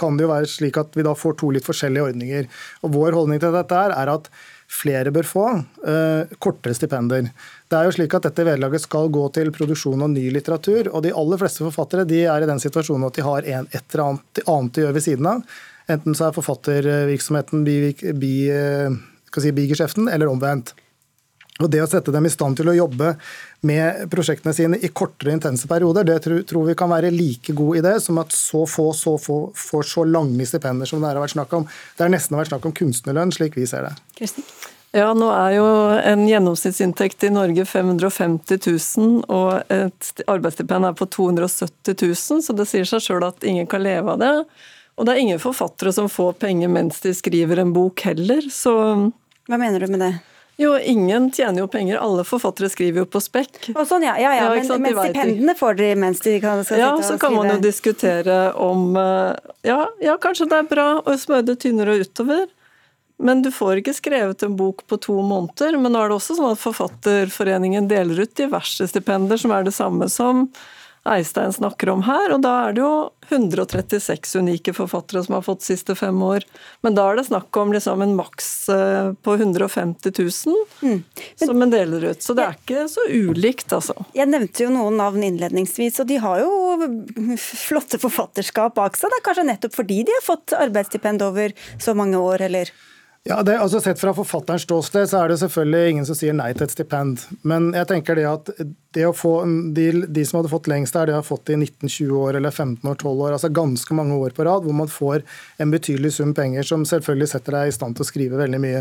kan 0.00 0.16
det 0.16 0.24
jo 0.24 0.30
være 0.30 0.48
slik 0.48 0.78
at 0.80 0.94
vi 0.96 1.04
da 1.04 1.12
får 1.12 1.34
to 1.36 1.50
litt 1.52 1.66
forskjellige 1.66 2.06
ordninger. 2.06 2.46
Og 2.80 2.94
Vår 2.94 3.12
holdning 3.12 3.42
til 3.42 3.52
dette 3.52 3.82
er 3.92 4.12
at 4.14 4.30
flere 4.68 5.10
bør 5.14 5.26
få 5.26 5.46
kortere 6.44 6.76
stipender. 6.76 7.30
Det 7.68 7.78
er 7.78 7.88
jo 7.88 7.94
slik 7.96 8.14
at 8.16 8.26
Dette 8.28 8.44
vederlaget 8.44 8.84
skal 8.84 9.08
gå 9.12 9.24
til 9.32 9.54
produksjon 9.54 10.04
av 10.04 10.10
ny 10.12 10.26
litteratur. 10.34 10.90
og 10.92 11.02
De 11.06 11.14
aller 11.16 11.40
fleste 11.40 11.64
forfattere 11.64 12.04
er 12.04 12.44
i 12.44 12.50
den 12.50 12.60
situasjonen 12.60 13.08
at 13.08 13.16
de 13.16 13.24
har 13.24 13.48
en, 13.56 13.68
et 13.72 13.94
eller 13.94 14.04
annet, 14.04 14.42
annet 14.44 14.74
de 14.74 14.84
gjør 14.84 14.96
ved 14.98 15.06
siden 15.06 15.30
av. 15.30 15.38
Enten 15.88 16.16
så 16.16 16.28
er 16.28 16.36
forfattervirksomheten 16.36 17.64
bigeskjeften, 17.64 20.04
si, 20.04 20.12
eller 20.12 20.28
omvendt. 20.28 20.74
Og 21.58 21.70
Det 21.70 21.80
å 21.82 21.88
sette 21.90 22.14
dem 22.14 22.26
i 22.26 22.30
stand 22.30 22.58
til 22.60 22.70
å 22.70 22.76
jobbe 22.76 23.16
med 23.66 24.04
prosjektene 24.12 24.54
sine 24.54 24.78
i 24.78 24.92
kortere, 24.94 25.34
intense 25.34 25.66
perioder, 25.66 26.06
det 26.06 26.20
tror 26.22 26.68
vi 26.68 26.76
kan 26.78 26.90
være 26.92 27.10
like 27.10 27.54
god 27.58 27.80
idé 27.80 27.96
som 28.02 28.20
at 28.22 28.30
så 28.34 28.62
få 28.70 28.92
så 28.94 29.16
få 29.18 29.40
får 29.58 29.88
så 29.90 30.04
lange 30.06 30.46
stipender 30.46 30.86
som 30.86 31.02
det 31.02 31.10
har 31.10 31.18
vært 31.18 31.34
snakk 31.34 31.56
om. 31.58 31.66
Det 31.96 32.06
har 32.06 32.14
nesten 32.14 32.38
vært 32.38 32.52
snakk 32.52 32.68
om 32.70 32.76
kunstnerlønn, 32.78 33.34
slik 33.34 33.58
vi 33.58 33.66
ser 33.66 33.88
det. 33.88 33.96
Kristin? 34.20 34.46
Ja, 34.96 35.10
nå 35.12 35.26
er 35.34 35.50
jo 35.58 35.66
en 35.98 36.22
gjennomsnittsinntekt 36.30 37.26
i 37.26 37.32
Norge 37.34 37.66
550 37.68 38.62
000, 38.62 39.18
og 39.28 39.74
et 39.74 40.22
arbeidsstipend 40.30 40.88
er 40.88 40.96
på 40.96 41.10
270 41.12 41.98
000, 42.06 42.40
så 42.46 42.56
det 42.56 42.70
sier 42.70 42.88
seg 42.88 43.04
sjøl 43.04 43.26
at 43.26 43.44
ingen 43.44 43.68
kan 43.68 43.84
leve 43.84 44.14
av 44.14 44.22
det. 44.22 44.32
Og 44.96 45.06
det 45.06 45.12
er 45.12 45.22
ingen 45.26 45.42
forfattere 45.42 45.92
som 45.94 46.08
får 46.10 46.38
penger 46.40 46.72
mens 46.72 47.02
de 47.04 47.12
skriver 47.14 47.60
en 47.60 47.74
bok 47.76 48.06
heller, 48.08 48.48
så 48.52 48.74
Hva 49.48 49.56
mener 49.56 49.80
du 49.80 49.92
med 49.92 50.02
det? 50.04 50.14
Jo, 50.58 50.72
ingen 50.78 51.30
tjener 51.30 51.62
jo 51.62 51.68
penger. 51.70 52.00
Alle 52.02 52.24
forfattere 52.26 52.66
skriver 52.68 53.04
jo 53.04 53.06
på 53.06 53.20
spekk. 53.22 53.60
Og 53.76 53.84
sånn, 53.86 54.02
ja, 54.08 54.16
ja, 54.18 54.32
ja. 54.34 54.48
Men, 54.50 54.82
men 54.82 54.96
stipendene 54.96 55.54
får 55.54 55.76
de 55.78 55.90
mens 56.02 56.22
de 56.24 56.32
kan, 56.42 56.64
skal 56.66 56.80
ja, 56.80 56.88
sitte 56.88 56.98
og 56.98 57.04
skrive? 57.04 57.14
Ja, 57.14 57.18
så 57.18 57.22
kan 57.22 57.36
man 57.36 57.52
jo 57.52 57.58
diskutere 57.62 58.38
om 58.58 58.96
eh, 58.98 59.52
ja, 59.70 59.84
ja, 60.02 60.16
kanskje 60.18 60.48
det 60.50 60.58
er 60.58 60.70
bra 60.72 60.88
å 60.98 61.14
smøre 61.14 61.46
det 61.52 61.60
tynnere 61.62 62.00
utover. 62.02 62.48
Men 63.22 63.44
du 63.46 63.52
får 63.54 63.84
ikke 63.84 63.94
skrevet 63.94 64.42
en 64.42 64.58
bok 64.58 64.82
på 64.90 64.98
to 65.02 65.14
måneder. 65.22 65.78
Men 65.78 65.94
nå 65.94 66.02
er 66.02 66.10
det 66.10 66.18
også 66.18 66.40
sånn 66.40 66.50
at 66.56 66.62
Forfatterforeningen 66.62 67.86
deler 67.90 68.26
ut 68.26 68.34
diverse 68.38 68.90
stipender, 68.90 69.38
som 69.38 69.54
er 69.54 69.66
det 69.66 69.76
samme 69.78 70.10
som 70.10 70.48
Eistein 71.12 71.52
snakker 71.52 71.90
om 71.92 72.02
her. 72.06 72.32
Og 72.34 72.42
da 72.44 72.54
er 72.66 72.76
det 72.76 72.82
jo 72.82 72.92
136 73.28 74.36
unike 74.40 74.72
forfattere 74.76 75.22
som 75.24 75.36
har 75.36 75.44
fått 75.46 75.66
siste 75.66 75.96
fem 75.98 76.16
år. 76.22 76.46
Men 76.86 76.96
da 76.96 77.06
er 77.10 77.18
det 77.18 77.26
snakk 77.28 77.56
om 77.60 77.72
liksom 77.74 78.02
en 78.04 78.16
maks 78.18 78.50
eh, 78.72 79.12
på 79.24 79.36
150 79.36 80.12
000 80.18 80.56
mm. 80.82 80.98
som 81.44 81.62
en 81.62 81.72
deler 81.72 82.10
ut. 82.10 82.22
Så 82.24 82.36
det 82.36 82.46
er 82.46 82.58
ikke 82.58 82.86
så 82.92 83.06
ulikt, 83.08 83.72
altså. 83.76 83.96
Jeg 84.16 84.30
nevnte 84.30 84.64
jo 84.64 84.72
noen 84.74 84.98
navn 85.00 85.24
innledningsvis, 85.26 86.00
og 86.02 86.10
de 86.10 86.20
har 86.22 86.42
jo 86.44 86.90
flotte 87.38 88.00
forfatterskap 88.00 88.76
bak 88.78 88.98
seg. 88.98 89.12
Det 89.12 89.20
er 89.20 89.26
kanskje 89.30 89.48
nettopp 89.48 89.78
fordi 89.78 90.02
de 90.08 90.16
har 90.16 90.26
fått 90.26 90.56
arbeidsstipend 90.56 91.24
over 91.26 91.56
så 91.80 91.96
mange 91.98 92.20
år, 92.20 92.48
eller? 92.48 92.72
Ja, 93.26 93.42
det, 93.42 93.58
altså 93.58 93.80
Sett 93.82 94.00
fra 94.00 94.14
forfatterens 94.16 94.64
ståsted 94.64 95.08
så 95.10 95.18
er 95.20 95.32
det 95.32 95.40
selvfølgelig 95.42 95.90
ingen 95.92 96.06
som 96.08 96.16
sier 96.16 96.36
nei 96.36 96.52
til 96.54 96.64
et 96.64 96.72
stipend. 96.72 97.24
Men 97.42 97.72
jeg 97.76 97.88
tenker 97.90 98.16
det 98.16 98.24
at 98.30 98.52
det 98.96 99.04
å 99.04 99.12
få, 99.12 99.32
de, 99.76 99.84
de 100.08 100.22
som 100.24 100.38
hadde 100.38 100.50
fått 100.52 100.70
lengst 100.70 100.96
der, 100.96 101.10
det 101.10 101.16
har 101.16 101.26
fått 101.26 101.50
i 101.52 101.58
19-20 101.58 102.14
år 102.16 102.38
eller 102.38 102.54
15 102.54 102.88
år, 102.88 102.96
12 102.96 103.10
år. 103.26 103.34
altså 103.34 103.50
Ganske 103.52 103.96
mange 103.98 104.16
år 104.16 104.32
på 104.36 104.46
rad 104.48 104.64
hvor 104.64 104.76
man 104.78 104.88
får 104.88 105.26
en 105.60 105.74
betydelig 105.74 106.14
sum 106.16 106.32
penger 106.34 106.64
som 106.70 106.86
selvfølgelig 106.88 107.28
setter 107.34 107.58
deg 107.58 107.68
i 107.68 107.74
stand 107.76 107.98
til 107.98 108.06
å 108.06 108.08
skrive 108.08 108.40
veldig 108.40 108.62
mye. 108.64 108.80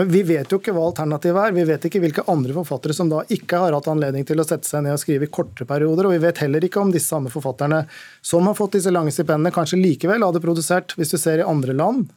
Men 0.00 0.10
vi 0.10 0.24
vet 0.26 0.50
jo 0.50 0.58
ikke 0.58 0.74
hva 0.74 0.88
alternativet 0.88 1.44
er. 1.44 1.56
Vi 1.60 1.68
vet 1.70 1.86
ikke 1.86 2.02
hvilke 2.02 2.26
andre 2.34 2.56
forfattere 2.58 2.98
som 2.98 3.12
da 3.12 3.22
ikke 3.36 3.62
har 3.62 3.78
hatt 3.78 3.92
anledning 3.92 4.26
til 4.26 4.42
å 4.42 4.48
sette 4.48 4.66
seg 4.66 4.88
ned 4.88 4.96
og 4.96 5.04
skrive 5.04 5.28
i 5.28 5.32
kortere 5.38 5.70
perioder. 5.70 6.08
Og 6.08 6.16
vi 6.16 6.24
vet 6.24 6.42
heller 6.42 6.66
ikke 6.66 6.82
om 6.82 6.90
disse 6.94 7.12
samme 7.14 7.30
forfatterne 7.32 7.84
som 8.26 8.50
har 8.50 8.58
fått 8.58 8.80
disse 8.80 8.90
lange 8.90 9.14
stipendene, 9.14 9.54
kanskje 9.54 9.78
likevel 9.78 10.26
hadde 10.26 10.42
produsert, 10.42 10.98
hvis 10.98 11.14
du 11.14 11.18
ser 11.20 11.44
i 11.44 11.46
andre 11.46 11.78
land, 11.78 12.08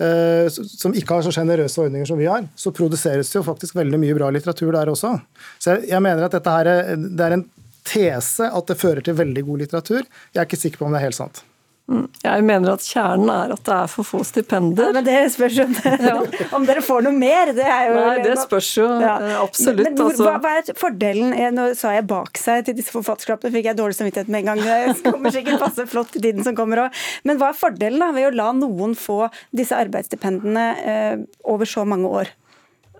som 0.00 0.94
ikke 0.96 1.18
har 1.18 1.24
så 1.26 1.32
sjenerøse 1.34 1.82
ordninger 1.82 2.08
som 2.08 2.20
vi 2.20 2.28
har, 2.30 2.46
så 2.56 2.72
produseres 2.72 3.28
det 3.28 3.36
jo 3.36 3.44
faktisk 3.44 3.76
veldig 3.76 4.00
mye 4.00 4.16
bra 4.16 4.30
litteratur 4.32 4.72
der 4.72 4.88
også. 4.92 5.12
Så 5.60 5.76
jeg 5.84 6.00
mener 6.00 6.24
at 6.24 6.36
dette 6.36 6.54
her, 6.54 6.96
det 6.96 7.26
er 7.26 7.36
en 7.36 7.46
tese 7.86 8.48
at 8.48 8.70
det 8.70 8.78
fører 8.80 9.04
til 9.04 9.18
veldig 9.18 9.44
god 9.46 9.64
litteratur. 9.64 10.02
Jeg 10.32 10.40
er 10.40 10.48
ikke 10.48 10.60
sikker 10.60 10.80
på 10.80 10.88
om 10.88 10.96
det 10.96 11.02
er 11.02 11.08
helt 11.10 11.18
sant. 11.18 11.42
Jeg 11.90 12.44
mener 12.46 12.76
at 12.76 12.84
kjernen 12.86 13.30
er 13.32 13.52
at 13.54 13.62
det 13.66 13.74
er 13.74 13.88
for 13.90 14.06
få 14.06 14.20
stipender. 14.26 14.90
Ja, 14.90 14.94
men 14.94 15.06
det 15.06 15.16
spørs 15.34 15.56
jo 15.58 15.66
ja. 16.06 16.14
om 16.56 16.66
dere 16.68 16.84
får 16.86 17.02
noe 17.06 17.16
mer. 17.16 17.50
Det 17.56 17.66
er 17.66 17.88
jo 17.88 17.96
Nei, 17.96 18.14
det 18.24 18.36
spørs 18.44 18.68
jo 18.78 18.86
ja. 19.02 19.16
Eh, 19.18 19.36
absolutt. 19.42 19.82
Men, 19.88 19.96
men 19.98 20.04
altså. 20.06 20.26
hva, 20.28 20.36
hva, 20.44 20.54
er 20.60 20.78
fordelen 20.78 21.34
Nå 21.56 21.66
sa 21.78 21.94
jeg 21.96 22.06
bak 22.10 22.38
seg 22.38 22.68
til 22.68 22.76
disse 22.78 22.94
forfatterskapene, 22.94 23.50
fikk 23.56 23.70
jeg 23.72 23.78
dårlig 23.80 23.98
samvittighet 23.98 24.30
med 24.30 24.44
en 24.44 24.52
gang. 24.52 24.62
Det 24.62 25.12
kommer 25.14 25.34
sikkert 25.34 25.64
passe 25.64 25.88
flott 25.90 26.14
i 26.14 26.22
tiden 26.22 26.46
som 26.46 26.58
kommer 26.58 26.86
òg. 26.86 27.00
Men 27.26 27.40
hva 27.40 27.50
er 27.50 27.58
fordelen 27.58 28.04
da, 28.04 28.12
ved 28.14 28.30
å 28.30 28.34
la 28.38 28.50
noen 28.54 28.94
få 28.98 29.24
disse 29.56 29.74
arbeidsstipendene 29.74 30.68
eh, 30.84 31.16
over 31.50 31.68
så 31.68 31.86
mange 31.88 32.12
år? 32.22 32.30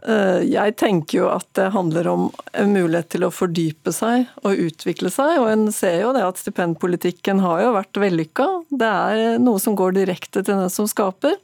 Eh, 0.01 0.42
jeg 0.48 0.76
tenker 0.80 1.18
jo 1.18 1.26
at 1.28 1.44
det 1.59 1.66
handler 1.74 2.09
om 2.09 2.28
en 2.57 2.72
mulighet 2.72 3.11
til 3.12 3.26
å 3.26 3.32
fordype 3.34 3.92
seg 3.92 4.30
og 4.40 4.62
utvikle 4.68 5.12
seg. 5.12 5.36
Og 5.42 5.51
en 5.53 5.66
ser 5.74 6.01
jo 6.05 6.14
det 6.16 6.24
at 6.24 6.40
stipendpolitikken 6.40 7.42
har 7.44 7.64
jo 7.66 7.74
vært 7.76 8.01
vellykka. 8.01 8.48
Det 8.70 8.90
er 8.90 9.40
noe 9.42 9.61
som 9.61 9.76
går 9.78 9.98
direkte 9.98 10.40
til 10.42 10.55
den 10.55 10.72
som 10.72 10.88
skaper. 10.90 11.36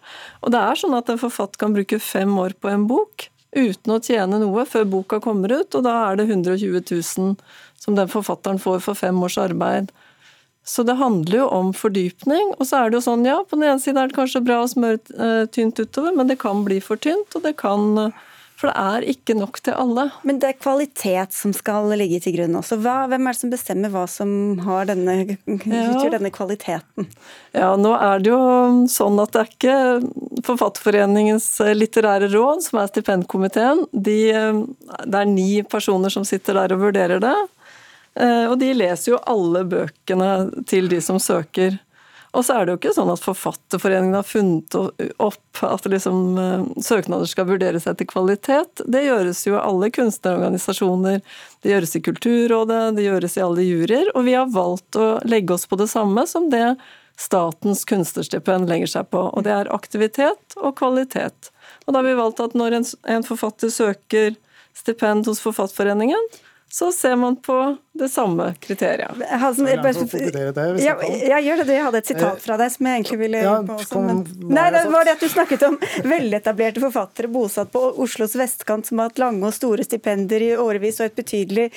Og 0.42 0.54
det 0.54 0.62
er 0.62 0.80
sånn 0.80 0.96
at 0.96 1.12
en 1.12 1.20
forfatter 1.20 1.60
kan 1.60 1.76
bruke 1.76 2.00
fem 2.00 2.32
år 2.40 2.56
på 2.60 2.72
en 2.72 2.88
bok 2.88 3.28
uten 3.56 3.94
å 3.94 4.00
tjene 4.04 4.40
noe 4.40 4.66
før 4.68 4.84
boka 4.88 5.20
kommer 5.24 5.52
ut, 5.54 5.72
og 5.78 5.84
da 5.86 5.94
er 6.10 6.18
det 6.18 6.26
120 6.28 6.82
000 6.90 7.36
som 7.80 7.96
den 7.96 8.10
forfatteren 8.12 8.60
får 8.60 8.82
for 8.84 8.98
fem 8.98 9.16
års 9.24 9.38
arbeid. 9.40 9.88
Så 10.66 10.82
det 10.82 10.98
handler 10.98 11.38
jo 11.38 11.46
om 11.54 11.68
fordypning. 11.76 12.56
Og 12.58 12.66
så 12.66 12.80
er 12.80 12.90
det 12.90 12.98
jo 12.98 13.04
sånn, 13.06 13.24
ja, 13.24 13.38
på 13.46 13.56
den 13.56 13.68
ene 13.68 13.80
siden 13.80 14.00
er 14.02 14.10
det 14.10 14.16
kanskje 14.18 14.42
bra 14.44 14.58
å 14.64 14.70
smøre 14.70 14.98
eh, 15.14 15.44
tynt 15.54 15.78
utover, 15.78 16.12
men 16.16 16.28
det 16.28 16.40
kan 16.42 16.64
bli 16.66 16.80
for 16.82 16.98
tynt, 17.00 17.36
og 17.38 17.44
det 17.46 17.54
kan 17.60 18.10
For 18.56 18.70
det 18.70 18.76
er 18.80 19.04
ikke 19.12 19.34
nok 19.36 19.58
til 19.60 19.76
alle. 19.76 20.06
Men 20.24 20.38
det 20.40 20.48
er 20.48 20.60
kvalitet 20.60 21.34
som 21.36 21.52
skal 21.52 21.90
ligge 22.00 22.22
til 22.24 22.38
grunn 22.38 22.56
også. 22.56 22.78
Hva, 22.80 23.02
hvem 23.10 23.28
er 23.28 23.36
det 23.36 23.40
som 23.42 23.52
bestemmer 23.52 23.92
hva 23.92 24.06
som 24.08 24.30
har 24.64 24.88
denne, 24.88 25.36
utgjør 25.44 26.14
denne 26.16 26.32
kvaliteten? 26.32 27.10
Ja, 27.52 27.74
nå 27.76 27.92
er 27.98 28.24
det 28.24 28.32
jo 28.32 28.40
sånn 28.92 29.20
at 29.20 29.36
det 29.36 29.42
er 29.42 29.52
ikke 29.52 29.76
Forfatterforeningens 30.46 31.50
litterære 31.74 32.30
råd 32.32 32.64
som 32.64 32.80
er 32.80 32.88
stipendkomiteen. 32.88 33.84
De, 33.92 34.18
det 35.04 35.20
er 35.20 35.28
ni 35.28 35.50
personer 35.68 36.12
som 36.12 36.24
sitter 36.28 36.56
der 36.56 36.76
og 36.76 36.86
vurderer 36.86 37.20
det. 37.20 37.36
Eh, 38.16 38.44
og 38.48 38.56
de 38.60 38.72
leser 38.76 39.12
jo 39.12 39.22
alle 39.28 39.64
bøkene 39.68 40.30
til 40.68 40.88
de 40.92 41.02
som 41.04 41.20
søker. 41.20 41.76
Og 42.36 42.44
så 42.44 42.58
er 42.58 42.66
det 42.66 42.74
jo 42.74 42.78
ikke 42.82 42.92
sånn 42.92 43.10
at 43.12 43.22
Forfatterforeningen 43.24 44.18
har 44.18 44.26
funnet 44.28 44.76
opp 44.76 45.62
at 45.64 45.86
liksom, 45.88 46.18
eh, 46.36 46.66
søknader 46.84 47.30
skal 47.30 47.48
vurderes 47.48 47.86
etter 47.88 48.08
kvalitet. 48.08 48.82
Det 48.84 49.06
gjøres 49.06 49.40
jo 49.46 49.56
av 49.56 49.70
alle 49.70 49.88
kunstnerorganisasjoner. 49.96 51.22
Det 51.64 51.72
gjøres 51.72 51.96
i 51.96 52.04
Kulturrådet, 52.04 52.82
det 52.98 53.06
gjøres 53.08 53.38
i 53.38 53.44
alle 53.46 53.64
juryer. 53.64 54.12
Og 54.14 54.28
vi 54.28 54.36
har 54.36 54.52
valgt 54.52 55.00
å 55.00 55.08
legge 55.24 55.56
oss 55.56 55.64
på 55.66 55.80
det 55.80 55.88
samme 55.92 56.26
som 56.28 56.50
det 56.52 56.76
Statens 57.16 57.86
kunstnerstipend 57.88 58.68
legger 58.68 58.90
seg 58.92 59.08
på. 59.08 59.22
Og 59.32 59.46
det 59.46 59.54
er 59.54 59.72
aktivitet 59.72 60.56
og 60.60 60.76
kvalitet. 60.76 61.48
Og 61.86 61.94
da 61.94 62.02
har 62.02 62.04
vi 62.04 62.18
valgt 62.18 62.42
at 62.44 62.52
når 62.58 62.76
en, 62.76 62.84
en 63.16 63.24
forfatter 63.24 63.72
søker 63.72 64.36
stipend 64.76 65.24
hos 65.24 65.40
Forfatterforeningen, 65.40 66.20
så 66.70 66.92
ser 66.92 67.16
man 67.16 67.36
på 67.36 67.76
det 67.92 68.08
samme 68.08 68.54
kriteriet. 68.60 69.10
Jeg, 69.20 69.38
bare, 70.62 70.78
ja, 70.82 70.96
jeg 71.36 71.44
gjør 71.44 71.62
det. 71.62 71.76
Jeg 71.76 71.84
hadde 71.86 72.00
et 72.02 72.10
sitat 72.10 72.42
fra 72.42 72.56
deg 72.60 72.72
som 72.74 72.88
jeg 72.88 72.98
egentlig 72.98 73.18
ville 73.20 73.42
ja, 73.44 73.52
på 73.62 73.76
også, 73.76 74.02
men, 74.02 74.24
Nei, 74.50 74.66
det 74.74 74.82
var 74.90 75.06
det 75.06 75.14
at 75.14 75.22
du 75.22 75.28
snakket 75.30 75.66
om 75.68 75.78
veletablerte 76.12 76.82
forfattere 76.82 77.30
bosatt 77.32 77.70
på 77.72 77.84
Oslos 78.02 78.34
vestkant 78.36 78.90
som 78.90 79.00
har 79.00 79.12
hatt 79.12 79.22
lange 79.22 79.46
og 79.46 79.54
store 79.54 79.86
stipender 79.86 80.42
i 80.42 80.50
årevis 80.58 81.00
og 81.00 81.08
et 81.08 81.16
betydelig 81.22 81.68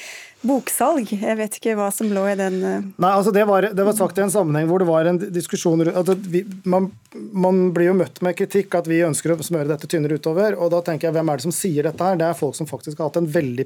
boksalg. 0.45 1.11
Jeg 1.11 1.35
vet 1.39 1.57
ikke 1.57 1.75
hva 1.75 1.89
som 1.93 2.09
lå 2.13 2.23
i 2.31 2.35
den 2.39 2.59
uh... 2.63 2.83
Nei, 3.01 3.11
altså 3.11 3.33
det 3.35 3.43
var, 3.49 3.69
det 3.75 3.85
var, 3.85 3.95
sagt 3.97 4.19
i 4.19 4.23
en 4.23 4.31
sammenheng 4.33 4.69
hvor 4.69 4.79
det 4.79 4.87
var 4.87 5.09
en 5.09 5.19
diskusjon 5.19 5.83
at 5.89 6.11
vi, 6.31 6.45
man, 6.69 6.89
man, 7.31 7.65
blir 7.75 7.91
jo 7.91 7.97
møtt 7.99 8.21
med 8.25 8.37
kritikk 8.39 8.77
at 8.79 8.87
vi 8.87 9.01
ønsker 9.05 9.33
å 9.35 9.39
smøre 9.43 9.69
dette 9.71 9.89
tynnere 9.91 10.19
utover. 10.19 10.55
og 10.55 10.71
da 10.73 10.83
tenker 10.85 11.09
jeg, 11.09 11.17
Hvem 11.17 11.31
er 11.31 11.41
det 11.41 11.47
som 11.47 11.55
sier 11.55 11.89
dette? 11.89 11.99
her? 11.99 12.19
Det 12.19 12.29
er 12.29 12.39
folk 12.39 12.55
som 12.55 12.69
faktisk 12.69 13.01
har 13.01 13.11
hatt 13.11 13.19
en 13.19 13.27
veldig 13.33 13.65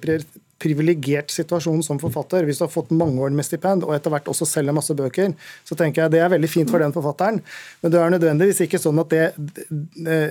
privilegert 0.64 1.30
situasjon 1.34 1.84
som 1.86 2.00
forfatter. 2.02 2.48
Hvis 2.48 2.62
du 2.62 2.66
har 2.66 2.74
fått 2.74 2.94
mange 2.96 3.22
år 3.22 3.36
med 3.36 3.46
stipend 3.46 3.86
og 3.86 3.94
etter 3.94 4.14
hvert 4.14 4.32
også 4.32 4.48
selger 4.50 4.74
masse 4.74 4.96
bøker, 4.98 5.36
så 5.68 5.78
tenker 5.78 6.06
jeg 6.06 6.16
det 6.16 6.24
er 6.24 6.34
veldig 6.34 6.50
fint 6.50 6.74
for 6.74 6.82
den 6.82 6.96
forfatteren. 6.96 7.42
Men 7.84 7.94
det 7.94 8.02
er 8.02 8.16
nødvendigvis 8.16 8.64
ikke 8.66 8.82
sånn 8.82 9.04
at 9.04 9.14
det, 9.14 9.26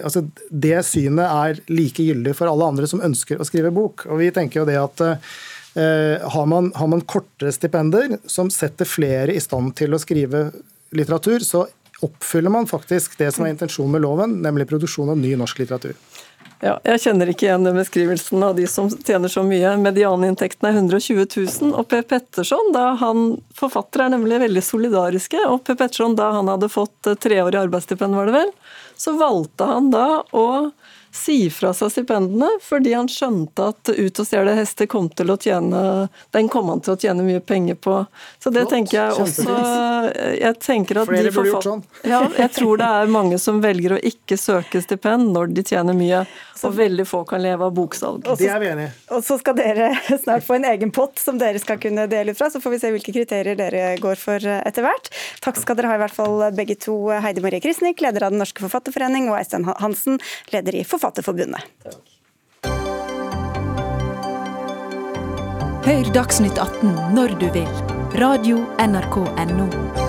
altså 0.02 0.24
det 0.50 0.80
synet 0.88 1.28
er 1.28 1.62
like 1.70 2.02
gyldig 2.02 2.34
for 2.38 2.50
alle 2.50 2.72
andre 2.72 2.90
som 2.90 3.04
ønsker 3.04 3.38
å 3.38 3.46
skrive 3.46 3.74
bok. 3.74 4.08
Og 4.10 4.24
vi 4.24 4.32
tenker 4.34 4.62
jo 4.62 4.68
det 4.68 4.80
at 4.80 5.06
Eh, 5.06 5.32
har 5.74 6.46
man, 6.46 6.66
har 6.76 6.88
man 6.92 7.00
kortere 7.08 7.52
stipender 7.54 8.18
som 8.28 8.50
setter 8.52 8.84
flere 8.84 9.32
i 9.32 9.40
stand 9.40 9.72
til 9.78 9.96
å 9.96 10.00
skrive 10.02 10.50
litteratur, 10.92 11.40
så 11.40 11.64
oppfyller 12.02 12.50
man 12.50 12.66
faktisk 12.66 13.16
det 13.18 13.30
som 13.32 13.46
er 13.46 13.54
intensjonen 13.54 13.94
med 13.94 14.04
loven, 14.04 14.36
nemlig 14.44 14.68
produksjon 14.68 15.14
av 15.14 15.20
ny 15.20 15.32
norsk 15.40 15.62
litteratur. 15.62 15.96
Ja, 16.62 16.76
jeg 16.86 17.00
kjenner 17.02 17.26
ikke 17.30 17.48
igjen 17.48 17.64
den 17.66 17.74
beskrivelsen 17.74 18.42
av 18.46 18.54
de 18.54 18.68
som 18.70 18.86
tjener 18.90 19.30
så 19.30 19.42
mye. 19.42 19.72
Medianinntekten 19.82 20.68
er 20.68 20.76
120 20.78 21.24
000. 21.26 21.72
Og 21.74 21.88
Per 21.90 22.04
Petterson, 22.06 22.70
da 22.74 22.92
han 23.00 23.32
forfatter 23.58 24.04
er 24.04 24.12
nemlig 24.14 24.38
veldig 24.44 24.62
solidariske, 24.62 25.40
og 25.50 25.64
Per 25.66 25.78
Petterson 25.80 26.14
da 26.18 26.30
han 26.36 26.50
hadde 26.52 26.70
fått 26.70 27.10
treårig 27.22 27.58
arbeidsstipend, 27.64 28.14
var 28.14 28.30
det 28.30 28.36
vel, 28.36 28.52
så 28.94 29.16
valgte 29.18 29.66
han 29.72 29.90
da 29.90 30.06
å 30.30 30.46
si 31.12 31.50
fra 31.52 31.72
seg 31.76 31.92
stipendene, 31.92 32.48
fordi 32.64 32.94
han 32.96 33.10
skjønte 33.10 33.68
at 33.72 33.92
Ut 33.92 34.20
og 34.22 34.26
stjele 34.26 34.54
hester 34.56 34.88
kom 34.90 35.10
til 35.12 35.32
å 35.32 35.36
tjene 35.36 35.82
Den 36.32 36.48
kom 36.52 36.70
han 36.72 36.80
til 36.84 36.94
å 36.94 37.00
tjene 37.00 37.24
mye 37.26 37.42
penger 37.44 37.76
på. 37.84 37.98
Så 38.40 38.50
det 38.50 38.64
Flott, 38.64 38.72
tenker 38.72 38.98
jeg 38.98 39.20
også 39.26 39.58
jeg 40.02 40.58
tenker 40.62 41.02
at 41.02 41.08
Flere 41.10 41.28
de 41.28 41.34
burde 41.34 41.52
gjort 41.52 41.66
sånn. 41.66 41.82
Ja, 42.08 42.22
jeg 42.38 42.50
tror 42.56 42.80
det 42.80 42.88
er 42.88 43.12
mange 43.12 43.38
som 43.42 43.60
velger 43.62 43.96
å 43.96 44.00
ikke 44.02 44.38
søke 44.40 44.82
stipend 44.82 45.30
når 45.34 45.52
de 45.56 45.64
tjener 45.66 45.96
mye, 45.96 46.24
og 46.62 46.74
veldig 46.76 47.06
få 47.08 47.22
kan 47.26 47.42
leve 47.42 47.66
av 47.66 47.74
boksalg. 47.74 48.26
Det 48.38 48.48
er 48.50 48.60
vi 48.62 48.70
enig 48.70 48.86
i. 48.86 48.90
Og 49.14 49.24
så 49.26 49.38
skal 49.40 49.56
dere 49.58 49.90
snart 50.24 50.46
få 50.46 50.56
en 50.58 50.66
egen 50.72 50.92
pott 50.94 51.18
som 51.22 51.38
dere 51.40 51.60
skal 51.62 51.80
kunne 51.82 52.06
dele 52.10 52.34
ut 52.34 52.38
fra, 52.38 52.50
så 52.52 52.62
får 52.62 52.74
vi 52.74 52.80
se 52.82 52.92
hvilke 52.94 53.14
kriterier 53.14 53.58
dere 53.58 53.96
går 54.02 54.20
for 54.20 54.46
etter 54.58 54.86
hvert. 54.86 55.10
Takk 55.44 55.60
skal 55.62 55.78
dere 55.78 55.92
ha 55.92 55.98
i 55.98 56.02
hvert 56.04 56.16
fall 56.16 56.46
begge 56.56 56.78
to, 56.82 56.96
Heidi 57.22 57.44
Marie 57.44 57.62
Krisnik, 57.62 58.02
leder 58.04 58.28
av 58.28 58.34
Den 58.34 58.42
norske 58.42 58.62
forfatterforening, 58.64 59.30
og 59.30 59.38
Eistein 59.40 59.66
Hansen, 59.66 60.20
leder 60.54 60.78
i 60.78 60.82
Forfatterforeningen. 60.86 61.01
Forfatterforbundet. 61.02 61.60
Hør 65.82 66.12
Dagsnytt 66.14 66.58
18 66.62 66.94
når 67.16 67.34
du 67.42 67.48
vil. 67.56 67.66
Radio 68.22 68.62
NRK 68.78 69.18
Radio.nrk.no. 69.18 70.01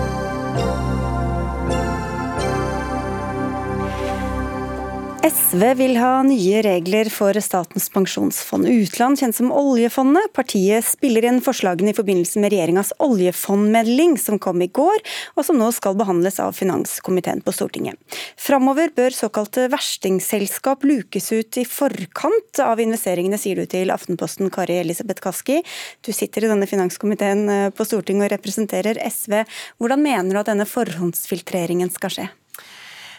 SV 5.24 5.62
vil 5.78 5.94
ha 5.96 6.18
nye 6.20 6.58
regler 6.60 7.08
for 7.08 7.32
Statens 7.40 7.86
pensjonsfond 7.88 8.66
utland, 8.68 9.16
kjent 9.16 9.32
som 9.38 9.54
oljefondet. 9.56 10.28
Partiet 10.36 10.84
spiller 10.84 11.24
inn 11.24 11.40
forslagene 11.40 11.94
i 11.94 11.96
forbindelse 11.96 12.42
med 12.42 12.52
regjeringas 12.52 12.90
oljefondmelding 13.00 14.18
som 14.20 14.36
kom 14.36 14.60
i 14.60 14.68
går, 14.68 15.00
og 15.32 15.48
som 15.48 15.56
nå 15.56 15.70
skal 15.72 15.96
behandles 15.96 16.36
av 16.44 16.52
finanskomiteen 16.58 17.40
på 17.40 17.56
Stortinget. 17.56 17.96
Framover 18.36 18.92
bør 18.92 19.16
såkalte 19.16 19.70
verstingselskap 19.72 20.84
lukes 20.84 21.32
ut 21.32 21.56
i 21.56 21.64
forkant 21.64 22.60
av 22.60 22.84
investeringene, 22.84 23.40
sier 23.40 23.56
du 23.56 23.64
til 23.64 23.96
Aftenposten, 23.96 24.52
Kari 24.52 24.76
Elisabeth 24.82 25.24
Kaski. 25.24 25.62
Du 26.04 26.12
sitter 26.12 26.44
i 26.44 26.52
denne 26.52 26.68
finanskomiteen 26.68 27.48
eh, 27.48 27.66
på 27.72 27.88
Stortinget 27.88 28.28
og 28.28 28.36
representerer 28.36 29.00
SV. 29.08 29.40
Hvordan 29.80 30.04
mener 30.04 30.34
du 30.36 30.44
at 30.44 30.52
denne 30.52 30.68
forhåndsfiltreringen 30.68 31.96
skal 31.96 32.18
skje? 32.18 32.32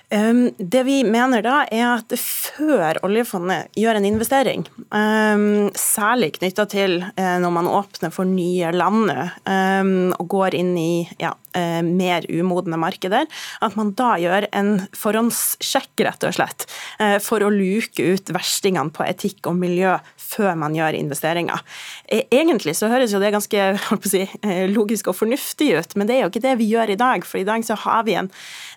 Ehm, 0.10 0.52
det 0.58 0.84
vi 0.86 1.00
mener 1.04 1.42
da, 1.46 1.64
er 1.74 1.86
at 1.96 2.14
før 2.20 3.00
oljefondet 3.06 3.72
gjør 3.80 3.98
en 3.98 4.08
investering, 4.08 4.66
ehm, 4.94 5.72
særlig 5.78 6.36
knytta 6.38 6.68
til 6.70 7.00
eh, 7.16 7.38
når 7.42 7.54
man 7.56 7.70
åpner 7.70 8.14
for 8.14 8.30
nye 8.30 8.70
land 8.76 9.10
ehm, 9.10 10.14
og 10.20 10.28
går 10.30 10.58
inn 10.60 10.76
i 10.78 11.08
ja, 11.22 11.34
eh, 11.58 11.82
mer 11.82 12.28
umodne 12.30 12.78
markeder, 12.82 13.26
at 13.66 13.78
man 13.80 13.96
da 13.98 14.14
gjør 14.22 14.50
en 14.54 14.76
forhåndssjekk, 14.96 16.06
rett 16.06 16.28
og 16.30 16.38
slett, 16.38 16.68
eh, 17.00 17.18
for 17.24 17.42
å 17.42 17.54
luke 17.54 18.06
ut 18.06 18.34
verstingene 18.36 18.94
på 18.94 19.08
etikk 19.08 19.50
og 19.50 19.58
miljø 19.58 19.98
før 20.36 20.56
man 20.60 20.76
gjør 20.76 20.98
investeringer. 20.98 21.64
Egentlig 22.12 22.76
så 22.78 22.90
høres 22.92 23.14
jo 23.16 23.22
det 23.24 23.34
ganske 23.36 23.68
si, 24.12 24.24
logisk 24.72 25.10
og 25.12 25.18
fornuftig 25.20 25.72
ut, 25.80 25.96
men 25.98 26.10
det 26.10 26.18
er 26.18 26.26
jo 26.26 26.32
ikke 26.34 26.44
det 26.44 26.56
vi 26.60 26.70
gjør 26.74 26.94
i 26.94 27.00
dag. 27.00 27.26
For 27.28 27.42
i 27.42 27.48
dag 27.48 27.66
så 27.68 27.78
har 27.86 28.06
vi 28.08 28.18
en, 28.20 28.30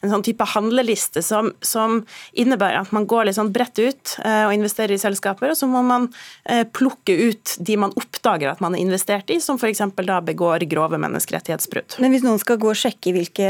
en 0.03 0.13
sånn 0.13 0.25
type 0.27 0.47
handleliste 0.55 1.23
som, 1.25 1.53
som, 1.65 2.03
innebærer 2.39 2.83
at 2.83 2.93
man 2.95 3.07
går 3.09 3.29
litt 3.29 3.39
sånn 3.39 3.53
bredt 3.55 3.79
ut 3.81 4.15
eh, 4.23 4.45
og 4.47 4.55
investerer 4.55 4.95
i 4.95 5.01
selskaper, 5.01 5.53
og 5.53 5.59
så 5.59 5.69
må 5.71 5.83
man 5.87 6.09
eh, 6.49 6.65
plukke 6.65 7.15
ut 7.29 7.57
de 7.65 7.79
man 7.81 7.95
oppdager 7.99 8.53
at 8.53 8.63
man 8.65 8.77
har 8.77 8.83
investert 8.83 9.33
i, 9.33 9.41
som 9.43 9.59
f.eks. 9.59 9.83
da 9.99 10.21
begår 10.25 10.67
grove 10.71 11.01
menneskerettighetsbrudd. 11.01 11.99
Men 12.03 12.15
hvis 12.15 12.27
noen 12.27 12.41
skal 12.43 12.61
gå 12.61 12.71
og 12.73 12.79
sjekke 12.79 13.15
hvilke, 13.17 13.49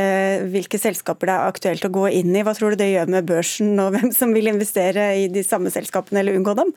hvilke 0.53 0.81
selskaper 0.81 1.31
det 1.31 1.37
er 1.37 1.53
aktuelt 1.53 1.89
å 1.89 1.93
gå 1.99 2.07
inn 2.21 2.33
i, 2.35 2.45
hva 2.47 2.55
tror 2.57 2.75
du 2.75 2.81
det 2.81 2.93
gjør 2.93 3.13
med 3.13 3.29
børsen, 3.29 3.75
og 3.83 3.93
hvem 3.97 4.15
som 4.15 4.33
vil 4.37 4.51
investere 4.53 5.11
i 5.25 5.29
de 5.33 5.45
samme 5.47 5.73
selskapene 5.75 6.23
eller 6.23 6.39
unngå 6.39 6.57
dem? 6.59 6.73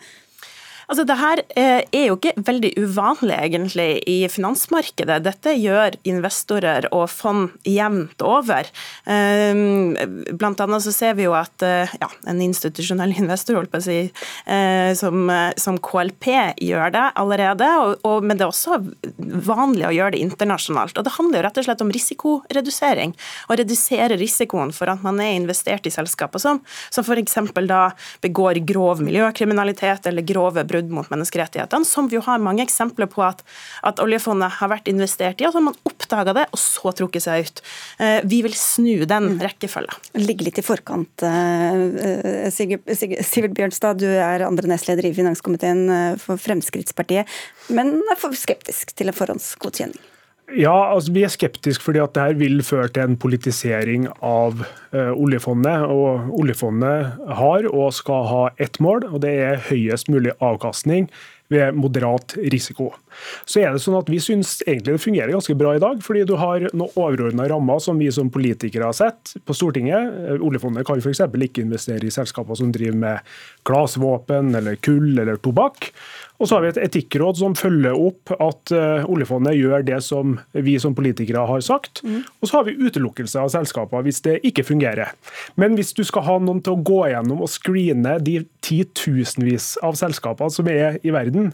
Altså, 0.92 1.06
det 1.08 1.16
her 1.22 1.40
eh, 1.56 1.84
er 1.96 2.10
jo 2.10 2.18
ikke 2.18 2.34
veldig 2.44 2.70
uvanlig 2.84 3.36
egentlig 3.38 3.90
i 4.12 4.18
finansmarkedet. 4.28 5.22
Dette 5.24 5.54
gjør 5.56 5.96
investorer 6.12 6.90
og 6.92 7.06
fond 7.08 7.54
jevnt 7.64 8.20
over. 8.28 8.68
Eh, 9.08 9.62
blant 10.36 10.60
annet 10.60 10.84
så 10.84 10.92
ser 10.92 11.16
vi 11.16 11.30
jo 11.30 11.36
at 11.38 11.64
eh, 11.64 11.94
ja, 12.02 12.10
en 12.28 12.42
institusjonell 12.44 13.16
investor 13.22 13.56
holdt 13.56 13.72
på 13.72 13.80
å 13.80 13.86
si, 13.86 14.00
som, 14.98 15.30
som 15.60 15.78
KLP 15.80 16.28
gjør 16.66 16.92
det 16.94 17.04
allerede, 17.20 17.68
og, 17.82 18.04
og, 18.08 18.26
men 18.26 18.38
det 18.38 18.44
er 18.44 18.52
også 18.52 18.80
vanlig 19.48 19.88
å 19.88 19.94
gjøre 19.96 20.16
det 20.16 20.22
internasjonalt. 20.26 20.98
Og 21.00 21.08
Det 21.08 21.16
handler 21.16 21.40
jo 21.40 21.46
rett 21.46 21.62
og 21.62 21.68
slett 21.68 21.84
om 21.86 21.94
risikoredusering. 21.96 23.16
Å 23.48 23.58
redusere 23.62 24.20
risikoen 24.20 24.74
for 24.76 24.92
at 24.92 25.04
man 25.06 25.22
er 25.24 25.38
investert 25.38 25.88
i 25.88 25.94
selskaper 25.94 26.44
som, 26.44 26.60
som 26.92 27.08
f.eks. 27.08 27.40
begår 28.26 28.62
grov 28.68 29.04
miljøkriminalitet 29.06 30.12
eller 30.12 30.28
grove 30.28 30.66
brudd 30.68 30.81
brudd 30.82 30.92
mot 30.96 31.10
menneskerettighetene, 31.14 31.86
som 31.86 32.10
vi 32.10 32.18
jo 32.18 32.24
har 32.26 32.42
mange 32.42 32.64
eksempler 32.66 33.10
på 33.12 33.24
at, 33.26 33.44
at 33.88 34.02
oljefondet 34.04 34.58
har 34.60 34.72
vært 34.72 34.90
investert 34.92 35.42
i, 35.42 35.48
og 35.48 35.54
så 35.54 35.62
har 35.62 35.68
man 35.70 35.80
oppdaga 35.88 36.36
det, 36.38 36.48
og 36.52 36.62
så 36.62 36.94
trukket 36.98 37.26
seg 37.26 37.48
ut. 37.48 37.64
Eh, 38.02 38.20
vi 38.26 38.42
vil 38.46 38.56
snu 38.58 39.06
den 39.06 39.38
rekkefølgen. 39.42 39.52
rekkefølga. 39.92 40.22
Ligge 40.22 40.48
litt 40.48 40.62
i 40.62 40.66
forkant. 40.66 41.26
Eh, 41.28 42.50
Sivert 42.52 43.56
Bjørnstad, 43.58 44.02
du 44.02 44.08
er 44.10 44.46
andre 44.48 44.72
nestleder 44.72 45.08
i 45.08 45.16
finanskomiteen 45.16 45.84
eh, 45.90 46.16
for 46.22 46.42
Fremskrittspartiet, 46.42 47.30
men 47.70 48.00
er 48.12 48.20
for 48.20 48.36
skeptisk 48.38 48.96
til 48.98 49.12
en 49.12 49.18
forhåndsgodkjenning? 49.18 50.11
Ja, 50.58 50.94
altså 50.94 51.14
Vi 51.16 51.24
er 51.24 51.32
skeptiske 51.32 51.84
fordi 51.84 52.02
at 52.04 52.16
dette 52.18 52.40
vil 52.42 52.64
føre 52.66 52.90
til 52.92 53.06
en 53.08 53.18
politisering 53.20 54.08
av 54.20 54.64
uh, 54.64 55.12
oljefondet. 55.16 55.86
og 55.88 56.32
Oljefondet 56.40 57.22
har 57.40 57.68
og 57.72 57.94
skal 57.96 58.26
ha 58.28 58.42
ett 58.60 58.80
mål, 58.84 59.06
og 59.12 59.22
det 59.24 59.32
er 59.40 59.64
høyest 59.70 60.12
mulig 60.12 60.36
avkastning 60.40 61.08
ved 61.52 61.76
moderat 61.76 62.36
risiko. 62.52 62.92
Så 63.46 63.62
er 63.62 63.74
det 63.74 63.82
sånn 63.84 63.98
at 64.00 64.10
Vi 64.12 64.20
syns 64.24 64.60
egentlig 64.64 64.96
det 64.96 65.04
fungerer 65.04 65.34
ganske 65.36 65.56
bra 65.60 65.76
i 65.76 65.82
dag, 65.84 66.00
fordi 66.04 66.24
du 66.28 66.36
har 66.40 66.64
noen 66.72 66.96
overordna 66.96 67.48
rammer 67.52 67.82
som 67.84 68.00
vi 68.00 68.10
som 68.14 68.32
politikere 68.32 68.88
har 68.88 68.96
sett 68.96 69.36
på 69.46 69.56
Stortinget. 69.56 70.16
Eh, 70.32 70.44
oljefondet 70.44 70.88
kan 70.88 71.02
f.eks. 71.02 71.24
ikke 71.28 71.66
investere 71.66 72.08
i 72.08 72.14
selskaper 72.14 72.60
som 72.60 72.72
driver 72.72 73.00
med 73.04 73.32
klasevåpen 73.68 74.56
eller 74.58 74.80
kull 74.84 75.14
eller 75.20 75.40
tobakk. 75.44 75.92
Og 76.42 76.50
så 76.50 76.58
har 76.58 76.64
vi 76.64 76.72
et 76.72 76.80
etikkråd 76.88 77.38
som 77.38 77.54
følger 77.58 77.94
opp 77.94 78.32
at 78.34 78.72
uh, 78.74 79.04
oljefondet 79.06 79.54
gjør 79.60 79.84
det 79.86 80.00
som 80.02 80.40
vi 80.58 80.74
som 80.82 80.96
politikere 80.98 81.44
har 81.46 81.62
sagt. 81.62 82.02
Mm. 82.02 82.24
Og 82.42 82.50
så 82.50 82.58
har 82.58 82.66
vi 82.66 82.80
utelukkelse 82.82 83.44
av 83.44 83.52
selskaper 83.54 84.02
hvis 84.08 84.24
det 84.26 84.40
ikke 84.50 84.66
fungerer. 84.66 85.14
Men 85.62 85.78
hvis 85.78 85.94
du 85.94 86.02
skal 86.08 86.26
ha 86.26 86.40
noen 86.42 86.64
til 86.66 86.74
å 86.74 86.82
gå 86.82 87.04
gjennom 87.12 87.44
og 87.46 87.52
screene 87.54 88.18
de 88.26 88.40
titusenvis 88.72 89.76
av 89.84 89.98
selskaper 90.00 90.52
som 90.54 90.70
er 90.72 90.98
i 91.04 91.14
verden, 91.14 91.52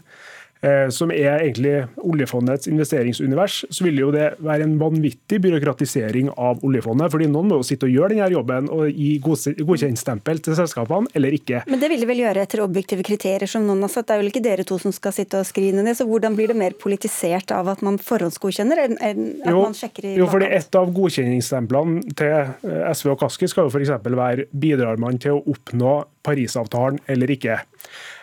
som 0.90 1.12
er 1.14 1.44
egentlig 1.44 1.84
oljefondets 2.02 2.66
investeringsunivers, 2.70 3.60
så 3.70 3.84
vil 3.86 4.00
jo 4.00 4.08
det 4.10 4.32
være 4.42 4.66
en 4.66 4.74
vanvittig 4.80 5.38
byråkratisering 5.44 6.32
av 6.34 6.64
oljefondet. 6.66 7.12
fordi 7.12 7.28
Noen 7.30 7.50
må 7.52 7.60
jo 7.60 7.66
sitte 7.66 7.86
og 7.86 7.94
gjøre 7.94 8.16
denne 8.16 8.30
jobben 8.32 8.70
og 8.74 8.88
gi 8.90 9.12
godkjentstempel 9.22 10.42
til 10.42 10.56
selskapene, 10.58 11.10
eller 11.14 11.36
ikke. 11.36 11.62
Men 11.70 11.82
det 11.82 11.92
vil 11.92 12.02
de 12.02 12.08
vel 12.10 12.22
gjøre 12.24 12.42
etter 12.42 12.64
objektive 12.64 13.06
kriterier, 13.06 13.46
som 13.50 13.66
noen 13.68 13.86
har 13.86 13.92
satt. 13.92 14.08
Det 14.08 14.16
er 14.16 14.22
vel 14.22 14.32
ikke 14.32 14.44
dere 14.44 14.66
to 14.68 14.80
som 14.82 14.94
skal 14.94 15.14
sitte 15.14 15.40
og 15.40 15.48
skrine 15.48 15.84
det. 15.86 15.94
Så 15.98 16.08
hvordan 16.08 16.36
blir 16.38 16.50
det 16.50 16.58
mer 16.58 16.76
politisert 16.80 17.52
av 17.54 17.70
at 17.74 17.84
man 17.86 18.00
forhåndsgodkjenner, 18.02 18.82
enn 18.88 18.98
at 18.98 19.52
jo, 19.52 19.62
man 19.62 19.76
sjekker 19.76 20.10
i 20.10 20.16
Jo, 20.18 20.28
fordi 20.30 20.50
Et 20.58 20.78
av 20.80 20.92
godkjenningsstemplene 20.94 22.14
til 22.18 22.34
eh, 22.34 22.92
SV 22.92 23.14
og 23.14 23.18
Kaski 23.22 23.48
skal 23.50 23.68
jo 23.68 23.72
f.eks. 23.72 23.92
være 24.04 24.48
bidrar 24.50 25.00
man 25.00 25.20
til 25.22 25.38
å 25.38 25.42
oppnå 25.54 25.98
Parisavtalen 26.26 26.98
eller 27.08 27.30
ikke. 27.32 27.60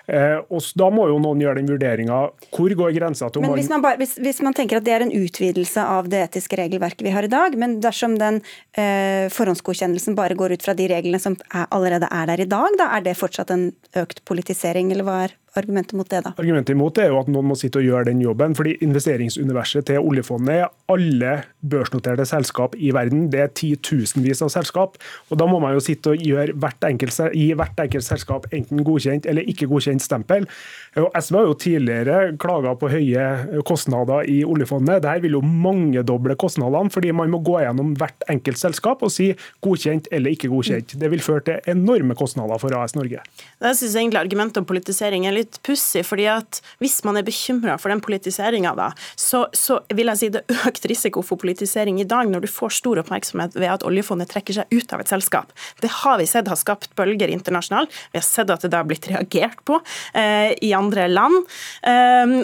Eh, 0.07 0.37
og 0.49 0.65
Da 0.77 0.89
må 0.93 1.07
jo 1.09 1.17
noen 1.21 1.41
gjøre 1.41 1.59
den 1.59 1.69
vurderinga. 1.69 2.19
Hvor 2.53 2.75
går 2.77 2.93
grensa 2.97 3.29
til 3.29 3.41
om 3.41 3.47
men 3.47 3.57
hvis 3.59 3.71
man, 3.71 3.83
bare, 3.85 3.99
hvis, 4.01 4.15
hvis 4.21 4.41
man, 4.45 4.55
tenker 4.57 4.79
at 4.79 4.85
det 4.87 4.93
er 4.95 5.05
en 5.05 5.13
utvidelse 5.13 5.81
av 5.81 6.09
det 6.11 6.21
etiske 6.27 6.59
regelverket 6.59 7.05
vi 7.05 7.13
har 7.15 7.25
i 7.25 7.31
dag, 7.31 7.55
men 7.59 7.79
dersom 7.83 8.17
den 8.21 8.41
eh, 8.77 9.31
forhåndsgodkjennelsen 9.33 10.17
bare 10.17 10.37
går 10.37 10.57
ut 10.57 10.65
fra 10.65 10.75
de 10.77 10.89
reglene 10.91 11.21
som 11.21 11.37
er, 11.49 11.65
allerede 11.69 12.09
er 12.11 12.29
der 12.31 12.45
i 12.45 12.49
dag, 12.49 12.77
da 12.79 12.91
er 12.97 13.05
det 13.05 13.17
fortsatt 13.19 13.53
en 13.55 13.69
økt 13.97 14.23
politisering, 14.29 14.93
eller 14.93 15.07
hva 15.07 15.17
er 15.25 15.35
argumentet 15.61 15.95
mot 15.97 16.09
det, 16.09 16.21
da? 16.25 16.33
Argumentet 16.37 16.73
imot 16.75 16.95
det 16.97 17.05
er 17.05 17.13
jo 17.13 17.19
at 17.21 17.29
noen 17.31 17.49
må 17.49 17.57
sitte 17.59 17.81
og 17.81 17.87
gjøre 17.87 18.09
den 18.09 18.21
jobben. 18.23 18.55
fordi 18.55 18.75
Investeringsuniverset 18.85 19.85
til 19.89 19.99
oljefondet 19.99 20.55
er 20.55 20.71
alle 20.91 21.33
børsnoterte 21.65 22.25
selskap 22.25 22.75
i 22.75 22.91
verden. 22.95 23.29
Det 23.31 23.41
er 23.41 23.53
titusenvis 23.53 24.41
av 24.45 24.51
selskap. 24.53 24.97
og 25.29 25.37
Da 25.37 25.47
må 25.49 25.59
man 25.59 25.73
jo 25.73 25.83
sitte 25.83 26.13
og 26.13 26.17
gjøre 26.17 26.53
hvert 26.53 26.83
enkelt, 26.87 27.19
gi 27.33 27.53
hvert 27.53 27.79
enkelt 27.79 28.05
selskap 28.05 28.47
enten 28.51 28.83
godkjent 28.83 29.25
eller 29.25 29.47
ikke 29.47 29.67
godkjent 29.71 30.01
stempel. 30.01 30.47
Og 30.95 31.09
SV 31.19 31.35
har 31.35 31.47
jo 31.49 31.57
tidligere 31.59 32.37
klaga 32.39 32.75
på 32.79 32.89
høye 32.91 33.61
kostnader 33.67 34.27
i 34.31 34.43
oljefondet. 34.47 35.03
Dette 35.03 35.23
vil 35.25 35.37
jo 35.37 35.41
mangedoble 35.43 36.37
kostnadene, 36.39 36.91
fordi 36.91 37.11
man 37.11 37.31
må 37.33 37.41
gå 37.43 37.59
gjennom 37.63 37.93
hvert 37.99 38.23
enkelt 38.31 38.59
selskap 38.59 39.03
og 39.03 39.11
si 39.11 39.31
godkjent 39.65 40.07
eller 40.11 40.35
ikke 40.35 40.51
godkjent. 40.51 40.95
Det 40.99 41.11
vil 41.11 41.23
føre 41.23 41.43
til 41.49 41.71
enorme 41.75 42.15
kostnader 42.15 42.59
for 42.61 42.73
AS 42.77 42.95
Norge. 42.95 43.21
Det 43.59 43.73
synes 43.75 43.93
jeg 43.93 44.05
egentlig 44.05 44.21
argumentet 44.21 44.61
om 44.61 44.67
politisering 44.67 45.27
er 45.27 45.35
litt 45.35 45.44
litt 45.45 45.61
pussig, 45.65 46.03
fordi 46.05 46.27
at 46.31 46.61
hvis 46.83 46.99
man 47.07 47.19
er 47.19 47.25
bekymra 47.25 47.77
for 47.81 47.93
den 47.93 48.01
politiseringa, 48.03 48.73
så, 49.15 49.45
så, 49.53 49.79
vil 49.95 50.09
jeg 50.11 50.19
si 50.19 50.29
det 50.33 50.43
er 50.43 50.67
økt 50.69 50.87
risiko 50.89 51.23
for 51.25 51.39
politisering 51.41 51.99
i 52.01 52.07
dag, 52.07 52.29
når 52.31 52.45
du 52.45 52.49
får 52.51 52.75
stor 52.79 52.99
oppmerksomhet 53.01 53.55
ved 53.57 53.69
at 53.71 53.85
oljefondet 53.87 54.31
trekker 54.33 54.59
seg 54.59 54.73
ut 54.73 54.93
av 54.95 55.03
et 55.03 55.11
selskap. 55.11 55.53
Det 55.83 55.91
har 56.01 56.19
vi 56.19 56.27
sett 56.29 56.49
har 56.51 56.59
skapt 56.59 56.91
bølger 56.97 57.31
internasjonalt. 57.31 57.93
Vi 58.11 58.19
har 58.19 58.25
sett 58.25 58.51
at 58.53 58.65
det 58.65 58.75
har 58.75 58.87
blitt 58.87 59.07
reagert 59.11 59.61
på 59.67 59.79
eh, 60.17 60.51
i 60.65 60.73
andre 60.75 61.07
land. 61.11 61.45
Eh, 61.85 62.35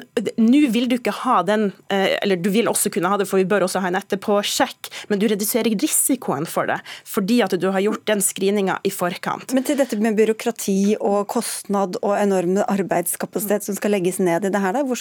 Nå 0.41 0.61
vil 0.71 0.87
du 0.91 0.97
ikke 0.97 1.15
ha 1.23 1.41
den, 1.47 1.69
eh, 1.91 2.17
eller 2.21 2.39
du 2.39 2.51
vil 2.53 2.69
også 2.69 2.91
kunne 2.93 3.11
ha 3.11 3.19
det, 3.19 3.27
for 3.29 3.41
vi 3.41 3.49
bør 3.49 3.65
også 3.65 3.81
ha 3.83 3.91
en 3.91 3.99
etterpåsjekk, 3.99 4.91
men 5.09 5.21
du 5.21 5.27
reduserer 5.31 5.73
risikoen 5.81 6.47
for 6.49 6.69
det 6.69 6.79
fordi 7.07 7.39
at 7.43 7.53
du 7.59 7.67
har 7.73 7.81
gjort 7.83 8.03
den 8.09 8.21
screeninga 8.23 8.77
i 8.87 8.91
forkant. 8.93 9.53
Men 9.55 9.65
til 9.67 9.79
dette 9.79 9.97
med 10.01 10.17
byråkrati 10.19 10.95
og 10.99 11.25
kostnad 11.31 11.97
og 12.01 12.15
enorme 12.17 12.65
arbeid 12.71 12.90
arbeidskapasitet 12.91 13.67
som 13.67 13.77
skal 13.77 13.95
legges 13.95 14.19
ned 14.19 14.45
i 14.45 14.53
det 14.53 14.61
her. 14.61 14.83
Hvor 14.83 14.97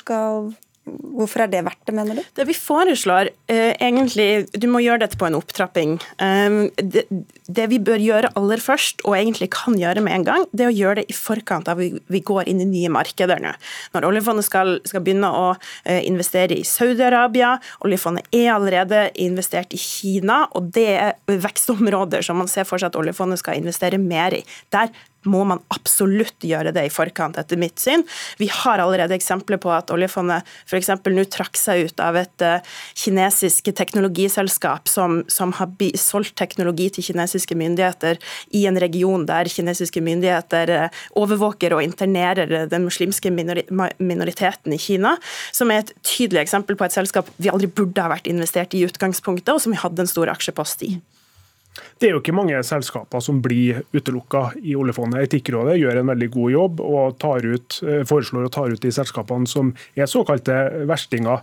Hvorfor 0.90 1.44
er 1.44 1.50
det 1.52 1.60
verdt 1.66 1.82
det, 1.86 1.92
mener 1.94 2.16
du? 2.16 2.22
Det 2.34 2.46
vi 2.48 2.54
foreslår, 2.56 3.28
eh, 3.52 3.74
egentlig, 3.78 4.48
Du 4.58 4.66
må 4.66 4.80
gjøre 4.80 5.00
dette 5.00 5.18
på 5.18 5.26
en 5.26 5.36
opptrapping. 5.36 6.00
Um, 6.18 6.70
det, 6.76 7.04
det, 7.46 7.68
vi 7.68 7.78
bør 7.78 8.00
gjøre 8.00 8.32
aller 8.34 8.56
først, 8.56 9.04
og 9.04 9.14
egentlig 9.14 9.50
kan 9.52 9.76
gjøre 9.78 10.00
med 10.00 10.14
en 10.14 10.24
gang, 10.24 10.46
det 10.52 10.64
er 10.64 10.72
å 10.72 10.74
gjøre 10.74 10.94
det 11.02 11.12
i 11.12 11.16
forkant 11.16 11.68
av 11.68 11.76
vi, 11.78 11.92
vi 12.08 12.20
går 12.20 12.48
inn 12.48 12.62
i 12.64 12.64
nye 12.64 12.88
markeder 12.88 13.38
nå. 13.38 13.52
Når 13.92 14.08
oljefondet 14.08 14.48
skal, 14.48 14.80
skal 14.88 15.04
begynne 15.04 15.28
å 15.28 15.52
eh, 15.84 16.00
investere 16.08 16.56
i 16.56 16.64
Saudi-Arabia, 16.64 17.58
oljefondet 17.84 18.26
er 18.32 18.54
allerede 18.56 19.10
investert 19.20 19.76
i 19.76 19.78
Kina, 19.78 20.46
og 20.56 20.72
det 20.74 20.88
er 20.96 21.14
vekstområder 21.28 22.24
som 22.24 22.40
man 22.40 22.48
ser 22.48 22.64
for 22.64 22.80
seg 22.80 22.90
at 22.90 22.98
oljefondet 22.98 23.44
skal 23.44 23.60
investere 23.60 24.00
mer 24.00 24.40
i. 24.40 24.42
Der 24.72 24.90
må 25.28 25.44
man 25.46 25.62
absolutt 25.72 26.42
gjøre 26.46 26.72
det 26.74 26.86
i 26.88 26.92
forkant, 26.92 27.38
etter 27.38 27.60
mitt 27.60 27.78
syn. 27.80 28.02
Vi 28.40 28.48
har 28.50 28.82
allerede 28.82 29.14
eksempler 29.16 29.60
på 29.62 29.70
at 29.74 29.92
oljefondet 29.94 30.48
f.eks. 30.66 30.90
nå 31.06 31.24
trakk 31.30 31.58
seg 31.60 31.90
ut 31.90 32.02
av 32.02 32.18
et 32.18 32.46
uh, 32.46 32.58
kinesisk 32.98 33.70
teknologiselskap 33.76 34.90
som, 34.90 35.20
som 35.30 35.54
har 35.60 35.70
solgt 36.00 36.34
teknologi 36.40 36.88
til 36.90 37.06
kinesiske 37.10 37.56
myndigheter 37.56 38.18
i 38.56 38.64
en 38.66 38.80
region 38.80 39.26
der 39.28 39.48
kinesiske 39.50 40.02
myndigheter 40.04 40.74
uh, 40.74 41.00
overvåker 41.20 41.76
og 41.76 41.84
internerer 41.84 42.66
den 42.70 42.88
muslimske 42.88 43.30
minoriteten 43.30 44.74
i 44.74 44.80
Kina, 44.80 45.16
som 45.54 45.70
er 45.70 45.84
et 45.84 45.94
tydelig 46.02 46.42
eksempel 46.42 46.78
på 46.78 46.88
et 46.88 46.96
selskap 46.96 47.28
vi 47.38 47.52
aldri 47.52 47.70
burde 47.70 48.02
ha 48.02 48.10
vært 48.10 48.28
investert 48.30 48.74
i 48.74 48.80
i 48.80 48.88
utgangspunktet, 48.88 49.54
og 49.54 49.62
som 49.62 49.74
vi 49.74 49.80
hadde 49.80 50.04
en 50.04 50.10
stor 50.10 50.32
aksjepost 50.32 50.86
i. 50.86 50.96
Det 52.00 52.08
er 52.08 52.14
jo 52.14 52.20
ikke 52.20 52.34
mange 52.34 52.58
selskaper 52.66 53.22
som 53.22 53.38
blir 53.44 53.82
utelukka 53.94 54.50
i 54.58 54.74
oljefondet. 54.78 55.28
Etikkrådet 55.28 55.76
gjør 55.78 56.00
en 56.00 56.10
veldig 56.10 56.28
god 56.34 56.50
jobb 56.54 56.80
og 56.82 57.26
ut, 57.44 57.80
eh, 57.86 58.02
foreslår 58.08 58.48
å 58.48 58.52
ta 58.52 58.64
ut 58.66 58.80
de 58.80 58.90
selskapene 58.90 59.46
som 59.46 59.74
er 59.94 60.06
såkalte 60.10 60.86
verstinger. 60.88 61.42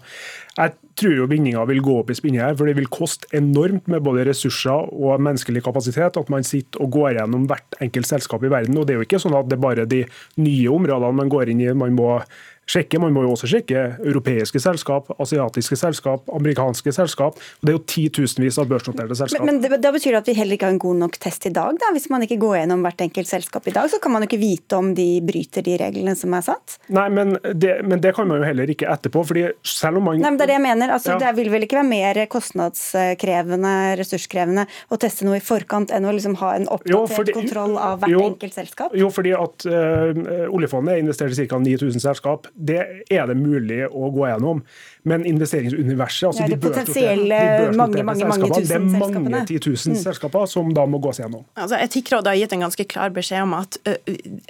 Jeg 0.58 0.74
tror 0.98 1.16
jo 1.16 1.28
vinninga 1.28 1.66
vil 1.68 1.82
gå 1.82 2.00
opp 2.00 2.10
i 2.10 2.18
spinnet 2.18 2.42
her, 2.42 2.56
for 2.56 2.66
det 2.66 2.76
vil 2.76 2.90
koste 2.90 3.28
enormt 3.32 3.88
med 3.88 4.04
både 4.04 4.26
ressurser 4.26 4.90
og 4.92 5.22
menneskelig 5.22 5.64
kapasitet 5.64 6.18
at 6.18 6.30
man 6.30 6.44
sitter 6.44 6.82
og 6.82 6.92
går 6.92 7.20
gjennom 7.20 7.48
hvert 7.48 7.80
enkelt 7.80 8.10
selskap 8.10 8.44
i 8.44 8.50
verden. 8.50 8.78
Og 8.78 8.88
Det 8.88 8.96
er 8.96 9.00
jo 9.00 9.06
ikke 9.06 9.22
sånn 9.22 9.38
at 9.38 9.48
det 9.48 9.58
er 9.58 9.62
bare 9.62 9.86
de 9.86 10.06
nye 10.38 10.68
områdene 10.68 11.14
man 11.14 11.30
går 11.30 11.50
inn 11.50 11.62
i. 11.62 11.74
Man 11.74 11.96
må 11.96 12.22
sjekke. 12.68 13.00
Man 13.02 13.16
må 13.16 13.24
jo 13.26 13.34
også 13.36 13.50
sjekke 13.50 13.84
europeiske 14.04 14.60
selskap, 14.62 15.10
asiatiske 15.24 15.78
selskap, 15.80 16.28
amerikanske 16.36 16.92
selskap. 16.96 17.38
og 17.40 17.68
Det 17.68 17.74
er 17.74 17.78
jo 17.78 17.84
titusenvis 17.94 18.60
av 18.62 18.70
børsnoterte 18.72 19.18
selskap. 19.18 19.46
Men, 19.48 19.62
men 19.64 19.82
Da 19.82 19.94
betyr 19.96 20.18
det 20.18 20.24
at 20.24 20.32
vi 20.32 20.38
heller 20.38 20.58
ikke 20.58 20.68
har 20.68 20.76
en 20.76 20.82
god 20.84 21.02
nok 21.06 21.18
test 21.24 21.48
i 21.48 21.54
dag? 21.56 21.80
da? 21.80 21.92
Hvis 21.96 22.10
man 22.14 22.26
ikke 22.26 22.40
går 22.42 22.60
gjennom 22.62 22.84
hvert 22.86 23.04
enkelt 23.08 23.30
selskap 23.30 23.68
i 23.68 23.76
dag, 23.76 23.90
så 23.92 24.02
kan 24.04 24.14
man 24.14 24.24
jo 24.24 24.32
ikke 24.32 24.42
vite 24.42 24.80
om 24.80 24.92
de 24.98 25.08
bryter 25.26 25.66
de 25.66 25.78
reglene 25.80 26.16
som 26.20 26.34
er 26.36 26.46
satt? 26.46 26.78
Nei, 26.94 27.08
men 27.14 27.38
det, 27.54 27.80
men 27.88 28.04
det 28.04 28.14
kan 28.18 28.28
man 28.30 28.42
jo 28.42 28.50
heller 28.50 28.70
ikke 28.74 28.90
etterpå. 28.92 29.24
fordi 29.28 29.48
selv 29.64 30.02
om 30.02 30.10
man... 30.10 30.20
Nei, 30.20 30.32
men 30.32 30.40
Det 30.42 30.48
er 30.48 30.54
det 30.54 30.58
jeg 30.60 30.66
mener. 30.68 30.94
Altså, 30.98 31.16
ja. 31.16 31.20
Det 31.28 31.34
vil 31.40 31.52
vel 31.54 31.68
ikke 31.68 31.80
være 31.80 31.90
mer 31.90 32.22
kostnadskrevende, 32.32 33.74
ressurskrevende 34.00 34.68
å 34.92 35.00
teste 35.02 35.28
noe 35.28 35.40
i 35.40 35.44
forkant 35.44 35.94
enn 35.96 36.08
å 36.08 36.14
liksom 36.16 36.38
ha 36.42 36.54
en 36.58 36.68
oppdatert 36.74 37.16
fordi, 37.16 37.36
kontroll 37.38 37.78
av 37.80 38.02
hvert 38.04 38.14
jo, 38.14 38.24
enkelt 38.34 38.58
selskap? 38.58 38.96
Jo, 38.98 39.10
fordi 39.14 39.34
at 39.38 39.68
uh, 39.70 40.48
oljefondet 40.52 41.02
investerer 41.02 41.34
i 41.38 41.48
ca. 41.48 41.60
9000 41.62 42.04
selskap 42.04 42.48
det 42.58 42.80
er 43.14 43.28
det 43.30 43.38
mulig 43.38 43.84
å 43.88 44.10
gå 44.14 44.28
gjennom. 44.28 44.64
Men 45.08 45.26
investeringsuniverset, 45.30 46.28
altså 46.30 46.46
ja, 46.46 46.50
de 46.52 46.60
potensielle 46.62 47.40
mange, 47.78 48.04
mange, 48.04 48.28
mange 48.28 48.50
tusen 48.52 48.68
det 48.68 48.76
er 48.76 49.20
mange 49.22 49.44
titusen 49.48 49.96
mm. 49.96 50.02
selskaper 50.02 50.48
som 50.52 50.74
da 50.76 50.84
må 50.90 51.00
gås 51.04 51.22
gjennom. 51.22 51.46
Altså, 51.56 51.80
Etikkrådet 51.80 52.34
har 52.34 52.40
gitt 52.42 52.56
en 52.58 52.66
ganske 52.66 52.88
klar 52.92 53.14
beskjed 53.16 53.46
om 53.46 53.56
at 53.58 53.80
uh, 53.88 53.96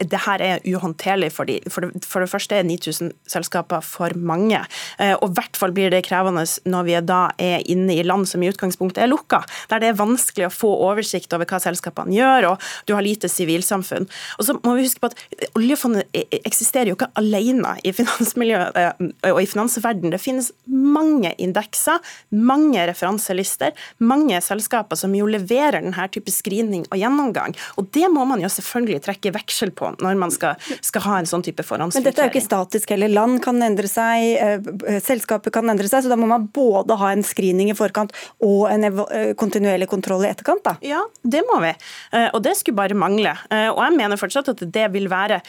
det 0.02 0.22
her 0.26 0.44
er 0.44 0.66
uhåndterlig 0.66 1.32
for 1.36 1.50
de. 1.50 1.60
For 1.72 1.86
det, 1.86 2.06
for 2.08 2.24
det 2.24 2.32
første 2.32 2.58
er 2.58 2.68
9000 2.68 3.14
selskaper 3.30 3.86
for 3.86 4.16
mange. 4.18 4.64
Uh, 4.98 5.14
og 5.20 5.30
i 5.30 5.38
hvert 5.40 5.60
fall 5.60 5.76
blir 5.76 5.94
det 5.94 6.04
krevende 6.08 6.46
når 6.66 6.88
vi 6.88 6.98
da 7.08 7.22
er 7.42 7.66
inne 7.70 8.00
i 8.00 8.06
land 8.06 8.28
som 8.30 8.44
i 8.44 8.50
utgangspunktet 8.52 9.04
er 9.06 9.12
lukka, 9.12 9.44
der 9.72 9.84
det 9.84 9.92
er 9.92 10.00
vanskelig 10.00 10.50
å 10.50 10.54
få 10.54 10.72
oversikt 10.90 11.34
over 11.38 11.50
hva 11.50 11.62
selskapene 11.62 12.16
gjør, 12.16 12.52
og 12.54 12.68
du 12.90 12.96
har 12.98 13.06
lite 13.06 13.30
sivilsamfunn. 13.32 14.08
Og 14.38 14.48
så 14.48 14.58
må 14.64 14.78
vi 14.78 14.88
huske 14.88 15.04
på 15.04 15.12
at 15.12 15.18
Oljefondet 15.58 16.08
e, 16.16 16.24
e, 16.26 16.42
eksisterer 16.48 16.92
jo 16.92 16.98
ikke 16.98 17.10
alene 17.20 17.76
i 17.88 17.94
finansmiljøet 17.96 18.78
og 19.32 19.42
i 19.42 19.50
finansverdenen. 19.50 20.14
Det 20.14 20.22
finnes 20.22 20.47
finnes 20.48 20.68
mange 20.68 21.34
indekser, 21.38 22.00
mange 22.30 22.86
referanselister, 22.88 23.72
mange 24.00 24.40
selskaper 24.42 24.96
som 24.98 25.14
jo 25.16 25.26
leverer 25.26 25.82
denne 25.82 26.08
type 26.12 26.32
screening 26.32 26.86
og 26.92 26.98
gjennomgang. 27.00 27.56
Og 27.78 27.88
det 27.94 28.10
må 28.12 28.26
man 28.26 28.42
jo 28.42 28.50
selvfølgelig 28.50 29.02
trekke 29.06 29.32
veksel 29.34 29.72
på 29.72 29.94
når 30.02 30.18
man 30.20 30.32
skal, 30.32 30.56
skal 30.82 31.02
ha 31.06 31.20
en 31.20 31.30
sånn 31.30 31.44
type 31.46 31.64
forhåndsfiltrering. 31.64 32.04
Men 32.04 32.12
dette 32.12 32.22
er 32.22 32.30
jo 32.30 32.36
ikke 32.36 32.46
statisk 32.46 32.92
heller. 32.92 33.08
Land 33.14 33.42
kan 33.44 33.62
endre 33.64 33.88
seg, 33.88 34.36
eh, 34.38 35.00
selskapet 35.04 35.54
kan 35.54 35.70
endre 35.70 35.88
seg, 35.88 36.04
så 36.04 36.12
da 36.12 36.20
må 36.20 36.28
man 36.28 36.50
både 36.54 36.98
ha 37.00 37.14
en 37.14 37.24
screening 37.26 37.72
i 37.72 37.78
forkant 37.78 38.14
og 38.44 38.68
en 38.72 38.90
eh, 38.90 39.34
kontinuerlig 39.40 39.88
kontroll 39.88 40.26
i 40.26 40.32
etterkant, 40.32 40.64
da? 40.68 40.76
Ja, 40.86 41.04
det 41.24 41.46
må 41.48 41.62
vi. 41.64 41.74
Eh, 42.12 42.30
og 42.34 42.44
det 42.44 42.58
skulle 42.60 42.78
bare 42.78 42.98
mangle. 42.98 43.34
Og 43.48 43.80
jeg 43.82 43.96
mener 43.96 44.20
fortsatt 44.20 44.50
at 44.52 44.62
det 44.74 44.86
vil 44.94 45.08
være 45.12 45.40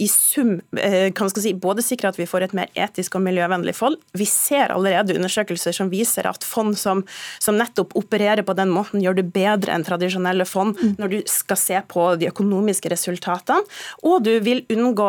i 0.00 0.06
sum 0.10 0.54
kan 0.72 1.26
man 1.26 1.32
si, 1.34 1.52
både 1.58 1.82
sikre 1.84 2.10
at 2.12 2.18
vi 2.18 2.26
får 2.28 2.46
et 2.46 2.54
mer 2.56 2.70
etisk 2.78 3.16
og 3.18 3.24
miljøvennlig 3.24 3.74
fond. 3.76 3.91
Vi 4.18 4.26
ser 4.28 4.72
allerede 4.74 5.16
undersøkelser 5.18 5.74
som 5.76 5.90
viser 5.92 6.28
at 6.28 6.44
fond 6.46 6.76
som, 6.78 7.02
som 7.42 7.58
nettopp 7.58 7.94
opererer 7.98 8.44
på 8.46 8.56
den 8.58 8.72
måten, 8.72 9.02
gjør 9.02 9.18
det 9.20 9.28
bedre 9.34 9.74
enn 9.74 9.86
tradisjonelle 9.86 10.46
fond 10.48 10.76
mm. 10.78 10.96
når 11.00 11.14
du 11.14 11.18
skal 11.30 11.60
se 11.60 11.80
på 11.88 12.08
de 12.20 12.28
økonomiske 12.32 12.92
resultatene. 12.92 13.62
Og 14.06 14.22
du 14.26 14.32
vil 14.44 14.64
unngå 14.72 15.08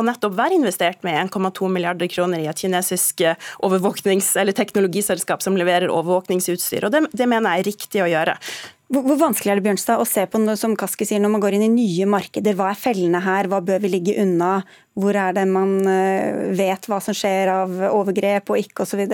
å 0.00 0.06
nettopp 0.06 0.36
være 0.38 0.58
investert 0.58 1.04
med 1.06 1.18
1,2 1.28 1.70
milliarder 1.72 2.10
kroner 2.10 2.42
i 2.42 2.50
et 2.50 2.64
kinesisk 2.64 3.24
overvåknings- 3.64 4.36
eller 4.40 4.56
teknologiselskap 4.56 5.42
som 5.44 5.56
leverer 5.58 5.92
overvåkningsutstyr. 5.92 6.86
Og 6.86 6.94
det, 6.94 7.06
det 7.16 7.30
mener 7.30 7.56
jeg 7.56 7.64
er 7.64 7.72
riktig 7.72 8.04
å 8.04 8.10
gjøre. 8.10 8.36
Hvor, 8.90 9.14
vanskelig 9.20 9.52
er 9.52 9.60
det 9.60 9.68
Bjørnstad, 9.68 10.00
å 10.02 10.08
se 10.08 10.24
på 10.26 10.40
noe 10.42 10.58
som 10.58 10.72
Kaski 10.78 11.06
sier, 11.06 11.20
når 11.22 11.30
man 11.36 11.42
går 11.44 11.54
inn 11.54 11.68
i 11.68 11.70
nye 11.70 12.06
markeder? 12.10 12.56
Hva 12.58 12.72
er 12.72 12.78
fellene 12.80 13.20
her, 13.22 13.46
hva 13.46 13.60
bør 13.62 13.84
vi 13.84 13.92
ligge 13.92 14.16
unna? 14.18 14.64
Hvor 14.98 15.14
er 15.14 15.34
det 15.36 15.44
man 15.46 15.76
eh, 15.86 16.50
vet 16.58 16.88
hva 16.90 16.96
som 17.02 17.14
skjer 17.14 17.48
av 17.52 17.76
overgrep 17.92 18.50
og 18.50 18.58
ikke 18.58 18.82
osv.? 18.82 19.04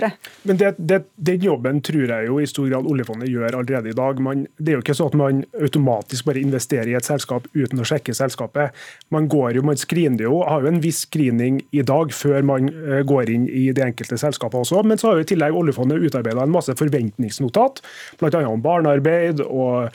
Men 0.49 0.61
det, 0.61 0.71
det, 0.79 1.03
Den 1.15 1.45
jobben 1.45 1.83
tror 1.85 2.09
jeg 2.09 2.31
jo 2.31 2.39
i 2.41 2.49
stor 2.49 2.71
grad 2.71 2.89
oljefondet 2.89 3.29
gjør 3.29 3.59
allerede 3.61 3.93
i 3.93 3.97
dag. 3.97 4.23
Man, 4.25 4.47
det 4.57 4.73
er 4.73 4.79
jo 4.79 4.85
ikke 4.85 4.97
sånn 4.97 5.13
at 5.13 5.19
man 5.21 5.43
automatisk 5.61 6.31
bare 6.31 6.41
investerer 6.41 6.95
i 6.95 6.97
et 6.97 7.07
selskap 7.07 7.45
uten 7.53 7.85
å 7.85 7.87
sjekke 7.89 8.17
selskapet. 8.17 8.73
Man 9.13 9.29
går 9.33 9.61
jo, 9.61 9.67
man 9.69 9.77
screener 9.81 10.25
jo, 10.25 10.41
har 10.49 10.65
jo 10.65 10.73
en 10.73 10.81
viss 10.81 11.05
screening 11.05 11.61
i 11.77 11.85
dag 11.87 12.15
før 12.17 12.49
man 12.49 12.73
eh, 12.73 13.05
går 13.07 13.35
inn 13.37 13.45
i 13.45 13.69
de 13.77 13.85
enkelte 13.85 14.17
selskapene 14.23 14.65
også. 14.65 14.81
Men 14.89 15.03
så 15.03 15.11
har 15.11 15.21
jo 15.21 15.27
i 15.27 15.31
tillegg 15.35 15.61
oljefondet 15.61 16.01
utarbeida 16.09 16.47
en 16.47 16.57
masse 16.57 16.73
forventningsnotat, 16.81 17.85
bl.a. 18.23 18.47
om 18.49 18.65
barnearbeid 18.65 19.45
og 19.45 19.93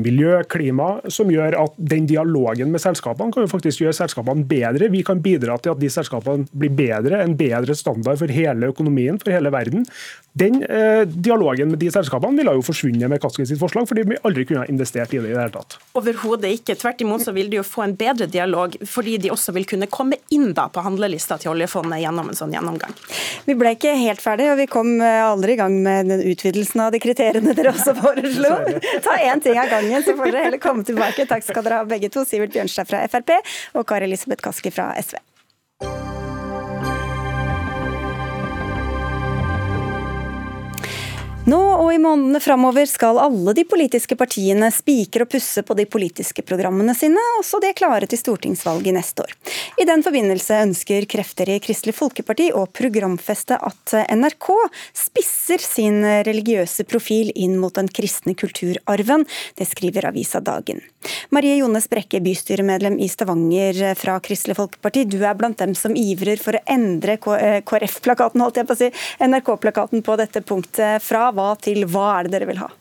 miljø, 0.00 0.38
klima, 0.48 1.00
som 1.12 1.30
gjør 1.30 1.58
at 1.60 1.74
den 1.76 2.06
dialogen 2.08 2.70
med 2.72 2.80
selskapene 2.80 3.34
kan 3.34 3.44
jo 3.44 3.50
faktisk 3.50 3.82
gjøre 3.84 3.96
selskapene 3.98 4.46
bedre. 4.48 4.88
Vi 4.92 5.02
kan 5.06 5.20
bidra 5.22 5.58
til 5.60 5.74
at 5.74 5.82
de 5.82 5.90
selskapene 5.92 6.48
blir 6.56 6.72
bedre, 6.76 7.20
en 7.22 7.36
bedre 7.36 7.76
standard 7.76 8.20
for 8.22 8.32
hele 8.32 8.70
økonomien, 8.72 9.20
for 9.20 9.34
hele 9.34 9.52
verden. 9.52 9.84
Den 10.36 10.62
eh, 10.62 11.08
dialogen 11.08 11.70
med 11.72 11.80
de 11.80 11.88
selskapene 11.88 12.36
ville 12.36 12.52
jo 12.58 12.64
forsvunnet 12.64 13.08
med 13.08 13.20
Kaski 13.22 13.46
sitt 13.48 13.60
forslag, 13.60 13.86
fordi 13.88 14.02
vi 14.10 14.18
aldri 14.20 14.44
kunne 14.44 14.66
ha 14.66 14.68
investert 14.68 15.14
i 15.14 15.20
det 15.20 15.30
i 15.30 15.32
det 15.32 15.40
hele 15.40 15.52
tatt. 15.54 15.78
Overhodet 15.96 16.50
ikke. 16.58 16.76
Tvert 16.76 17.00
imot 17.00 17.24
så 17.24 17.32
vil 17.32 17.48
de 17.48 17.56
jo 17.56 17.64
få 17.64 17.86
en 17.86 17.94
bedre 17.96 18.28
dialog, 18.28 18.76
fordi 18.84 19.16
de 19.22 19.30
også 19.32 19.54
vil 19.56 19.64
kunne 19.70 19.88
komme 19.88 20.18
inn 20.34 20.50
da 20.56 20.66
på 20.68 20.84
handlelista 20.84 21.38
til 21.40 21.54
oljefondet 21.54 22.02
gjennom 22.02 22.28
en 22.28 22.36
sånn 22.36 22.52
gjennomgang. 22.52 22.92
Vi 23.46 23.56
ble 23.56 23.72
ikke 23.78 23.94
helt 23.96 24.20
ferdig, 24.20 24.50
og 24.52 24.60
vi 24.60 24.68
kom 24.68 24.92
eh, 25.00 25.22
aldri 25.24 25.56
i 25.56 25.60
gang 25.62 25.78
med 25.86 26.12
den 26.12 26.26
utvidelsen 26.34 26.84
av 26.84 26.92
de 26.92 27.00
kriteriene 27.00 27.56
dere 27.56 27.72
også 27.72 27.96
foreslo. 28.02 28.52
Ta 29.08 29.16
én 29.24 29.40
ting 29.40 29.56
av 29.62 29.65
gangen, 29.70 30.02
så 30.02 30.16
får 30.16 30.32
dere 30.32 30.48
heller 30.48 30.62
komme 30.62 30.84
tilbake. 30.86 31.28
Takk 31.28 31.46
skal 31.46 31.66
dere 31.66 31.82
ha 31.82 31.88
begge 31.88 32.10
to, 32.12 32.24
Sivert 32.28 32.54
Bjørnstad 32.56 32.90
fra 32.90 33.04
Frp 33.10 33.38
og 33.76 33.86
Kari 33.88 34.08
Elisabeth 34.10 34.44
Kaski 34.44 34.72
fra 34.74 34.92
SV. 35.00 35.18
Nå 41.46 41.58
og 41.62 41.92
i 41.94 41.98
månedene 42.02 42.40
framover 42.42 42.88
skal 42.90 43.20
alle 43.22 43.52
de 43.54 43.62
politiske 43.70 44.16
partiene 44.18 44.66
spikre 44.74 45.22
og 45.22 45.30
pusse 45.30 45.62
på 45.62 45.76
de 45.78 45.84
politiske 45.86 46.42
programmene 46.42 46.90
sine, 46.98 47.22
også 47.38 47.60
de 47.62 47.68
er 47.70 47.76
klare 47.78 48.08
til 48.10 48.18
stortingsvalget 48.18 48.96
neste 48.96 49.22
år. 49.22 49.36
I 49.78 49.86
den 49.86 50.02
forbindelse 50.02 50.58
ønsker 50.64 51.06
krefter 51.06 51.52
i 51.54 51.60
Kristelig 51.62 51.94
Folkeparti 51.94 52.48
å 52.50 52.64
programfeste 52.66 53.60
at 53.62 53.94
NRK 54.10 54.50
spisser 55.06 55.62
sin 55.62 56.02
religiøse 56.26 56.82
profil 56.90 57.30
inn 57.38 57.54
mot 57.62 57.78
den 57.78 57.94
kristne 57.94 58.34
kulturarven. 58.34 59.22
Det 59.54 59.70
skriver 59.70 60.10
avisa 60.10 60.42
Dagen. 60.42 60.82
Marie 61.34 61.58
Jones 61.58 61.88
Brekke, 61.90 62.20
bystyremedlem 62.24 62.98
i 63.02 63.08
Stavanger 63.10 63.82
fra 63.98 64.16
Kristelig 64.24 64.56
Folkeparti. 64.58 65.04
Du 65.10 65.18
er 65.22 65.36
blant 65.38 65.58
dem 65.62 65.74
som 65.78 65.96
ivrer 65.98 66.40
for 66.42 66.58
å 66.58 66.64
endre 66.72 67.18
KrF-plakaten, 67.20 68.42
holdt 68.44 68.62
jeg 68.62 68.68
på 68.68 68.76
å 68.76 68.80
si, 68.80 68.90
NRK-plakaten 69.26 70.04
på 70.06 70.18
dette 70.20 70.42
punktet. 70.46 71.04
Fra 71.04 71.30
hva 71.34 71.52
til 71.60 71.86
hva 71.90 72.10
er 72.18 72.26
det 72.26 72.36
dere 72.36 72.50
vil 72.50 72.62
ha? 72.64 72.72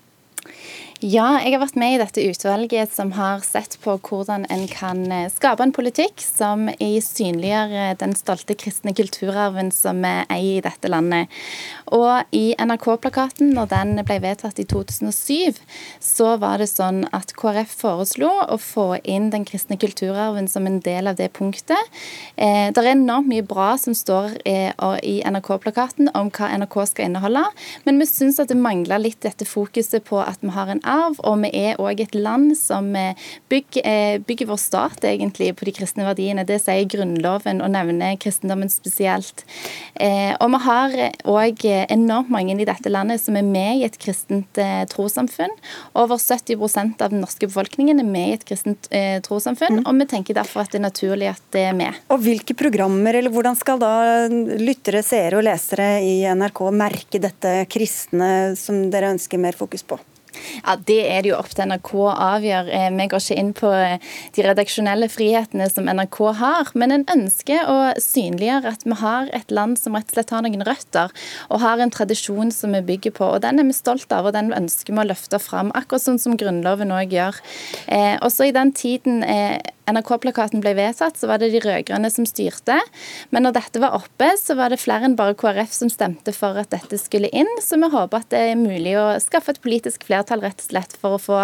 Ja, 1.06 1.36
jeg 1.38 1.54
har 1.54 1.60
vært 1.62 1.76
med 1.78 1.92
i 1.94 1.98
dette 2.02 2.24
utvalget 2.26 2.90
som 2.96 3.12
har 3.14 3.44
sett 3.46 3.76
på 3.84 3.94
hvordan 4.08 4.48
en 4.50 4.64
kan 4.66 5.04
eh, 5.14 5.28
skape 5.30 5.62
en 5.62 5.74
politikk 5.76 6.18
som 6.24 6.64
synliggjør 6.82 7.74
eh, 7.78 7.92
den 8.00 8.16
stolte 8.18 8.56
kristne 8.58 8.90
kulturarven 8.98 9.70
som 9.76 10.00
vi 10.02 10.14
eier 10.34 10.56
i 10.56 10.64
dette 10.66 10.90
landet. 10.90 11.30
Og 11.94 12.34
i 12.34 12.56
NRK-plakaten, 12.58 13.52
når 13.54 13.70
den 13.76 14.02
ble 14.08 14.18
vedtatt 14.24 14.58
i 14.58 14.66
2007, 14.66 15.60
så 16.02 16.32
var 16.42 16.64
det 16.64 16.72
sånn 16.72 17.04
at 17.14 17.36
KrF 17.38 17.76
foreslo 17.84 18.32
å 18.42 18.58
få 18.58 18.88
inn 19.04 19.30
den 19.36 19.46
kristne 19.46 19.78
kulturarven 19.78 20.50
som 20.50 20.66
en 20.66 20.82
del 20.82 21.12
av 21.12 21.20
det 21.22 21.30
punktet. 21.38 21.94
Eh, 22.34 22.72
det 22.74 22.82
er 22.82 22.92
enormt 22.96 23.30
mye 23.30 23.46
bra 23.46 23.76
som 23.78 23.94
står 23.94 24.40
eh, 24.42 24.74
i 25.06 25.20
NRK-plakaten 25.22 26.10
om 26.18 26.34
hva 26.34 26.50
NRK 26.58 26.82
skal 26.96 27.12
inneholde, 27.12 27.46
men 27.86 28.02
vi 28.02 28.10
syns 28.10 28.42
at 28.42 28.50
det 28.50 28.58
mangler 28.58 29.06
litt 29.06 29.22
dette 29.22 29.46
fokuset 29.46 30.02
på 30.10 30.24
at 30.26 30.42
vi 30.42 30.56
har 30.58 30.74
en 30.74 30.82
arv, 30.82 30.95
og 31.20 31.38
vi 31.44 31.52
er 31.56 31.80
òg 31.82 32.02
et 32.04 32.16
land 32.18 32.54
som 32.58 32.92
eh, 32.98 33.18
bygger, 33.52 33.86
eh, 33.86 34.18
bygger, 34.24 34.50
vår 34.50 34.62
stat 34.62 35.06
egentlig 35.08 35.52
på 35.58 35.68
de 35.68 35.74
kristne 35.76 36.06
verdiene. 36.08 36.46
Det 36.48 36.60
sier 36.64 36.88
Grunnloven 36.90 37.62
og 37.66 37.72
nevner 37.74 38.18
kristendommen 38.22 38.72
spesielt. 38.72 39.46
Eh, 39.96 40.34
og 40.40 40.52
vi 40.56 40.62
har 40.66 40.98
òg 41.24 41.66
enormt 41.66 42.32
mange 42.34 42.56
i 42.56 42.68
dette 42.68 42.92
landet 42.92 43.22
som 43.24 43.38
er 43.40 43.46
med 43.48 43.82
i 43.82 43.86
et 43.88 43.98
kristent 44.02 44.60
trossamfunn. 44.92 45.54
Over 45.98 46.20
70 46.22 47.02
av 47.02 47.12
den 47.12 47.22
norske 47.24 47.50
befolkningen 47.50 48.00
er 48.00 48.08
med 48.08 48.30
i 48.30 48.38
et 48.38 48.46
kristent 48.48 48.90
trossamfunn, 49.26 49.82
mm. 49.82 49.86
og 49.90 50.00
vi 50.00 50.08
tenker 50.10 50.38
derfor 50.38 50.64
at 50.64 50.74
det 50.74 50.80
er 50.80 50.86
naturlig 50.86 51.30
at 51.32 51.44
det 51.56 51.68
er 51.70 51.78
med. 51.78 51.98
Og 52.14 52.22
Hvilke 52.26 52.56
programmer, 52.58 53.18
eller 53.18 53.34
hvordan 53.34 53.58
skal 53.58 53.80
da 53.82 53.94
lyttere, 54.30 55.04
seere 55.06 55.40
og 55.40 55.46
lesere 55.46 56.00
i 56.06 56.18
NRK 56.26 56.66
merke 56.76 57.22
dette 57.22 57.56
kristne 57.72 58.56
som 58.60 58.88
dere 58.94 59.14
ønsker 59.16 59.42
mer 59.42 59.58
fokus 59.58 59.86
på? 59.86 60.00
Ja, 60.64 60.76
Det 60.76 61.00
er 61.10 61.24
det 61.24 61.32
jo 61.32 61.38
opp 61.40 61.52
til 61.54 61.70
NRK 61.70 61.92
å 62.00 62.14
avgjøre. 62.14 62.72
Eh, 62.72 62.90
vi 62.96 63.08
går 63.12 63.24
ikke 63.24 63.38
inn 63.42 63.52
på 63.58 63.72
eh, 63.74 63.98
de 64.36 64.46
redaksjonelle 64.46 65.10
frihetene 65.12 65.68
som 65.72 65.90
NRK 65.90 66.20
har, 66.40 66.72
men 66.74 66.96
en 66.96 67.06
ønsker 67.16 67.70
å 67.72 67.78
synliggjøre 68.02 68.74
at 68.76 68.86
vi 68.88 69.00
har 69.02 69.32
et 69.36 69.54
land 69.54 69.80
som 69.82 69.98
rett 69.98 70.10
og 70.12 70.18
slett 70.18 70.34
har 70.36 70.46
noen 70.46 70.66
røtter, 70.68 71.14
og 71.50 71.64
har 71.64 71.82
en 71.82 71.94
tradisjon 71.94 72.54
som 72.56 72.76
vi 72.78 72.84
bygger 72.94 73.16
på. 73.20 73.30
og 73.36 73.42
Den 73.46 73.62
er 73.62 73.70
vi 73.70 73.78
stolt 73.78 74.12
av, 74.12 74.28
og 74.30 74.36
den 74.38 74.54
ønsker 74.56 74.94
vi 74.94 75.04
å 75.04 75.10
løfte 75.12 75.40
fram, 75.42 75.74
akkurat 75.76 76.06
sånn 76.06 76.22
som 76.22 76.38
Grunnloven 76.40 76.94
òg 76.96 77.16
gjør. 77.16 77.42
Eh, 77.88 78.16
også 78.26 78.50
i 78.50 78.56
den 78.56 78.74
tiden 78.76 79.24
NRK-plakaten 79.90 80.64
ble 80.64 80.74
vedtatt, 80.78 81.18
så 81.20 81.30
var 81.30 81.42
det 81.42 81.52
de 81.54 81.62
rød-grønne 81.64 82.10
som 82.12 82.26
styrte. 82.28 82.78
Men 83.30 83.46
når 83.46 83.58
dette 83.60 83.82
var 83.84 83.98
oppe, 83.98 84.32
så 84.42 84.58
var 84.58 84.74
det 84.74 84.82
flere 84.82 85.06
enn 85.06 85.18
bare 85.18 85.36
KrF 85.38 85.74
som 85.76 85.92
stemte 85.94 86.34
for 86.36 86.58
at 86.58 86.72
dette 86.74 86.98
skulle 87.02 87.30
inn. 87.30 87.50
Så 87.62 87.78
vi 87.82 87.90
håper 87.94 88.24
at 88.24 88.32
det 88.34 88.42
er 88.52 88.60
mulig 88.60 88.96
å 88.98 89.08
skaffe 89.22 89.54
et 89.54 89.62
politisk 89.64 90.08
flertall 90.08 90.42
rett 90.46 90.64
og 90.64 90.70
slett 90.72 90.96
for 91.02 91.18
å 91.18 91.22
få 91.22 91.42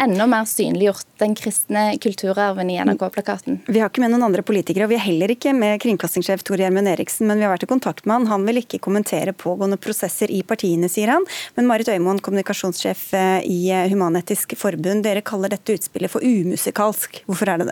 enda 0.00 0.28
mer 0.30 0.46
synliggjort 0.48 1.08
den 1.22 1.34
kristne 1.38 1.84
kulturarven 2.02 2.70
i 2.70 2.78
NRK-plakaten. 2.82 3.62
Vi 3.66 3.82
har 3.82 3.90
ikke 3.90 4.04
med 4.04 4.14
noen 4.14 4.28
andre 4.28 4.44
politikere, 4.46 4.86
og 4.86 4.92
vi 4.94 4.98
er 4.98 5.06
heller 5.06 5.34
ikke 5.34 5.54
med 5.56 5.80
kringkastingssjef 5.82 6.46
Tor 6.46 6.62
Gjermund 6.62 6.90
Eriksen, 6.90 7.26
men 7.30 7.40
vi 7.40 7.46
har 7.46 7.54
vært 7.54 7.66
i 7.66 7.70
kontakt 7.70 8.06
med 8.06 8.20
han. 8.20 8.30
Han 8.30 8.46
vil 8.48 8.62
ikke 8.62 8.82
kommentere 8.82 9.34
pågående 9.34 9.80
prosesser 9.82 10.30
i 10.30 10.42
partiene, 10.46 10.90
sier 10.92 11.14
han. 11.14 11.26
Men 11.58 11.70
Marit 11.70 11.90
Øymoen, 11.92 12.22
kommunikasjonssjef 12.22 13.08
eh, 13.18 13.46
i 13.46 13.60
Human-Etisk 13.92 14.56
Forbund, 14.58 15.06
dere 15.06 15.24
kaller 15.26 15.52
dette 15.52 15.76
utspillet 15.76 16.12
for 16.12 16.24
umusikalsk. 16.24 17.22
Hvorfor 17.26 17.50
er 17.52 17.62
det 17.62 17.70
det? 17.70 17.71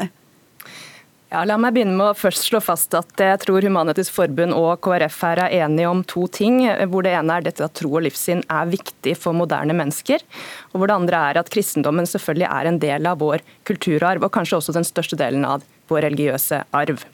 Ja, 1.31 1.45
la 1.47 1.55
meg 1.63 1.77
begynne 1.77 1.95
med 1.95 2.09
å 2.11 2.19
først 2.19 2.49
slå 2.49 2.59
fast 2.59 2.95
at 2.99 3.21
jeg 3.23 3.39
tror 3.45 3.63
Human-Etisk 3.63 4.17
Forbund 4.17 4.51
og 4.51 4.81
KrF 4.83 5.21
er 5.29 5.41
enige 5.61 5.87
om 5.87 6.01
to 6.03 6.25
ting. 6.27 6.65
hvor 6.91 7.07
Det 7.07 7.13
ene 7.15 7.37
er 7.37 7.45
dette 7.47 7.63
at 7.63 7.77
tro 7.79 7.93
og 7.93 8.03
livssyn 8.03 8.43
er 8.51 8.67
viktig 8.67 9.15
for 9.15 9.39
moderne 9.39 9.77
mennesker. 9.79 10.19
Og 10.73 10.81
hvor 10.81 10.91
det 10.91 10.97
andre 10.97 11.23
er 11.31 11.39
at 11.39 11.53
kristendommen 11.55 12.11
selvfølgelig 12.11 12.49
er 12.51 12.67
en 12.67 12.83
del 12.83 13.07
av 13.07 13.23
vår 13.23 13.47
kulturarv, 13.63 14.27
og 14.27 14.35
kanskje 14.35 14.59
også 14.59 14.75
den 14.75 14.89
største 14.89 15.15
delen 15.23 15.47
av 15.47 15.63
vår 15.87 16.09
religiøse 16.09 16.65
arv. 16.75 17.07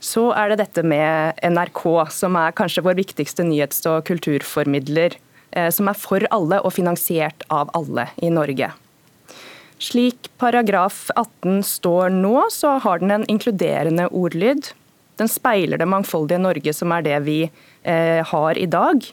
Så 0.00 0.30
er 0.32 0.48
det 0.48 0.62
dette 0.64 0.80
med 0.80 1.36
NRK, 1.44 1.84
som 2.16 2.40
er 2.40 2.56
kanskje 2.56 2.86
vår 2.88 2.96
viktigste 2.96 3.44
nyhets- 3.44 3.84
og 3.92 4.06
kulturformidler. 4.08 5.20
Eh, 5.52 5.68
som 5.68 5.90
er 5.90 6.00
for 6.00 6.24
alle 6.32 6.64
og 6.64 6.72
finansiert 6.72 7.44
av 7.50 7.68
alle 7.76 8.08
i 8.22 8.32
Norge. 8.32 8.72
Slik 9.80 10.28
paragraf 10.36 11.06
18 11.16 11.62
står 11.64 12.12
nå, 12.12 12.34
så 12.52 12.76
har 12.84 13.00
den 13.00 13.14
en 13.14 13.24
inkluderende 13.32 14.10
ordlyd. 14.12 14.74
Den 15.16 15.28
speiler 15.28 15.80
det 15.80 15.88
mangfoldige 15.88 16.40
Norge 16.40 16.74
som 16.76 16.92
er 16.92 17.06
det 17.06 17.16
vi 17.24 17.38
eh, 17.48 18.20
har 18.28 18.60
i 18.60 18.68
dag. 18.68 19.08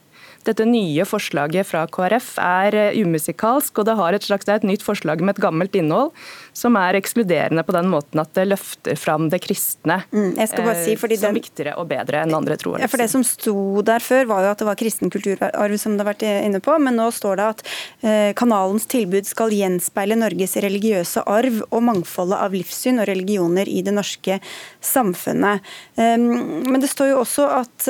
Dette 0.47 0.63
nye 0.63 1.03
forslaget 1.07 1.67
fra 1.67 1.81
KrF 1.91 2.29
er 2.39 2.75
eh, 2.77 2.99
umusikalsk, 3.03 3.81
og 3.81 3.87
det, 3.89 3.95
har 3.99 4.15
et 4.15 4.23
slags, 4.23 4.47
det 4.47 4.53
er 4.53 4.61
et 4.61 4.67
nytt 4.69 4.85
forslag 4.85 5.19
med 5.19 5.35
et 5.35 5.43
gammelt 5.43 5.75
innhold, 5.75 6.13
som 6.55 6.77
er 6.79 6.95
ekskluderende 6.97 7.65
på 7.67 7.75
den 7.75 7.89
måten 7.91 8.21
at 8.21 8.31
det 8.37 8.47
løfter 8.47 8.95
fram 8.99 9.27
det 9.33 9.41
kristne 9.43 9.99
mm, 10.07 10.37
si, 10.39 10.95
eh, 10.95 11.15
som 11.19 11.35
viktigere 11.35 11.75
og 11.81 11.89
bedre 11.91 12.21
enn 12.23 12.35
andre 12.37 12.55
troer. 12.59 12.79
Ja, 12.83 12.87
for 12.91 13.03
Det 13.03 13.09
som 13.11 13.25
sto 13.27 13.83
der 13.85 14.03
før, 14.03 14.29
var 14.31 14.45
jo 14.45 14.53
at 14.53 14.63
det 14.63 14.69
var 14.69 14.79
kristen 14.79 15.11
kulturarv, 15.11 15.75
som 15.81 15.97
det 15.97 16.05
har 16.05 16.11
vært 16.13 16.25
inne 16.27 16.63
på, 16.63 16.77
men 16.79 16.95
nå 16.99 17.09
står 17.15 17.41
det 17.41 17.49
at 17.49 17.65
eh, 18.07 18.31
kanalens 18.39 18.87
tilbud 18.87 19.27
skal 19.27 19.55
gjenspeile 19.55 20.15
Norges 20.19 20.55
religiøse 20.63 21.25
arv 21.27 21.59
og 21.67 21.83
mangfoldet 21.89 22.39
av 22.39 22.55
livssyn 22.55 23.03
og 23.03 23.09
religioner 23.11 23.67
i 23.67 23.83
det 23.83 23.95
norske 23.95 24.39
samfunnet. 24.83 25.65
Um, 25.99 26.63
men 26.67 26.79
det 26.79 26.89
står 26.91 27.11
jo 27.11 27.21
også 27.23 27.47
at 27.57 27.87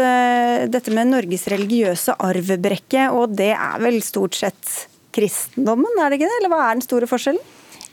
dette 0.71 0.93
med 0.93 1.11
Norges 1.11 1.45
religiøse 1.51 2.15
arv 2.23 2.46
arvebrekke, 2.47 3.09
og 3.11 3.35
det 3.37 3.51
er 3.55 3.83
vel 3.83 3.99
stort 4.05 4.37
sett 4.37 4.73
kristendommen, 5.17 5.99
er 5.99 6.11
det 6.11 6.19
ikke 6.19 6.29
det? 6.29 6.39
Eller 6.41 6.53
hva 6.53 6.63
er 6.67 6.77
den 6.77 6.85
store 6.85 7.09
forskjellen? 7.09 7.41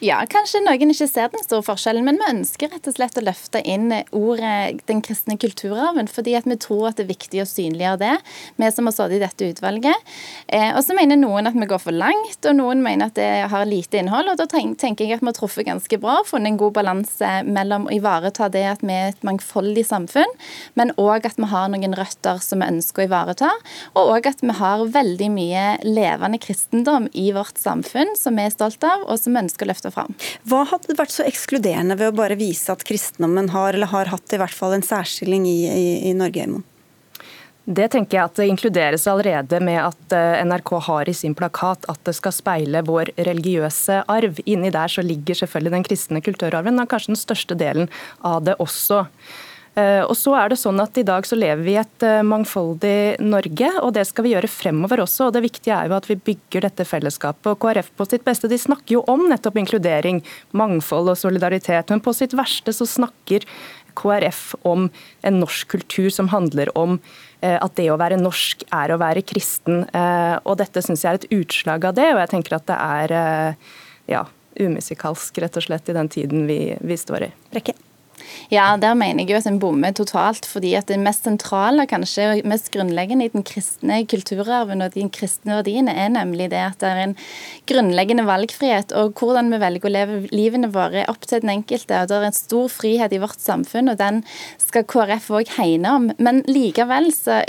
Ja, 0.02 0.16
kanskje 0.26 0.58
noen 0.64 0.90
ikke 0.90 1.06
ser 1.06 1.28
den 1.30 1.44
store 1.44 1.62
forskjellen, 1.62 2.02
men 2.02 2.16
vi 2.18 2.26
ønsker 2.26 2.72
rett 2.72 2.88
og 2.90 2.96
slett 2.96 3.18
å 3.20 3.22
løfte 3.22 3.60
inn 3.62 3.92
ordet 4.10 4.80
den 4.88 5.00
kristne 5.04 5.36
kulturarven, 5.38 6.08
fordi 6.10 6.32
at 6.34 6.48
vi 6.50 6.56
tror 6.58 6.88
at 6.88 6.98
det 6.98 7.04
er 7.04 7.12
viktig 7.12 7.42
å 7.44 7.46
synliggjøre 7.46 8.00
det, 8.00 8.16
vi 8.58 8.70
som 8.74 8.90
har 8.90 8.96
sittet 8.96 9.14
i 9.14 9.20
dette 9.22 9.50
utvalget. 9.54 10.10
Eh, 10.48 10.72
og 10.74 10.82
så 10.82 10.96
mener 10.98 11.20
noen 11.20 11.46
at 11.46 11.54
vi 11.54 11.68
går 11.70 11.82
for 11.84 11.94
langt, 11.94 12.40
og 12.42 12.56
noen 12.58 12.82
mener 12.82 13.12
at 13.12 13.14
det 13.20 13.28
har 13.52 13.68
lite 13.70 14.00
innhold. 14.00 14.32
og 14.32 14.40
Da 14.42 14.48
tenker 14.50 15.06
jeg 15.06 15.14
at 15.14 15.22
vi 15.22 15.30
har 15.30 15.36
truffet 15.38 15.68
ganske 15.70 16.00
bra, 16.02 16.18
funnet 16.26 16.50
en 16.50 16.58
god 16.64 16.74
balanse 16.80 17.30
mellom 17.46 17.86
å 17.86 17.94
ivareta 17.94 18.50
det 18.50 18.64
at 18.72 18.82
vi 18.82 18.98
er 18.98 19.12
et 19.12 19.24
mangfoldig 19.26 19.86
samfunn, 19.86 20.36
men 20.74 20.90
òg 20.98 21.30
at 21.30 21.38
vi 21.38 21.52
har 21.54 21.70
noen 21.70 21.94
røtter 21.94 22.42
som 22.42 22.64
vi 22.64 22.70
ønsker 22.74 23.04
å 23.04 23.08
ivareta, 23.12 23.54
og 23.94 24.12
òg 24.18 24.28
at 24.34 24.42
vi 24.42 24.58
har 24.58 24.84
veldig 24.98 25.30
mye 25.38 25.64
levende 25.86 26.42
kristendom 26.42 27.06
i 27.14 27.30
vårt 27.36 27.62
samfunn 27.62 28.16
som 28.18 28.34
vi 28.34 28.50
er 28.50 28.56
stolt 28.58 28.82
av, 28.84 29.06
og 29.06 29.22
som 29.22 29.38
vi 29.38 29.46
ønsker 29.46 29.64
å 29.64 29.72
løfte 29.72 29.83
fram. 29.92 30.14
Hva 30.48 30.62
hadde 30.70 30.96
vært 30.96 31.12
så 31.14 31.26
ekskluderende 31.28 31.98
ved 32.00 32.12
å 32.12 32.16
bare 32.16 32.38
vise 32.40 32.72
at 32.72 32.84
kristendommen 32.86 33.50
har, 33.52 33.74
eller 33.74 33.92
har 33.92 34.12
hatt 34.12 34.32
i 34.32 34.40
hvert 34.40 34.54
fall 34.54 34.76
en 34.76 34.86
særstilling 34.86 35.48
i, 35.50 35.58
i, 35.68 35.90
i 36.10 36.14
Norge? 36.16 36.46
Emon? 36.46 36.64
Det 37.64 37.86
tenker 37.94 38.18
jeg 38.18 38.28
at 38.28 38.36
det 38.36 38.46
inkluderes 38.50 39.06
allerede 39.08 39.56
med 39.64 39.78
at 39.80 40.12
eh, 40.12 40.42
NRK 40.44 40.70
har 40.84 41.08
i 41.08 41.14
sin 41.16 41.32
plakat 41.36 41.86
at 41.88 42.00
det 42.04 42.12
skal 42.18 42.34
speile 42.36 42.82
vår 42.84 43.14
religiøse 43.16 44.02
arv. 44.12 44.40
Inni 44.44 44.68
der 44.74 44.92
så 44.92 45.00
ligger 45.04 45.38
selvfølgelig 45.38 45.72
den 45.72 45.86
kristne 45.86 46.20
kulturarven, 46.24 46.82
og 46.82 46.90
kanskje 46.92 47.14
den 47.14 47.20
største 47.22 47.56
delen 47.56 47.88
av 48.20 48.44
det 48.44 48.58
også. 48.60 49.06
Eh, 49.74 50.02
og 50.06 50.14
så 50.14 50.36
er 50.38 50.52
det 50.52 50.60
sånn 50.60 50.78
at 50.78 50.94
I 51.00 51.06
dag 51.06 51.26
så 51.26 51.34
lever 51.38 51.62
vi 51.66 51.72
i 51.74 51.80
et 51.80 52.06
eh, 52.06 52.22
mangfoldig 52.26 53.18
Norge, 53.26 53.70
og 53.82 53.94
det 53.96 54.04
skal 54.06 54.26
vi 54.26 54.34
gjøre 54.34 54.50
fremover 54.50 55.02
også. 55.02 55.28
og 55.28 55.34
Det 55.34 55.42
viktige 55.48 55.74
er 55.74 55.90
jo 55.90 55.96
at 55.96 56.06
vi 56.06 56.18
bygger 56.30 56.68
dette 56.68 56.86
fellesskapet. 56.86 57.48
og 57.50 57.58
KrF 57.62 57.90
på 57.98 58.06
sitt 58.06 58.26
beste 58.26 58.50
de 58.50 58.58
snakker 58.60 59.00
jo 59.00 59.04
om 59.10 59.26
nettopp 59.30 59.58
inkludering, 59.58 60.22
mangfold 60.54 61.10
og 61.10 61.18
solidaritet. 61.18 61.90
Men 61.90 62.02
på 62.04 62.14
sitt 62.14 62.36
verste 62.38 62.74
så 62.76 62.86
snakker 62.86 63.46
KrF 63.98 64.54
om 64.66 64.86
en 65.26 65.40
norsk 65.42 65.68
kultur 65.74 66.06
som 66.10 66.30
handler 66.30 66.70
om 66.78 67.00
eh, 67.42 67.58
at 67.58 67.74
det 67.78 67.88
å 67.90 67.98
være 67.98 68.20
norsk 68.20 68.62
er 68.70 68.94
å 68.94 69.00
være 69.02 69.26
kristen. 69.26 69.82
Og 69.90 70.54
dette 70.60 70.82
syns 70.86 71.02
jeg 71.02 71.10
er 71.10 71.18
et 71.18 71.34
utslag 71.34 71.86
av 71.90 71.98
det, 71.98 72.12
og 72.14 72.22
jeg 72.22 72.32
tenker 72.36 72.58
at 72.58 72.68
det 72.70 72.78
er 72.78 73.16
ja, 74.10 74.22
umusikalsk 74.54 75.42
rett 75.42 75.58
og 75.58 75.66
slett 75.66 75.90
i 75.90 75.98
den 75.98 76.10
tiden 76.10 76.46
vi, 76.50 76.60
vi 76.78 77.00
står 77.00 77.28
i. 77.30 77.32
Rekke. 77.54 77.74
Ja, 78.52 78.76
der 78.80 78.94
mener 78.98 79.24
jeg 79.24 79.34
jo 79.34 79.40
at 79.40 79.48
en 79.50 79.60
bommer 79.62 79.92
totalt. 79.92 80.46
fordi 80.46 80.74
at 80.74 80.86
det 80.88 80.98
mest 81.00 81.24
sentrale, 81.24 81.86
kanskje 81.86 82.42
mest 82.44 82.70
grunnleggende 82.74 83.24
i 83.24 83.32
den 83.32 83.44
kristne 83.46 84.02
kulturarven 84.06 84.82
og 84.82 84.94
de 84.94 85.08
kristne 85.08 85.58
verdiene, 85.58 85.94
er 85.94 86.08
nemlig 86.12 86.50
det 86.52 86.62
at 86.62 86.78
det 86.80 86.90
er 86.90 87.02
en 87.02 87.16
grunnleggende 87.66 88.26
valgfrihet. 88.28 88.92
Og 88.92 89.14
hvordan 89.18 89.50
vi 89.52 89.60
velger 89.62 89.88
å 89.88 89.94
leve 89.94 90.20
livene 90.32 90.72
våre, 90.74 91.06
opp 91.10 91.26
til 91.26 91.42
den 91.44 91.54
enkelte. 91.58 92.02
og 92.02 92.08
Det 92.08 92.16
er 92.16 92.28
en 92.30 92.36
stor 92.36 92.68
frihet 92.72 93.12
i 93.12 93.22
vårt 93.22 93.40
samfunn, 93.40 93.92
og 93.92 94.00
den 94.00 94.24
skal 94.58 94.86
KrF 94.88 95.30
òg 95.30 95.54
hegne 95.58 95.94
om. 95.98 96.10
Men 96.18 96.42
likevel 96.48 97.10
så 97.14 97.42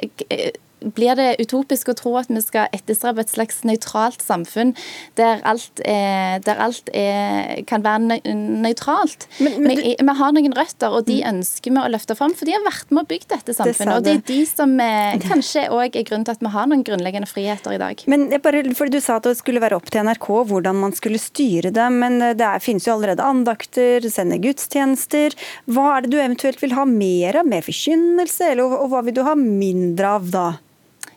blir 0.83 1.15
det 1.17 1.29
utopisk 1.41 1.89
å 1.91 1.95
tro 1.97 2.13
at 2.19 2.29
vi 2.29 2.41
skal 2.43 2.69
etterstrebe 2.75 3.23
et 3.23 3.31
slags 3.31 3.61
nøytralt 3.65 4.23
samfunn 4.23 4.73
der 5.17 5.41
alt, 5.47 5.81
er, 5.87 6.41
der 6.45 6.59
alt 6.61 6.89
er, 6.93 7.61
kan 7.69 7.83
være 7.85 8.19
nøytralt. 8.35 9.27
Men, 9.39 9.57
men, 9.63 9.79
vi, 9.79 9.95
vi, 9.97 10.15
har 10.19 10.35
noen 10.35 10.55
røtter, 10.55 10.93
og 10.93 11.07
de 11.09 11.19
mm. 11.21 11.29
ønsker 11.31 11.73
vi 11.73 11.81
å 11.81 11.91
løfte 11.91 12.17
fram, 12.17 12.35
for 12.37 12.47
de 12.47 12.55
har 12.55 12.65
vært 12.65 12.91
med 12.93 13.05
å 13.05 13.09
bygge 13.09 13.31
dette 13.33 13.55
samfunnet. 13.57 13.91
Det 13.91 13.95
og 13.95 14.05
det 14.05 14.15
er 14.17 14.23
de 14.29 14.39
som 14.49 14.75
er, 14.83 15.19
kanskje 15.29 15.67
òg 15.73 15.95
er 15.95 16.07
grunnen 16.07 16.27
til 16.27 16.37
at 16.37 16.43
vi 16.45 16.53
har 16.55 16.69
noen 16.71 16.85
grunnleggende 16.85 17.29
friheter 17.29 17.75
i 17.75 17.81
dag. 17.81 18.05
Men 18.11 18.27
bare, 18.43 18.63
Du 18.65 18.99
sa 19.01 19.17
at 19.17 19.27
det 19.27 19.37
skulle 19.39 19.63
være 19.63 19.79
opp 19.79 19.89
til 19.91 20.05
NRK 20.05 20.29
hvordan 20.51 20.77
man 20.83 20.93
skulle 20.95 21.21
styre 21.21 21.71
det, 21.73 21.87
men 21.93 22.19
det 22.37 22.45
er, 22.45 22.63
finnes 22.63 22.85
jo 22.87 22.95
allerede 22.95 23.25
andakter, 23.25 24.05
sender 24.11 24.41
gudstjenester. 24.43 25.35
Hva 25.71 25.95
er 25.95 26.05
det 26.05 26.13
du 26.13 26.19
eventuelt 26.21 26.61
vil 26.61 26.75
ha 26.77 26.85
mer 26.89 27.41
av? 27.41 27.49
Mer 27.49 27.65
forkynnelse, 27.65 28.53
eller, 28.53 28.77
og 28.77 28.91
hva 28.93 29.03
vil 29.05 29.17
du 29.17 29.23
ha 29.25 29.35
mindre 29.39 30.15
av 30.19 30.29
da? 30.33 30.45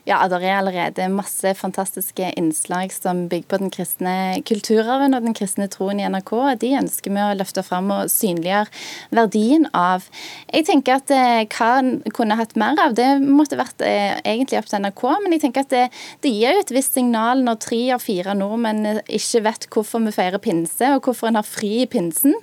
Ja, 0.09 0.19
det 0.27 0.41
er 0.41 0.57
allerede 0.57 1.07
masse 1.13 1.53
fantastiske 1.55 2.33
innslag 2.39 2.91
som 2.95 3.27
bygger 3.29 3.49
på 3.51 3.61
den 3.61 3.73
kristne 3.73 4.41
kulturarven 4.47 5.13
og 5.13 5.23
den 5.27 5.37
kristne 5.37 5.69
troen 5.71 6.01
i 6.01 6.07
NRK. 6.09 6.33
De 6.59 6.75
ønsker 6.81 7.13
vi 7.13 7.21
å 7.23 7.35
løfte 7.37 7.63
fram 7.63 7.91
og 7.93 8.09
synliggjøre 8.11 8.73
verdien 9.15 9.67
av. 9.77 10.07
Jeg 10.49 10.65
tenker 10.71 10.97
at 10.99 11.13
hva 11.53 11.69
hva 11.69 12.13
kunne 12.15 12.37
hatt 12.39 12.55
mer 12.59 12.79
av, 12.81 12.95
det 12.97 13.07
måtte 13.21 13.59
vært 13.59 13.83
eh, 13.85 14.17
egentlig 14.23 14.59
opp 14.59 14.69
til 14.69 14.83
NRK. 14.83 15.03
Men 15.23 15.35
jeg 15.35 15.43
tenker 15.43 15.65
at 15.65 15.73
det, 15.73 15.85
det 16.23 16.33
gir 16.33 16.55
jo 16.55 16.63
et 16.63 16.73
visst 16.73 16.97
signal 16.97 17.43
når 17.45 17.59
tre 17.65 17.81
av 17.95 18.03
fire 18.03 18.35
nordmenn 18.37 19.01
ikke 19.05 19.43
vet 19.45 19.67
hvorfor 19.73 20.03
vi 20.05 20.15
feirer 20.15 20.41
pinse, 20.43 20.93
og 20.95 21.05
hvorfor 21.05 21.29
en 21.29 21.39
har 21.39 21.47
fri 21.47 21.83
i 21.83 21.89
pinsen. 21.89 22.35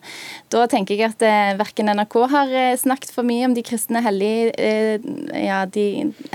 Da 0.52 0.66
tenker 0.70 0.96
jeg 0.96 1.14
at 1.14 1.26
eh, 1.26 1.56
verken 1.58 1.90
NRK 1.92 2.18
har 2.32 2.54
snakket 2.80 3.14
for 3.14 3.26
mye 3.26 3.48
om 3.48 3.56
de 3.56 3.64
kristne 3.66 4.02
hellige, 4.04 4.52
ja, 5.34 5.64
de 5.70 5.86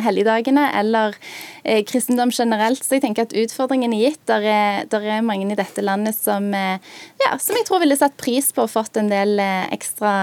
helligdagene, 0.02 0.68
eller 0.82 1.16
eh, 1.64 1.82
kristendom 1.88 2.34
generelt. 2.36 2.84
Så 2.84 2.98
jeg 2.98 3.06
tenker 3.06 3.28
at 3.28 3.36
utfordringen 3.38 3.94
er 3.96 4.06
gitt. 4.10 4.22
Der 4.30 4.46
er, 4.46 4.86
der 4.92 5.08
er 5.18 5.26
mange 5.26 5.50
i 5.52 5.60
dette 5.60 5.84
landet 5.86 6.18
som, 6.18 6.52
eh, 6.54 6.78
ja, 7.24 7.36
som 7.42 7.58
jeg 7.60 7.68
tror 7.70 7.84
ville 7.84 8.00
satt 8.00 8.18
pris 8.22 8.52
på 8.56 8.66
og 8.66 8.74
fått 8.74 9.00
en 9.02 9.12
del 9.12 9.40
eh, 9.42 9.68
ekstra 9.76 10.14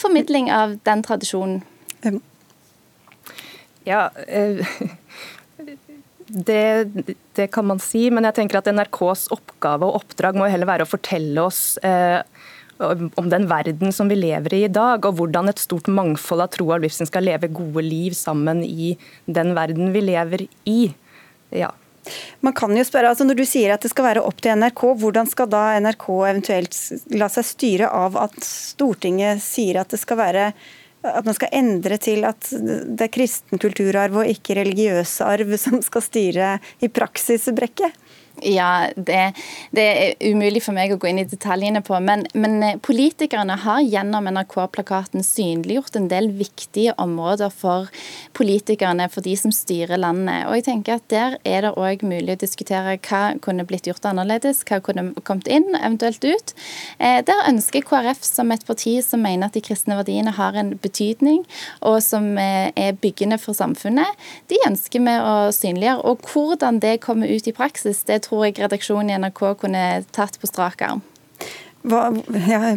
formidling 0.00 0.50
av 0.52 0.78
den 0.86 1.04
tradisjonen. 1.06 1.62
Ja, 3.84 4.10
eh, 4.28 4.62
det, 6.32 6.86
det, 7.34 7.46
kan 7.52 7.66
man 7.66 7.80
si, 7.82 8.06
men 8.10 8.24
jeg 8.28 8.38
tenker 8.38 8.60
at 8.60 8.70
NRKs 8.70 9.26
oppgave 9.34 9.88
og 9.88 10.02
oppdrag 10.02 10.38
må 10.38 10.48
heller 10.48 10.70
være 10.70 10.86
å 10.86 10.90
fortelle 10.90 11.44
oss 11.44 11.76
eh, 11.84 12.22
om 12.90 13.28
den 13.30 13.46
verden 13.50 13.92
som 13.94 14.10
vi 14.10 14.18
lever 14.18 14.56
i 14.56 14.64
i 14.66 14.72
dag, 14.72 15.04
og 15.04 15.18
hvordan 15.18 15.50
et 15.50 15.62
stort 15.62 15.90
mangfold 15.90 16.44
av 16.44 16.50
tro 16.54 16.68
og 16.70 16.82
livssyn 16.84 17.08
skal 17.08 17.26
leve 17.28 17.50
gode 17.52 17.84
liv 17.86 18.16
sammen 18.18 18.64
i 18.64 18.96
den 19.26 19.54
verden 19.58 19.94
vi 19.94 20.04
lever 20.04 20.46
i. 20.68 20.80
Ja. 21.52 21.72
Man 22.42 22.54
kan 22.58 22.74
jo 22.74 22.82
spørre, 22.82 23.12
altså 23.12 23.24
Når 23.24 23.38
du 23.38 23.44
sier 23.46 23.74
at 23.74 23.84
det 23.84 23.92
skal 23.92 24.08
være 24.08 24.22
opp 24.26 24.40
til 24.42 24.56
NRK, 24.58 24.80
hvordan 24.98 25.28
skal 25.30 25.50
da 25.50 25.78
NRK 25.78 26.06
eventuelt 26.32 26.78
la 27.14 27.28
seg 27.30 27.46
styre 27.46 27.90
av 27.94 28.18
at 28.18 28.38
Stortinget 28.42 29.42
sier 29.44 29.78
at 29.82 29.92
det 29.94 30.00
skal 30.02 30.18
være 30.18 30.52
at 31.02 31.26
man 31.26 31.34
skal 31.34 31.50
endre 31.58 31.96
til 31.98 32.22
at 32.26 32.46
det 32.52 33.08
er 33.08 33.10
kristen 33.10 33.58
kulturarv 33.62 34.20
og 34.22 34.28
ikke 34.30 34.54
religiøs 34.60 35.16
arv 35.26 35.56
som 35.58 35.80
skal 35.82 36.04
styre 36.04 36.50
i 36.78 36.90
praksis, 36.92 37.48
Brekke? 37.54 37.90
Ja, 38.42 38.88
det, 38.96 39.32
det, 39.70 39.82
er 39.82 40.32
umulig 40.32 40.62
for 40.64 40.74
meg 40.74 40.90
å 40.90 40.98
gå 41.00 41.08
inn 41.10 41.20
i 41.22 41.26
detaljene 41.28 41.82
på. 41.84 41.94
Men, 42.02 42.24
men 42.34 42.56
eh, 42.64 42.78
politikerne 42.82 43.54
har 43.62 43.82
gjennom 43.84 44.26
NRK-plakaten 44.32 45.22
synliggjort 45.26 45.98
en 45.98 46.08
del 46.10 46.30
viktige 46.34 46.94
områder 47.00 47.52
for 47.54 47.90
politikerne, 48.34 49.06
for 49.12 49.22
de 49.24 49.36
som 49.38 49.54
styrer 49.54 50.00
landet. 50.00 50.48
Og 50.48 50.58
jeg 50.58 50.66
tenker 50.70 50.98
at 50.98 51.08
Der 51.12 51.36
er 51.44 51.66
det 51.66 51.74
òg 51.76 52.02
mulig 52.06 52.34
å 52.34 52.40
diskutere 52.40 52.96
hva 53.04 53.22
kunne 53.42 53.66
blitt 53.68 53.86
gjort 53.86 54.06
annerledes, 54.08 54.62
hva 54.66 54.80
kunne 54.82 55.12
kommet 55.22 55.50
inn, 55.52 55.68
eventuelt 55.76 56.24
ut. 56.24 56.54
Eh, 56.98 57.20
der 57.26 57.46
ønsker 57.50 57.86
KrF 57.86 58.24
som 58.26 58.50
et 58.54 58.66
parti 58.66 58.96
som 59.04 59.22
mener 59.22 59.50
at 59.50 59.56
de 59.58 59.62
kristne 59.64 59.98
verdiene 59.98 60.34
har 60.34 60.56
en 60.58 60.74
betydning, 60.82 61.44
og 61.86 62.00
som 62.02 62.32
eh, 62.40 62.72
er 62.74 62.98
byggende 62.98 63.38
for 63.38 63.54
samfunnet, 63.56 64.18
de 64.50 64.58
ønsker 64.66 65.04
vi 65.04 65.16
å 65.20 65.36
synliggjøre. 65.54 66.02
Og 66.08 66.26
hvordan 66.32 66.80
det 66.82 66.98
kommer 67.04 67.30
ut 67.30 67.46
i 67.46 67.54
praksis, 67.54 68.02
det 68.08 68.22
tror 68.26 68.31
jeg 68.46 68.58
redaksjonen 68.58 69.12
i 69.12 69.18
NRK 69.20 69.42
kunne 69.60 69.84
tatt 70.14 70.38
på 70.40 70.50
strak 70.50 70.82
arm. 70.86 71.02
Hva, 71.82 72.08
ja? 72.48 72.74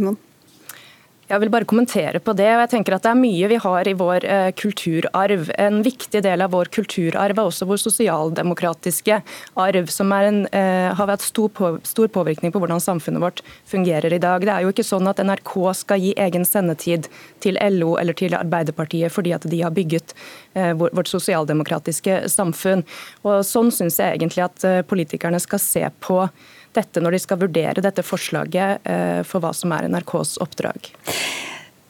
Jeg 1.25 1.41
vil 1.41 1.49
bare 1.49 1.65
kommentere 1.65 2.19
på 2.21 2.35
det. 2.37 2.45
og 2.53 2.59
jeg 2.61 2.69
tenker 2.69 2.93
at 2.95 3.03
Det 3.03 3.09
er 3.09 3.17
mye 3.17 3.47
vi 3.49 3.57
har 3.57 3.87
i 3.87 3.93
vår 3.97 4.25
eh, 4.29 4.51
kulturarv. 4.53 5.49
En 5.57 5.81
viktig 5.81 6.21
del 6.21 6.41
av 6.41 6.51
vår 6.53 6.69
kulturarv 6.69 7.39
er 7.39 7.41
også 7.49 7.65
vår 7.65 7.81
sosialdemokratiske 7.81 9.17
arv, 9.57 9.87
som 9.89 10.11
en, 10.13 10.45
eh, 10.53 10.93
har 10.93 11.07
hatt 11.07 11.25
stor, 11.25 11.49
på, 11.49 11.79
stor, 11.81 12.07
påvirkning 12.07 12.53
på 12.53 12.61
hvordan 12.61 12.79
samfunnet 12.79 13.21
vårt 13.21 13.41
fungerer 13.65 14.13
i 14.13 14.21
dag. 14.21 14.41
Det 14.41 14.53
er 14.53 14.61
jo 14.61 14.69
ikke 14.69 14.85
sånn 14.85 15.09
at 15.09 15.17
NRK 15.17 15.73
skal 15.73 15.99
gi 15.99 16.13
egen 16.13 16.45
sendetid 16.45 17.09
til 17.41 17.57
LO 17.57 17.97
eller 17.97 18.13
til 18.13 18.37
Arbeiderpartiet 18.37 19.11
fordi 19.11 19.33
at 19.33 19.49
de 19.49 19.61
har 19.63 19.73
bygget 19.73 20.13
eh, 20.53 20.73
vårt 20.77 21.09
sosialdemokratiske 21.09 22.29
samfunn. 22.29 22.85
Og 23.25 23.41
Sånn 23.45 23.71
syns 23.73 23.97
jeg 23.97 24.19
egentlig 24.19 24.45
at 24.45 24.85
politikerne 24.85 25.39
skal 25.41 25.59
se 25.59 25.89
på 25.99 26.29
dette 26.75 27.03
når 27.03 27.15
de 27.15 27.23
skal 27.23 27.41
vurdere 27.41 27.83
dette 27.83 28.05
forslaget 28.05 28.87
eh, 28.87 29.21
for 29.27 29.43
hva 29.43 29.53
som 29.55 29.73
er 29.75 29.89
NRKs 29.91 30.37
oppdrag. 30.43 30.93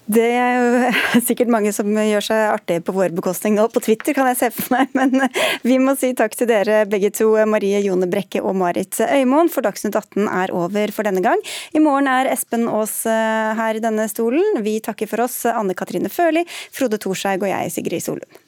Det 0.06 0.26
er 0.38 0.52
jo 0.60 0.90
sikkert 1.28 1.50
mange 1.50 1.72
som 1.74 1.90
gjør 1.90 2.26
seg 2.28 2.42
artige 2.52 2.84
på 2.86 2.94
vår 2.96 3.14
bekostning 3.18 3.56
nå, 3.58 3.66
på 3.74 3.82
Twitter 3.82 4.14
kan 4.18 4.30
jeg 4.30 4.40
se 4.40 4.52
for 4.54 4.76
meg. 4.76 4.94
Men 4.98 5.30
vi 5.66 5.80
må 5.82 5.96
si 5.98 6.12
takk 6.18 6.38
til 6.38 6.50
dere 6.50 6.84
begge 6.90 7.10
to, 7.16 7.32
Marie 7.50 7.82
Jone 7.86 8.10
Brekke 8.12 8.44
og 8.46 8.58
Marit 8.60 9.00
Øymoen, 9.02 9.50
for 9.52 9.66
Dagsnytt 9.66 9.98
18 9.98 10.30
er 10.30 10.54
over 10.54 10.94
for 10.94 11.10
denne 11.10 11.26
gang. 11.26 11.42
I 11.74 11.82
morgen 11.82 12.10
er 12.12 12.30
Espen 12.34 12.70
Aas 12.70 13.02
eh, 13.10 13.52
her 13.58 13.80
i 13.80 13.84
denne 13.84 14.08
stolen. 14.12 14.62
Vi 14.66 14.78
takker 14.86 15.10
for 15.10 15.26
oss, 15.26 15.42
Anne 15.50 15.78
Katrine 15.78 16.14
Førli, 16.14 16.46
Frode 16.76 17.02
Thorshaug 17.02 17.48
og 17.48 17.54
jeg, 17.56 17.74
Sigrid 17.74 18.06
Solund. 18.06 18.44